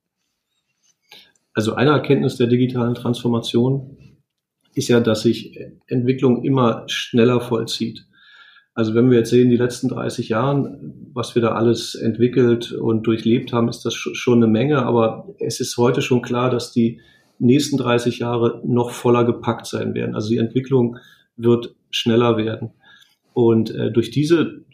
Also 1.54 1.74
eine 1.74 1.90
Erkenntnis 1.90 2.36
der 2.36 2.46
digitalen 2.46 2.94
Transformation 2.94 3.96
ist 4.74 4.88
ja, 4.88 5.00
dass 5.00 5.22
sich 5.22 5.58
Entwicklung 5.86 6.44
immer 6.44 6.84
schneller 6.86 7.40
vollzieht. 7.40 8.06
Also 8.74 8.94
wenn 8.94 9.10
wir 9.10 9.18
jetzt 9.18 9.30
sehen, 9.30 9.50
die 9.50 9.56
letzten 9.56 9.88
30 9.88 10.28
Jahren, 10.28 11.10
was 11.12 11.34
wir 11.34 11.42
da 11.42 11.52
alles 11.52 11.94
entwickelt 11.94 12.72
und 12.72 13.06
durchlebt 13.06 13.52
haben, 13.52 13.68
ist 13.68 13.84
das 13.84 13.94
schon 13.94 14.38
eine 14.38 14.46
Menge. 14.46 14.84
Aber 14.84 15.34
es 15.38 15.60
ist 15.60 15.76
heute 15.76 16.02
schon 16.02 16.22
klar, 16.22 16.50
dass 16.50 16.72
die 16.72 17.00
nächsten 17.38 17.78
30 17.78 18.20
Jahre 18.20 18.62
noch 18.64 18.90
voller 18.90 19.24
gepackt 19.24 19.66
sein 19.66 19.94
werden. 19.94 20.14
Also 20.14 20.28
die 20.28 20.38
Entwicklung 20.38 20.98
wird 21.36 21.74
schneller 21.90 22.36
werden. 22.36 22.70
Und 23.32 23.74
äh, 23.74 23.90
durch 23.90 24.10
diese 24.10 24.64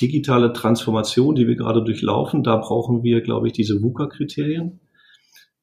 digitale 0.00 0.52
Transformation, 0.52 1.34
die 1.34 1.46
wir 1.46 1.56
gerade 1.56 1.82
durchlaufen, 1.82 2.42
da 2.42 2.56
brauchen 2.56 3.02
wir, 3.02 3.20
glaube 3.20 3.48
ich, 3.48 3.52
diese 3.52 3.82
VUCA-Kriterien. 3.82 4.80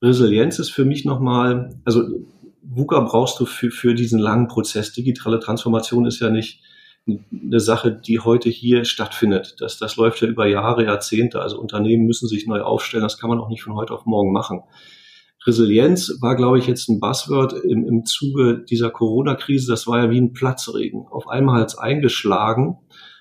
Resilienz 0.01 0.59
ist 0.59 0.71
für 0.71 0.85
mich 0.85 1.05
nochmal, 1.05 1.79
also 1.85 2.03
VUCA 2.61 2.99
brauchst 3.01 3.39
du 3.39 3.45
für, 3.45 3.71
für 3.71 3.95
diesen 3.95 4.19
langen 4.19 4.47
Prozess. 4.47 4.91
Digitale 4.91 5.39
Transformation 5.39 6.05
ist 6.05 6.19
ja 6.19 6.29
nicht 6.29 6.61
eine 7.07 7.59
Sache, 7.59 7.91
die 7.91 8.19
heute 8.19 8.49
hier 8.49 8.83
stattfindet. 8.83 9.55
Das, 9.59 9.77
das 9.77 9.95
läuft 9.95 10.21
ja 10.21 10.27
über 10.27 10.47
Jahre, 10.47 10.85
Jahrzehnte. 10.85 11.41
Also 11.41 11.59
Unternehmen 11.59 12.05
müssen 12.05 12.27
sich 12.27 12.47
neu 12.47 12.61
aufstellen. 12.61 13.03
Das 13.03 13.19
kann 13.19 13.29
man 13.29 13.39
auch 13.39 13.49
nicht 13.49 13.63
von 13.63 13.75
heute 13.75 13.93
auf 13.93 14.05
morgen 14.05 14.31
machen. 14.31 14.61
Resilienz 15.45 16.17
war, 16.21 16.35
glaube 16.35 16.57
ich, 16.57 16.65
jetzt 16.65 16.89
ein 16.89 16.99
Buzzword 16.99 17.53
im, 17.53 17.85
im 17.85 18.05
Zuge 18.05 18.65
dieser 18.67 18.89
Corona-Krise. 18.89 19.71
Das 19.71 19.85
war 19.85 20.03
ja 20.03 20.09
wie 20.09 20.19
ein 20.19 20.33
Platzregen. 20.33 21.05
Auf 21.07 21.27
einmal 21.27 21.61
hat 21.61 21.69
es 21.69 21.77
eingeschlagen. 21.77 22.79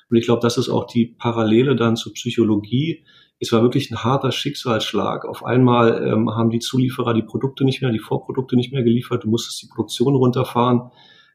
Und 0.08 0.16
ich 0.16 0.24
glaube, 0.24 0.40
das 0.40 0.56
ist 0.56 0.70
auch 0.70 0.86
die 0.86 1.06
Parallele 1.06 1.76
dann 1.76 1.96
zur 1.96 2.14
Psychologie. 2.14 3.04
Es 3.40 3.52
war 3.52 3.62
wirklich 3.62 3.90
ein 3.90 4.02
harter 4.02 4.32
Schicksalsschlag. 4.32 5.26
Auf 5.26 5.44
einmal 5.44 6.02
ähm, 6.06 6.30
haben 6.30 6.48
die 6.48 6.60
Zulieferer 6.60 7.12
die 7.12 7.22
Produkte 7.22 7.64
nicht 7.64 7.82
mehr, 7.82 7.90
die 7.90 7.98
Vorprodukte 7.98 8.56
nicht 8.56 8.72
mehr 8.72 8.82
geliefert. 8.82 9.24
Du 9.24 9.28
musstest 9.28 9.60
die 9.62 9.68
Produktion 9.68 10.14
runterfahren. 10.14 10.90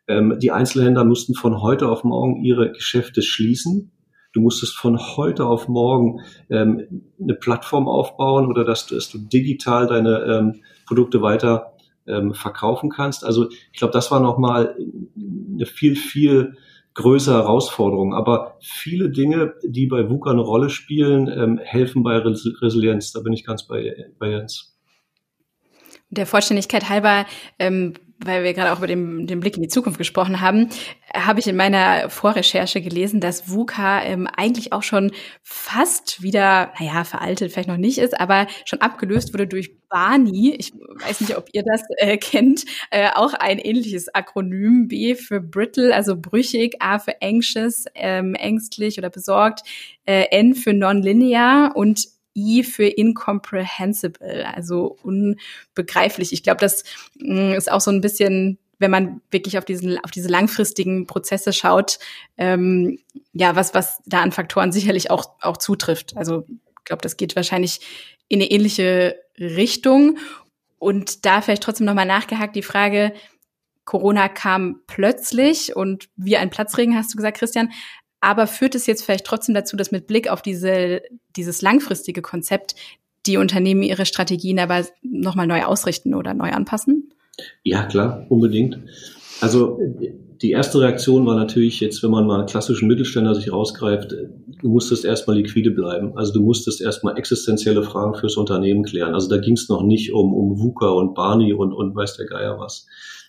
Ähm, 0.10 0.38
die 0.40 0.52
Einzelhändler 0.52 1.06
mussten 1.06 1.36
von 1.36 1.62
heute 1.62 1.88
auf 1.88 2.04
morgen 2.04 2.44
ihre 2.44 2.72
Geschäfte 2.72 3.22
schließen. 3.22 3.92
Du 4.34 4.42
musstest 4.42 4.76
von 4.76 5.00
heute 5.00 5.46
auf 5.46 5.68
morgen 5.68 6.20
ähm, 6.50 7.04
eine 7.22 7.36
Plattform 7.36 7.88
aufbauen 7.88 8.48
oder 8.48 8.66
dass, 8.66 8.88
dass 8.88 9.10
du 9.10 9.20
digital 9.20 9.88
deine 9.88 10.20
ähm, 10.24 10.62
Produkte 10.86 11.22
weiter 11.22 11.74
ähm, 12.08 12.34
verkaufen 12.34 12.90
kannst. 12.90 13.24
Also 13.24 13.50
ich 13.50 13.80
glaube, 13.80 13.94
das 13.94 14.12
war 14.12 14.20
nochmal 14.20 14.76
eine 15.16 15.66
viel, 15.66 15.96
viel 15.96 16.58
größere 16.96 17.36
Herausforderung. 17.36 18.14
Aber 18.14 18.58
viele 18.62 19.10
Dinge, 19.10 19.54
die 19.64 19.88
bei 19.88 20.10
VUCA 20.10 20.32
eine 20.32 20.42
Rolle 20.42 20.70
spielen, 20.70 21.28
ähm, 21.28 21.60
helfen 21.64 22.04
bei 22.04 22.18
Resilienz. 22.18 23.12
Da 23.12 23.22
bin 23.22 23.34
ich 23.34 23.46
ganz 23.46 23.68
bei, 23.68 24.12
bei 24.18 24.32
Jens. 24.32 24.76
Der 26.10 26.26
Vollständigkeit 26.26 26.90
halber, 26.90 27.26
ähm, 27.60 27.94
weil 28.24 28.44
wir 28.44 28.54
gerade 28.54 28.72
auch 28.72 28.80
über 28.80 28.88
den, 28.88 29.28
den 29.28 29.40
Blick 29.40 29.56
in 29.56 29.64
die 29.64 29.70
Zukunft 29.70 29.98
gesprochen 29.98 30.42
haben, 30.42 30.70
habe 31.14 31.40
ich 31.40 31.48
in 31.48 31.56
meiner 31.56 32.10
Vorrecherche 32.10 32.82
gelesen, 32.82 33.20
dass 33.22 33.50
VUCA 33.50 34.04
ähm, 34.04 34.28
eigentlich 34.36 34.74
auch 34.74 34.84
schon 34.84 35.12
fast 35.42 36.22
wieder, 36.22 36.74
naja, 36.80 37.04
veraltet 37.04 37.52
vielleicht 37.52 37.70
noch 37.70 37.78
nicht 37.78 37.98
ist, 37.98 38.20
aber 38.20 38.48
schon 38.66 38.82
abgelöst 38.82 39.34
wurde 39.34 39.48
durch 39.48 39.72
Barney. 39.90 40.56
Ich 40.58 40.74
weiß 40.74 41.22
nicht, 41.22 41.38
ob 41.38 41.48
ihr 41.54 41.64
das 41.64 41.82
äh, 41.98 42.18
kennt. 42.18 42.66
Äh, 42.92 43.10
auch 43.16 43.34
ein 43.34 43.58
ähnliches 43.58 44.14
Akronym. 44.14 44.88
B 44.88 45.16
für 45.16 45.40
brittle, 45.40 45.94
also 45.96 46.16
brüchig, 46.16 46.76
A 46.80 47.00
für 47.00 47.22
anxious, 47.22 47.86
ähm, 47.96 48.36
ängstlich 48.36 48.98
oder 48.98 49.10
besorgt, 49.10 49.62
äh, 50.06 50.26
N 50.32 50.56
für 50.56 50.74
nonlinear 50.74 51.76
und 51.76 52.19
I 52.40 52.64
für 52.64 52.86
incomprehensible, 52.86 54.46
also 54.46 54.98
unbegreiflich. 55.04 56.34
Ich 56.34 56.44
glaube, 56.44 56.62
das 56.62 56.84
mm, 57.20 57.54
ist 57.54 57.72
auch 57.72 57.82
so 57.82 57.92
ein 57.92 58.02
bisschen 58.02 58.58
wenn 58.82 58.92
man 58.92 59.22
wirklich 59.30 59.58
auf 59.58 59.66
diesen 59.66 60.02
auf 60.06 60.12
diese 60.12 60.30
langfristigen 60.30 61.06
Prozesse 61.06 61.52
schaut, 61.52 62.00
ähm, 62.38 62.98
ja, 63.34 63.56
was 63.58 63.74
was 63.74 64.02
da 64.06 64.22
an 64.22 64.32
Faktoren 64.32 64.72
sicherlich 64.72 65.12
auch 65.12 65.32
auch 65.42 65.58
zutrifft. 65.58 66.16
Also 66.16 66.46
ich 66.48 66.86
glaube, 66.86 67.02
das 67.02 67.18
geht 67.18 67.36
wahrscheinlich 67.36 67.82
in 68.30 68.40
eine 68.40 68.50
ähnliche 68.50 69.20
Richtung. 69.38 70.18
Und 70.78 71.26
da 71.26 71.42
vielleicht 71.42 71.64
trotzdem 71.64 71.86
nochmal 71.86 72.06
nachgehakt 72.06 72.56
die 72.56 72.64
Frage, 72.64 73.14
Corona 73.84 74.30
kam 74.30 74.82
plötzlich 74.88 75.76
und 75.76 76.10
wie 76.16 76.38
ein 76.38 76.52
Platzregen, 76.52 76.96
hast 76.96 77.12
du 77.12 77.18
gesagt, 77.18 77.38
Christian. 77.38 77.72
Aber 78.22 78.48
führt 78.48 78.76
es 78.76 78.86
jetzt 78.86 79.04
vielleicht 79.04 79.26
trotzdem 79.26 79.56
dazu, 79.56 79.78
dass 79.78 79.92
mit 79.92 80.08
Blick 80.08 80.30
auf 80.30 80.42
diese, 80.42 81.02
dieses 81.36 81.62
langfristige 81.62 82.22
Konzept 82.22 82.76
die 83.26 83.38
Unternehmen 83.38 83.84
ihre 83.84 84.06
Strategien 84.06 84.60
aber 84.60 84.86
nochmal 85.02 85.48
neu 85.48 85.64
ausrichten 85.64 86.14
oder 86.14 86.34
neu 86.34 86.52
anpassen? 86.52 87.14
Ja, 87.64 87.86
klar, 87.86 88.26
unbedingt. 88.30 88.80
Also 89.42 89.80
die 90.42 90.52
erste 90.52 90.80
Reaktion 90.80 91.26
war 91.26 91.36
natürlich 91.36 91.80
jetzt, 91.80 92.02
wenn 92.02 92.12
man 92.12 92.26
mal 92.26 92.40
einen 92.40 92.48
klassischen 92.48 92.88
Mittelständler 92.88 93.36
sich 93.36 93.52
rausgreift, 93.52 94.12
du 94.12 94.70
musstest 94.70 95.04
erstmal 95.04 95.38
liquide 95.38 95.72
bleiben. 95.72 96.18
Also 96.18 96.34
du 96.34 96.42
musstest 96.42 96.82
erstmal 96.82 97.18
existenzielle 97.18 97.84
Fragen 97.84 98.16
fürs 98.16 98.38
Unternehmen 98.38 98.84
klären. 98.84 99.14
Also 99.14 99.30
da 99.30 99.38
ging 99.38 99.54
es 99.54 99.68
noch 99.70 99.84
nicht 99.84 100.14
um, 100.14 100.34
um 100.34 100.60
VUCA 100.60 100.90
und 100.90 101.14
Barney 101.14 101.54
und, 101.54 101.74
und 101.74 101.96
weiß 101.96 102.16
der 102.18 102.26
Geier 102.26 102.58
was. 102.60 102.88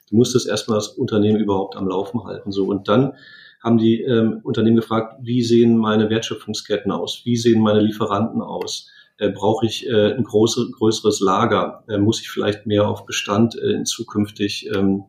Du 0.09 0.16
musstest 0.16 0.48
erstmal 0.48 0.79
das 0.79 0.88
Unternehmen 0.88 1.40
überhaupt 1.40 1.76
am 1.76 1.88
Laufen 1.88 2.24
halten. 2.24 2.53
So 2.53 2.66
und 2.66 2.88
dann 2.88 3.14
haben 3.62 3.79
die 3.79 4.03
ähm, 4.03 4.40
Unternehmen 4.42 4.77
gefragt, 4.77 5.18
wie 5.23 5.42
sehen 5.42 5.77
meine 5.77 6.09
Wertschöpfungsketten 6.09 6.90
aus? 6.90 7.23
Wie 7.25 7.37
sehen 7.37 7.61
meine 7.61 7.81
Lieferanten 7.81 8.40
aus? 8.40 8.90
Äh, 9.18 9.31
Brauche 9.31 9.66
ich 9.66 9.87
äh, 9.87 10.14
ein 10.14 10.25
große, 10.25 10.70
größeres 10.70 11.20
Lager? 11.20 11.85
Äh, 11.88 11.99
muss 11.99 12.20
ich 12.20 12.31
vielleicht 12.31 12.66
mehr 12.66 12.88
auf 12.88 13.05
Bestand 13.05 13.57
äh, 13.57 13.73
in 13.73 13.85
zukünftig 13.85 14.70
ähm, 14.75 15.05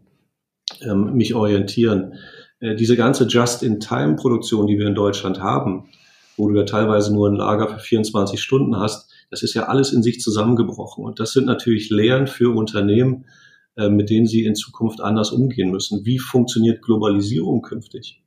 ähm, 0.81 1.13
mich 1.13 1.33
orientieren? 1.33 2.15
Äh, 2.59 2.75
diese 2.75 2.97
ganze 2.97 3.25
Just-in-Time-Produktion, 3.25 4.67
die 4.67 4.77
wir 4.77 4.87
in 4.87 4.95
Deutschland 4.95 5.39
haben, 5.39 5.89
wo 6.35 6.49
du 6.49 6.57
ja 6.57 6.63
teilweise 6.63 7.13
nur 7.13 7.29
ein 7.29 7.35
Lager 7.35 7.69
für 7.69 7.79
24 7.79 8.41
Stunden 8.41 8.77
hast, 8.77 9.11
das 9.29 9.43
ist 9.43 9.53
ja 9.53 9.63
alles 9.63 9.93
in 9.93 10.03
sich 10.03 10.19
zusammengebrochen. 10.19 11.05
Und 11.05 11.21
das 11.21 11.31
sind 11.31 11.45
natürlich 11.45 11.89
Lehren 11.89 12.27
für 12.27 12.53
Unternehmen, 12.53 13.25
äh, 13.77 13.87
mit 13.87 14.09
denen 14.09 14.27
sie 14.27 14.43
in 14.43 14.55
Zukunft 14.55 14.99
anders 14.99 15.31
umgehen 15.31 15.71
müssen. 15.71 16.05
Wie 16.05 16.19
funktioniert 16.19 16.81
Globalisierung 16.81 17.61
künftig? 17.61 18.21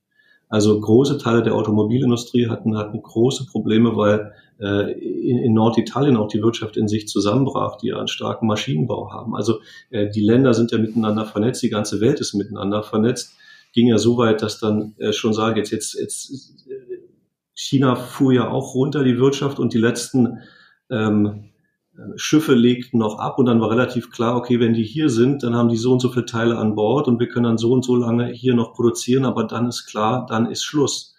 Also 0.54 0.80
große 0.80 1.18
Teile 1.18 1.42
der 1.42 1.56
Automobilindustrie 1.56 2.48
hatten, 2.48 2.78
hatten 2.78 3.02
große 3.02 3.46
Probleme, 3.46 3.96
weil 3.96 4.34
äh, 4.60 4.92
in, 4.92 5.38
in 5.38 5.52
Norditalien 5.52 6.16
auch 6.16 6.28
die 6.28 6.44
Wirtschaft 6.44 6.76
in 6.76 6.86
sich 6.86 7.08
zusammenbrach, 7.08 7.76
die 7.78 7.92
einen 7.92 8.06
starken 8.06 8.46
Maschinenbau 8.46 9.12
haben. 9.12 9.34
Also 9.34 9.58
äh, 9.90 10.08
die 10.10 10.20
Länder 10.20 10.54
sind 10.54 10.70
ja 10.70 10.78
miteinander 10.78 11.24
vernetzt, 11.26 11.60
die 11.64 11.70
ganze 11.70 12.00
Welt 12.00 12.20
ist 12.20 12.34
miteinander 12.34 12.84
vernetzt. 12.84 13.34
Ging 13.72 13.88
ja 13.88 13.98
so 13.98 14.16
weit, 14.16 14.42
dass 14.42 14.60
dann 14.60 14.94
äh, 14.98 15.12
schon 15.12 15.32
sage, 15.32 15.58
jetzt, 15.58 15.72
jetzt, 15.72 15.94
jetzt 15.94 16.54
China 17.56 17.96
fuhr 17.96 18.32
ja 18.32 18.48
auch 18.48 18.76
runter, 18.76 19.02
die 19.02 19.18
Wirtschaft, 19.18 19.58
und 19.58 19.74
die 19.74 19.78
letzten 19.78 20.38
ähm, 20.88 21.50
Schiffe 22.16 22.54
legten 22.54 22.98
noch 22.98 23.18
ab 23.18 23.38
und 23.38 23.46
dann 23.46 23.60
war 23.60 23.70
relativ 23.70 24.10
klar, 24.10 24.36
okay, 24.36 24.58
wenn 24.60 24.74
die 24.74 24.82
hier 24.82 25.08
sind, 25.08 25.42
dann 25.42 25.54
haben 25.54 25.68
die 25.68 25.76
so 25.76 25.92
und 25.92 26.00
so 26.00 26.10
viele 26.10 26.26
Teile 26.26 26.58
an 26.58 26.74
Bord 26.74 27.06
und 27.06 27.20
wir 27.20 27.28
können 27.28 27.44
dann 27.44 27.58
so 27.58 27.72
und 27.72 27.84
so 27.84 27.96
lange 27.96 28.28
hier 28.28 28.54
noch 28.54 28.74
produzieren, 28.74 29.24
aber 29.24 29.44
dann 29.44 29.68
ist 29.68 29.86
klar, 29.86 30.26
dann 30.28 30.50
ist 30.50 30.64
Schluss. 30.64 31.14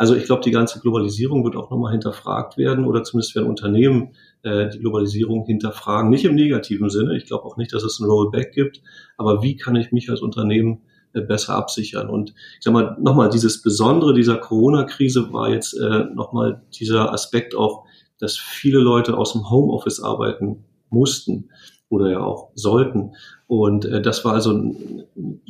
Also 0.00 0.14
ich 0.16 0.24
glaube, 0.24 0.42
die 0.42 0.50
ganze 0.50 0.80
Globalisierung 0.80 1.44
wird 1.44 1.56
auch 1.56 1.70
nochmal 1.70 1.92
hinterfragt 1.92 2.56
werden 2.56 2.86
oder 2.86 3.04
zumindest 3.04 3.36
werden 3.36 3.50
Unternehmen 3.50 4.14
äh, 4.42 4.70
die 4.70 4.78
Globalisierung 4.78 5.44
hinterfragen. 5.44 6.08
Nicht 6.08 6.24
im 6.24 6.34
negativen 6.34 6.88
Sinne. 6.88 7.18
Ich 7.18 7.26
glaube 7.26 7.44
auch 7.44 7.58
nicht, 7.58 7.74
dass 7.74 7.82
es 7.82 8.00
ein 8.00 8.08
Rollback 8.08 8.52
gibt. 8.52 8.80
Aber 9.18 9.42
wie 9.42 9.56
kann 9.56 9.76
ich 9.76 9.92
mich 9.92 10.08
als 10.08 10.22
Unternehmen 10.22 10.80
äh, 11.12 11.20
besser 11.20 11.54
absichern? 11.54 12.08
Und 12.08 12.30
ich 12.30 12.62
sag 12.62 12.72
mal, 12.72 12.96
nochmal, 12.98 13.28
dieses 13.28 13.60
Besondere 13.60 14.14
dieser 14.14 14.38
Corona-Krise 14.38 15.34
war 15.34 15.50
jetzt 15.50 15.74
äh, 15.74 16.06
nochmal 16.14 16.62
dieser 16.72 17.12
Aspekt 17.12 17.54
auch, 17.54 17.84
dass 18.20 18.36
viele 18.36 18.78
Leute 18.78 19.16
aus 19.16 19.32
dem 19.32 19.50
Homeoffice 19.50 20.00
arbeiten 20.00 20.64
mussten 20.90 21.50
oder 21.88 22.10
ja 22.10 22.20
auch 22.20 22.50
sollten. 22.54 23.14
Und 23.46 23.84
äh, 23.84 24.00
das 24.00 24.24
war 24.24 24.34
also 24.34 24.50
eine 24.50 25.06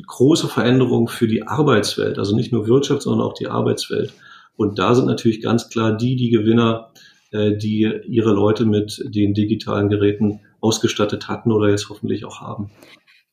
große 0.06 0.48
Veränderung 0.48 1.08
für 1.08 1.28
die 1.28 1.46
Arbeitswelt, 1.46 2.18
also 2.18 2.34
nicht 2.34 2.52
nur 2.52 2.66
Wirtschaft, 2.66 3.02
sondern 3.02 3.26
auch 3.26 3.34
die 3.34 3.48
Arbeitswelt. 3.48 4.12
Und 4.56 4.78
da 4.78 4.94
sind 4.94 5.06
natürlich 5.06 5.40
ganz 5.40 5.68
klar 5.68 5.96
die, 5.96 6.16
die 6.16 6.30
Gewinner, 6.30 6.92
äh, 7.30 7.56
die 7.56 7.90
ihre 8.06 8.32
Leute 8.32 8.64
mit 8.64 9.02
den 9.04 9.34
digitalen 9.34 9.88
Geräten 9.88 10.40
ausgestattet 10.60 11.28
hatten 11.28 11.52
oder 11.52 11.70
jetzt 11.70 11.88
hoffentlich 11.88 12.24
auch 12.24 12.40
haben. 12.40 12.70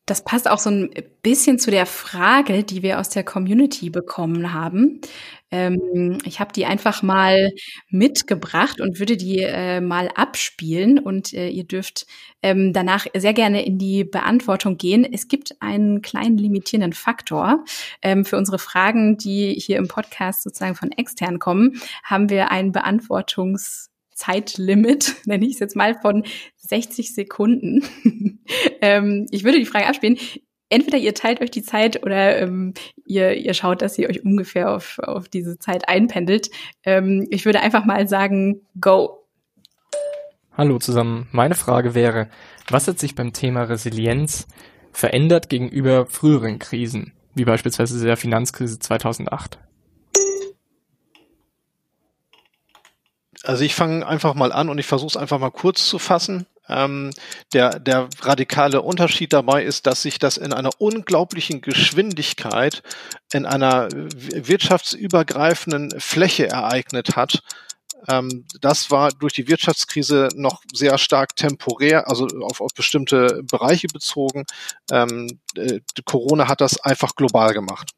Das 0.08 0.24
passt 0.24 0.50
auch 0.50 0.58
so 0.58 0.70
ein 0.70 0.90
bisschen 1.22 1.60
zu 1.60 1.70
der 1.70 1.86
Frage, 1.86 2.64
die 2.64 2.82
wir 2.82 3.00
aus 3.00 3.10
der 3.10 3.26
Community 3.26 3.90
bekommen 3.90 4.54
haben. 4.54 5.02
Ähm, 5.52 6.18
ich 6.24 6.40
habe 6.40 6.54
die 6.54 6.66
einfach 6.66 7.04
mal 7.04 7.52
mitgebracht 7.90 8.80
und 8.80 9.00
würde 9.00 9.18
die 9.18 9.40
äh, 9.42 9.82
mal 9.82 10.10
abspielen 10.16 10.98
und 10.98 11.34
äh, 11.34 11.50
ihr 11.50 11.66
dürft 11.66 12.08
ähm, 12.42 12.72
danach 12.72 13.06
sehr 13.18 13.34
gerne 13.34 13.66
in 13.66 13.78
die 13.78 14.06
Beantwortung 14.06 14.78
gehen. 14.78 15.06
Es 15.12 15.28
gibt 15.28 15.62
einen 15.62 16.02
kleinen 16.02 16.38
limitierenden 16.38 16.94
Faktor. 16.94 17.66
Ähm, 18.02 18.24
für 18.24 18.38
unsere 18.38 18.60
Fragen, 18.60 19.18
die 19.18 19.56
hier 19.60 19.76
im 19.76 19.90
Podcast 19.90 20.44
sozusagen 20.44 20.76
von 20.76 20.94
extern 20.94 21.38
kommen, 21.38 21.82
haben 22.04 22.30
wir 22.30 22.50
einen 22.50 22.72
Beantwortungs 22.72 23.90
Zeitlimit, 24.18 25.16
nenne 25.26 25.46
ich 25.46 25.54
es 25.54 25.60
jetzt 25.60 25.76
mal, 25.76 25.96
von 26.02 26.24
60 26.58 27.14
Sekunden. 27.14 27.84
ähm, 28.82 29.28
ich 29.32 29.44
würde 29.44 29.60
die 29.60 29.66
Frage 29.66 29.88
abspielen. 29.88 30.18
Entweder 30.70 30.98
ihr 30.98 31.14
teilt 31.14 31.40
euch 31.40 31.52
die 31.52 31.62
Zeit 31.62 32.04
oder 32.04 32.40
ähm, 32.40 32.74
ihr, 33.06 33.36
ihr 33.36 33.54
schaut, 33.54 33.82
dass 33.82 33.98
ihr 33.98 34.10
euch 34.10 34.26
ungefähr 34.26 34.76
auf, 34.76 35.00
auf 35.00 35.30
diese 35.30 35.60
Zeit 35.60 35.88
einpendelt. 35.88 36.50
Ähm, 36.84 37.26
ich 37.30 37.46
würde 37.46 37.62
einfach 37.62 37.86
mal 37.86 38.08
sagen, 38.10 38.68
go. 38.82 39.24
Hallo 40.52 40.78
zusammen. 40.80 41.28
Meine 41.32 41.56
Frage 41.56 41.96
wäre, 41.96 42.28
was 42.70 42.88
hat 42.88 43.00
sich 43.00 43.16
beim 43.16 43.32
Thema 43.32 43.64
Resilienz 43.64 44.48
verändert 44.92 45.48
gegenüber 45.48 46.08
früheren 46.08 46.60
Krisen, 46.60 47.14
wie 47.34 47.46
beispielsweise 47.46 48.04
der 48.04 48.18
Finanzkrise 48.18 48.80
2008? 48.80 49.60
Also 53.48 53.64
ich 53.64 53.74
fange 53.76 54.06
einfach 54.06 54.34
mal 54.34 54.52
an 54.52 54.68
und 54.68 54.78
ich 54.78 54.86
versuche 54.86 55.12
es 55.12 55.16
einfach 55.16 55.40
mal 55.40 55.52
kurz 55.52 55.88
zu 55.88 56.00
fassen. 56.00 56.46
Ähm, 56.68 57.12
der, 57.54 57.80
der 57.80 58.10
radikale 58.20 58.82
Unterschied 58.82 59.32
dabei 59.32 59.64
ist, 59.64 59.88
dass 59.88 60.02
sich 60.02 60.20
das 60.20 60.36
in 60.36 60.52
einer 60.52 60.72
unglaublichen 60.80 61.62
Geschwindigkeit 61.62 62.84
in 63.32 63.46
einer 63.46 63.88
wirtschaftsübergreifenden 63.90 65.98
Fläche 65.98 66.50
ereignet 66.50 67.16
hat. 67.16 67.42
Ähm, 68.10 68.44
das 68.60 68.92
war 68.92 69.14
durch 69.14 69.32
die 69.32 69.48
Wirtschaftskrise 69.48 70.28
noch 70.36 70.62
sehr 70.74 70.98
stark 70.98 71.38
temporär, 71.38 72.10
also 72.10 72.28
auf, 72.42 72.60
auf 72.60 72.74
bestimmte 72.74 73.44
Bereiche 73.50 73.88
bezogen. 73.88 74.44
Ähm, 74.92 75.40
äh, 75.56 75.80
Corona 76.04 76.50
hat 76.50 76.60
das 76.60 76.82
einfach 76.82 77.16
global 77.16 77.54
gemacht. 77.54 77.94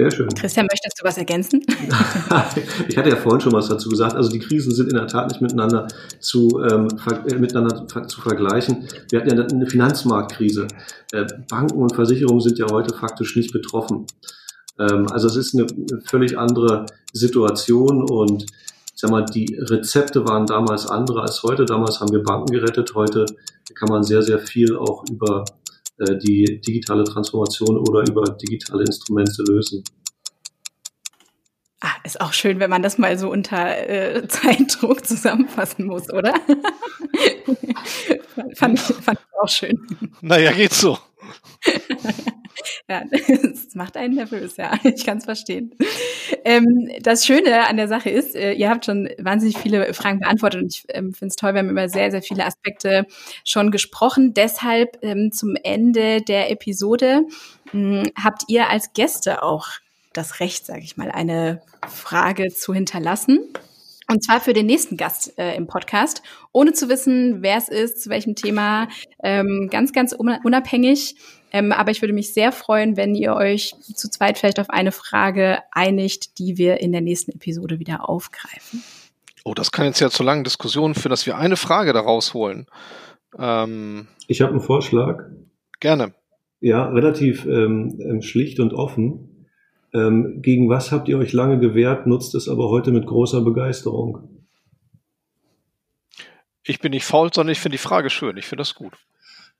Sehr 0.00 0.10
schön. 0.10 0.28
Christian, 0.30 0.66
möchtest 0.70 0.98
du 0.98 1.04
was 1.04 1.18
ergänzen? 1.18 1.60
ich 2.88 2.96
hatte 2.96 3.10
ja 3.10 3.16
vorhin 3.16 3.42
schon 3.42 3.52
was 3.52 3.68
dazu 3.68 3.90
gesagt. 3.90 4.14
Also 4.14 4.30
die 4.30 4.38
Krisen 4.38 4.74
sind 4.74 4.88
in 4.88 4.96
der 4.96 5.06
Tat 5.06 5.28
nicht 5.28 5.42
miteinander 5.42 5.88
zu, 6.20 6.62
ähm, 6.66 6.88
äh, 7.28 7.34
miteinander 7.34 7.86
zu 8.08 8.22
vergleichen. 8.22 8.88
Wir 9.10 9.20
hatten 9.20 9.36
ja 9.36 9.44
eine 9.44 9.66
Finanzmarktkrise. 9.66 10.68
Äh, 11.12 11.26
Banken 11.50 11.82
und 11.82 11.94
Versicherungen 11.94 12.40
sind 12.40 12.58
ja 12.58 12.70
heute 12.70 12.94
faktisch 12.94 13.36
nicht 13.36 13.52
betroffen. 13.52 14.06
Ähm, 14.78 15.06
also 15.10 15.26
es 15.26 15.36
ist 15.36 15.54
eine, 15.54 15.66
völlig 16.06 16.38
andere 16.38 16.86
Situation 17.12 18.02
und 18.02 18.44
ich 18.44 19.00
sag 19.02 19.10
mal, 19.10 19.26
die 19.26 19.54
Rezepte 19.60 20.26
waren 20.26 20.46
damals 20.46 20.86
andere 20.86 21.20
als 21.20 21.42
heute. 21.42 21.66
Damals 21.66 22.00
haben 22.00 22.12
wir 22.12 22.22
Banken 22.22 22.54
gerettet. 22.54 22.94
Heute 22.94 23.26
kann 23.74 23.90
man 23.90 24.02
sehr, 24.02 24.22
sehr 24.22 24.38
viel 24.38 24.78
auch 24.78 25.04
über 25.10 25.44
die 26.04 26.60
digitale 26.60 27.04
Transformation 27.04 27.78
oder 27.78 28.02
über 28.08 28.24
digitale 28.32 28.84
Instrumente 28.84 29.42
lösen. 29.42 29.84
Ah, 31.82 31.94
ist 32.04 32.20
auch 32.20 32.34
schön, 32.34 32.60
wenn 32.60 32.68
man 32.68 32.82
das 32.82 32.98
mal 32.98 33.18
so 33.18 33.30
unter 33.30 33.88
äh, 33.88 34.28
Zeitdruck 34.28 35.06
zusammenfassen 35.06 35.86
muss, 35.86 36.12
oder? 36.12 36.34
fand, 38.54 38.78
ich, 38.78 38.96
fand 38.96 39.18
ich 39.18 39.40
auch 39.40 39.48
schön. 39.48 39.78
Naja, 40.20 40.52
geht 40.52 40.74
so. 40.74 40.98
Ja, 42.90 43.04
das 43.10 43.74
macht 43.74 43.96
einen 43.96 44.14
nervös, 44.14 44.56
ja. 44.56 44.72
Ich 44.84 45.06
kann 45.06 45.18
es 45.18 45.24
verstehen. 45.24 45.74
Ähm, 46.44 46.90
das 47.00 47.24
Schöne 47.24 47.66
an 47.68 47.76
der 47.76 47.88
Sache 47.88 48.10
ist, 48.10 48.34
äh, 48.34 48.52
ihr 48.52 48.68
habt 48.68 48.84
schon 48.84 49.08
wahnsinnig 49.18 49.56
viele 49.58 49.94
Fragen 49.94 50.18
beantwortet 50.18 50.62
und 50.62 50.74
ich 50.74 50.84
ähm, 50.88 51.14
finde 51.14 51.28
es 51.28 51.36
toll, 51.36 51.54
wir 51.54 51.60
haben 51.60 51.70
über 51.70 51.88
sehr, 51.88 52.10
sehr 52.10 52.22
viele 52.22 52.44
Aspekte 52.44 53.06
schon 53.44 53.70
gesprochen. 53.70 54.34
Deshalb 54.34 54.98
ähm, 55.02 55.30
zum 55.32 55.54
Ende 55.62 56.20
der 56.20 56.50
Episode 56.50 57.22
mh, 57.72 58.02
hm, 58.02 58.12
habt 58.22 58.42
ihr 58.48 58.68
als 58.68 58.92
Gäste 58.92 59.42
auch 59.42 59.68
das 60.12 60.40
Recht, 60.40 60.66
sage 60.66 60.80
ich 60.80 60.96
mal, 60.96 61.12
eine 61.12 61.62
Frage 61.88 62.52
zu 62.52 62.74
hinterlassen. 62.74 63.40
Und 64.10 64.24
zwar 64.24 64.40
für 64.40 64.52
den 64.52 64.66
nächsten 64.66 64.96
Gast 64.96 65.38
äh, 65.38 65.54
im 65.54 65.68
Podcast, 65.68 66.22
ohne 66.50 66.72
zu 66.72 66.88
wissen, 66.88 67.42
wer 67.42 67.56
es 67.56 67.68
ist, 67.68 68.02
zu 68.02 68.10
welchem 68.10 68.34
Thema, 68.34 68.88
ähm, 69.22 69.68
ganz, 69.70 69.92
ganz 69.92 70.12
unabhängig. 70.12 71.14
Ähm, 71.52 71.70
aber 71.70 71.92
ich 71.92 72.02
würde 72.02 72.12
mich 72.12 72.34
sehr 72.34 72.50
freuen, 72.50 72.96
wenn 72.96 73.14
ihr 73.14 73.34
euch 73.34 73.72
zu 73.94 74.10
zweit 74.10 74.36
vielleicht 74.36 74.58
auf 74.58 74.68
eine 74.68 74.90
Frage 74.90 75.60
einigt, 75.70 76.40
die 76.40 76.58
wir 76.58 76.80
in 76.80 76.90
der 76.90 77.02
nächsten 77.02 77.30
Episode 77.30 77.78
wieder 77.78 78.08
aufgreifen. 78.08 78.82
Oh, 79.44 79.54
das 79.54 79.70
kann 79.70 79.86
jetzt 79.86 80.00
ja 80.00 80.10
zu 80.10 80.24
langen 80.24 80.42
Diskussionen 80.42 80.94
führen, 80.94 81.10
dass 81.10 81.26
wir 81.26 81.36
eine 81.36 81.56
Frage 81.56 81.92
daraus 81.92 82.34
holen. 82.34 82.66
Ähm, 83.38 84.08
ich 84.26 84.40
habe 84.40 84.50
einen 84.50 84.60
Vorschlag. 84.60 85.22
Gerne. 85.78 86.14
Ja, 86.60 86.88
relativ 86.88 87.46
ähm, 87.46 87.96
ähm, 88.00 88.22
schlicht 88.22 88.58
und 88.58 88.74
offen. 88.74 89.29
Ähm, 89.92 90.40
gegen 90.42 90.68
was 90.68 90.92
habt 90.92 91.08
ihr 91.08 91.18
euch 91.18 91.32
lange 91.32 91.58
gewehrt, 91.58 92.06
nutzt 92.06 92.34
es 92.34 92.48
aber 92.48 92.68
heute 92.68 92.92
mit 92.92 93.06
großer 93.06 93.40
Begeisterung? 93.40 94.28
Ich 96.62 96.80
bin 96.80 96.92
nicht 96.92 97.04
faul, 97.04 97.30
sondern 97.32 97.52
ich 97.52 97.60
finde 97.60 97.76
die 97.76 97.82
Frage 97.82 98.10
schön. 98.10 98.36
Ich 98.36 98.46
finde 98.46 98.60
das 98.60 98.74
gut. 98.74 98.92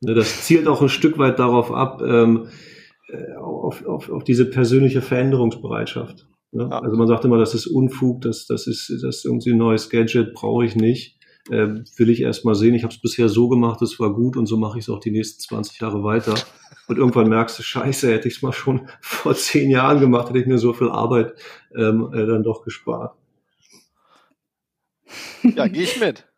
Ne, 0.00 0.14
das 0.14 0.44
zielt 0.44 0.68
auch 0.68 0.80
ein 0.80 0.88
Stück 0.88 1.18
weit 1.18 1.38
darauf 1.38 1.72
ab, 1.72 2.02
ähm, 2.02 2.48
äh, 3.08 3.34
auf, 3.34 3.84
auf, 3.84 4.08
auf 4.08 4.24
diese 4.24 4.48
persönliche 4.48 5.02
Veränderungsbereitschaft. 5.02 6.26
Ne? 6.52 6.68
Ja. 6.70 6.78
Also 6.78 6.96
man 6.96 7.08
sagt 7.08 7.24
immer, 7.24 7.38
das 7.38 7.54
ist 7.54 7.66
Unfug, 7.66 8.22
das, 8.22 8.46
das 8.46 8.66
ist 8.66 8.90
das 8.90 9.16
ist 9.16 9.24
irgendwie 9.24 9.50
ein 9.50 9.58
neues 9.58 9.90
Gadget, 9.90 10.34
brauche 10.34 10.64
ich 10.64 10.74
nicht. 10.74 11.19
Äh, 11.48 11.82
will 11.96 12.10
ich 12.10 12.20
erst 12.20 12.44
mal 12.44 12.54
sehen. 12.54 12.74
Ich 12.74 12.82
habe 12.82 12.92
es 12.92 13.00
bisher 13.00 13.28
so 13.28 13.48
gemacht, 13.48 13.80
es 13.82 13.98
war 13.98 14.12
gut 14.12 14.36
und 14.36 14.46
so 14.46 14.56
mache 14.56 14.78
ich 14.78 14.84
es 14.84 14.90
auch 14.90 15.00
die 15.00 15.10
nächsten 15.10 15.40
20 15.40 15.80
Jahre 15.80 16.04
weiter. 16.04 16.34
Und 16.86 16.98
irgendwann 16.98 17.28
merkst 17.28 17.58
du, 17.58 17.62
scheiße, 17.62 18.12
hätte 18.12 18.28
ich 18.28 18.36
es 18.36 18.42
mal 18.42 18.52
schon 18.52 18.88
vor 19.00 19.34
zehn 19.34 19.70
Jahren 19.70 20.00
gemacht, 20.00 20.28
hätte 20.28 20.38
ich 20.38 20.46
mir 20.46 20.58
so 20.58 20.72
viel 20.72 20.90
Arbeit 20.90 21.34
ähm, 21.74 22.12
äh, 22.12 22.26
dann 22.26 22.42
doch 22.42 22.62
gespart. 22.62 23.16
Ja, 25.42 25.66
gehe 25.66 25.84
ich 25.84 25.98
mit. 25.98 26.29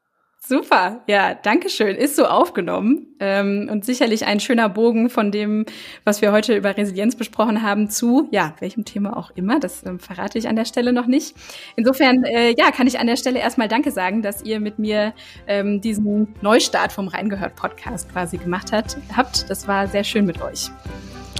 Super, 0.45 1.03
ja, 1.07 1.35
danke 1.35 1.71
schön. 1.71 1.95
Ist 1.95 2.17
so 2.17 2.27
aufgenommen 2.27 3.15
ähm, 3.21 3.69
und 3.71 3.85
sicherlich 3.85 4.27
ein 4.27 4.41
schöner 4.41 4.69
Bogen 4.69 5.09
von 5.09 5.31
dem, 5.31 5.67
was 6.03 6.21
wir 6.21 6.33
heute 6.33 6.57
über 6.57 6.77
Resilienz 6.77 7.15
besprochen 7.15 7.63
haben, 7.63 7.89
zu 7.89 8.27
ja 8.33 8.53
welchem 8.59 8.85
Thema 8.85 9.17
auch 9.17 9.31
immer. 9.37 9.61
Das 9.61 9.87
ähm, 9.87 10.01
verrate 10.01 10.39
ich 10.39 10.49
an 10.49 10.57
der 10.57 10.65
Stelle 10.65 10.93
noch 10.93 11.07
nicht. 11.07 11.37
Insofern, 11.77 12.25
äh, 12.25 12.57
ja, 12.59 12.73
kann 12.73 12.89
ich 12.89 12.99
an 12.99 13.07
der 13.07 13.17
Stelle 13.17 13.39
erstmal 13.39 13.69
Danke 13.69 13.93
sagen, 13.93 14.21
dass 14.21 14.43
ihr 14.43 14.59
mit 14.59 14.81
mir 14.81 15.15
ähm, 15.47 15.81
diesen 15.81 16.35
Neustart 16.41 16.91
vom 16.91 17.07
Reingehört 17.07 17.55
Podcast 17.55 18.11
quasi 18.11 18.37
gemacht 18.37 18.73
hat, 18.73 18.97
habt. 19.17 19.49
Das 19.49 19.69
war 19.69 19.87
sehr 19.87 20.03
schön 20.03 20.27
mit 20.27 20.43
euch. 20.43 20.71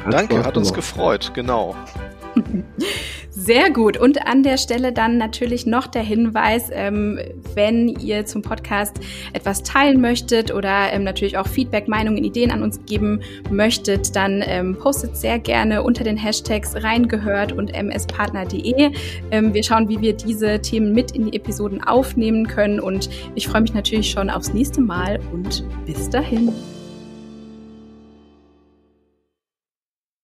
Hat 0.05 0.13
Danke, 0.13 0.45
hat 0.45 0.57
uns 0.57 0.73
gefreut, 0.73 1.33
genau. 1.35 1.75
Sehr 3.35 3.71
gut. 3.71 3.97
Und 3.97 4.27
an 4.27 4.43
der 4.43 4.59
Stelle 4.59 4.93
dann 4.93 5.17
natürlich 5.17 5.65
noch 5.65 5.87
der 5.87 6.03
Hinweis, 6.03 6.69
ähm, 6.71 7.19
wenn 7.55 7.89
ihr 7.89 8.27
zum 8.27 8.43
Podcast 8.43 9.01
etwas 9.33 9.63
teilen 9.63 10.03
möchtet 10.03 10.53
oder 10.53 10.93
ähm, 10.93 11.03
natürlich 11.03 11.39
auch 11.39 11.47
Feedback, 11.47 11.89
Meinungen, 11.89 12.23
Ideen 12.23 12.51
an 12.51 12.63
uns 12.63 12.85
geben 12.85 13.23
möchtet, 13.51 14.15
dann 14.15 14.45
ähm, 14.47 14.77
postet 14.77 15.17
sehr 15.17 15.39
gerne 15.39 15.83
unter 15.83 16.05
den 16.05 16.19
Hashtags 16.19 16.75
reingehört 16.77 17.53
und 17.53 17.73
mspartner.de. 17.73 18.93
Ähm, 19.31 19.55
wir 19.55 19.63
schauen, 19.63 19.89
wie 19.89 20.03
wir 20.03 20.13
diese 20.13 20.61
Themen 20.61 20.93
mit 20.93 21.13
in 21.13 21.31
die 21.31 21.35
Episoden 21.35 21.83
aufnehmen 21.83 22.47
können 22.47 22.81
und 22.81 23.09
ich 23.35 23.49
freue 23.49 23.63
mich 23.63 23.73
natürlich 23.73 24.11
schon 24.11 24.29
aufs 24.29 24.53
nächste 24.53 24.83
Mal 24.83 25.19
und 25.33 25.65
bis 25.87 26.11
dahin. 26.11 26.53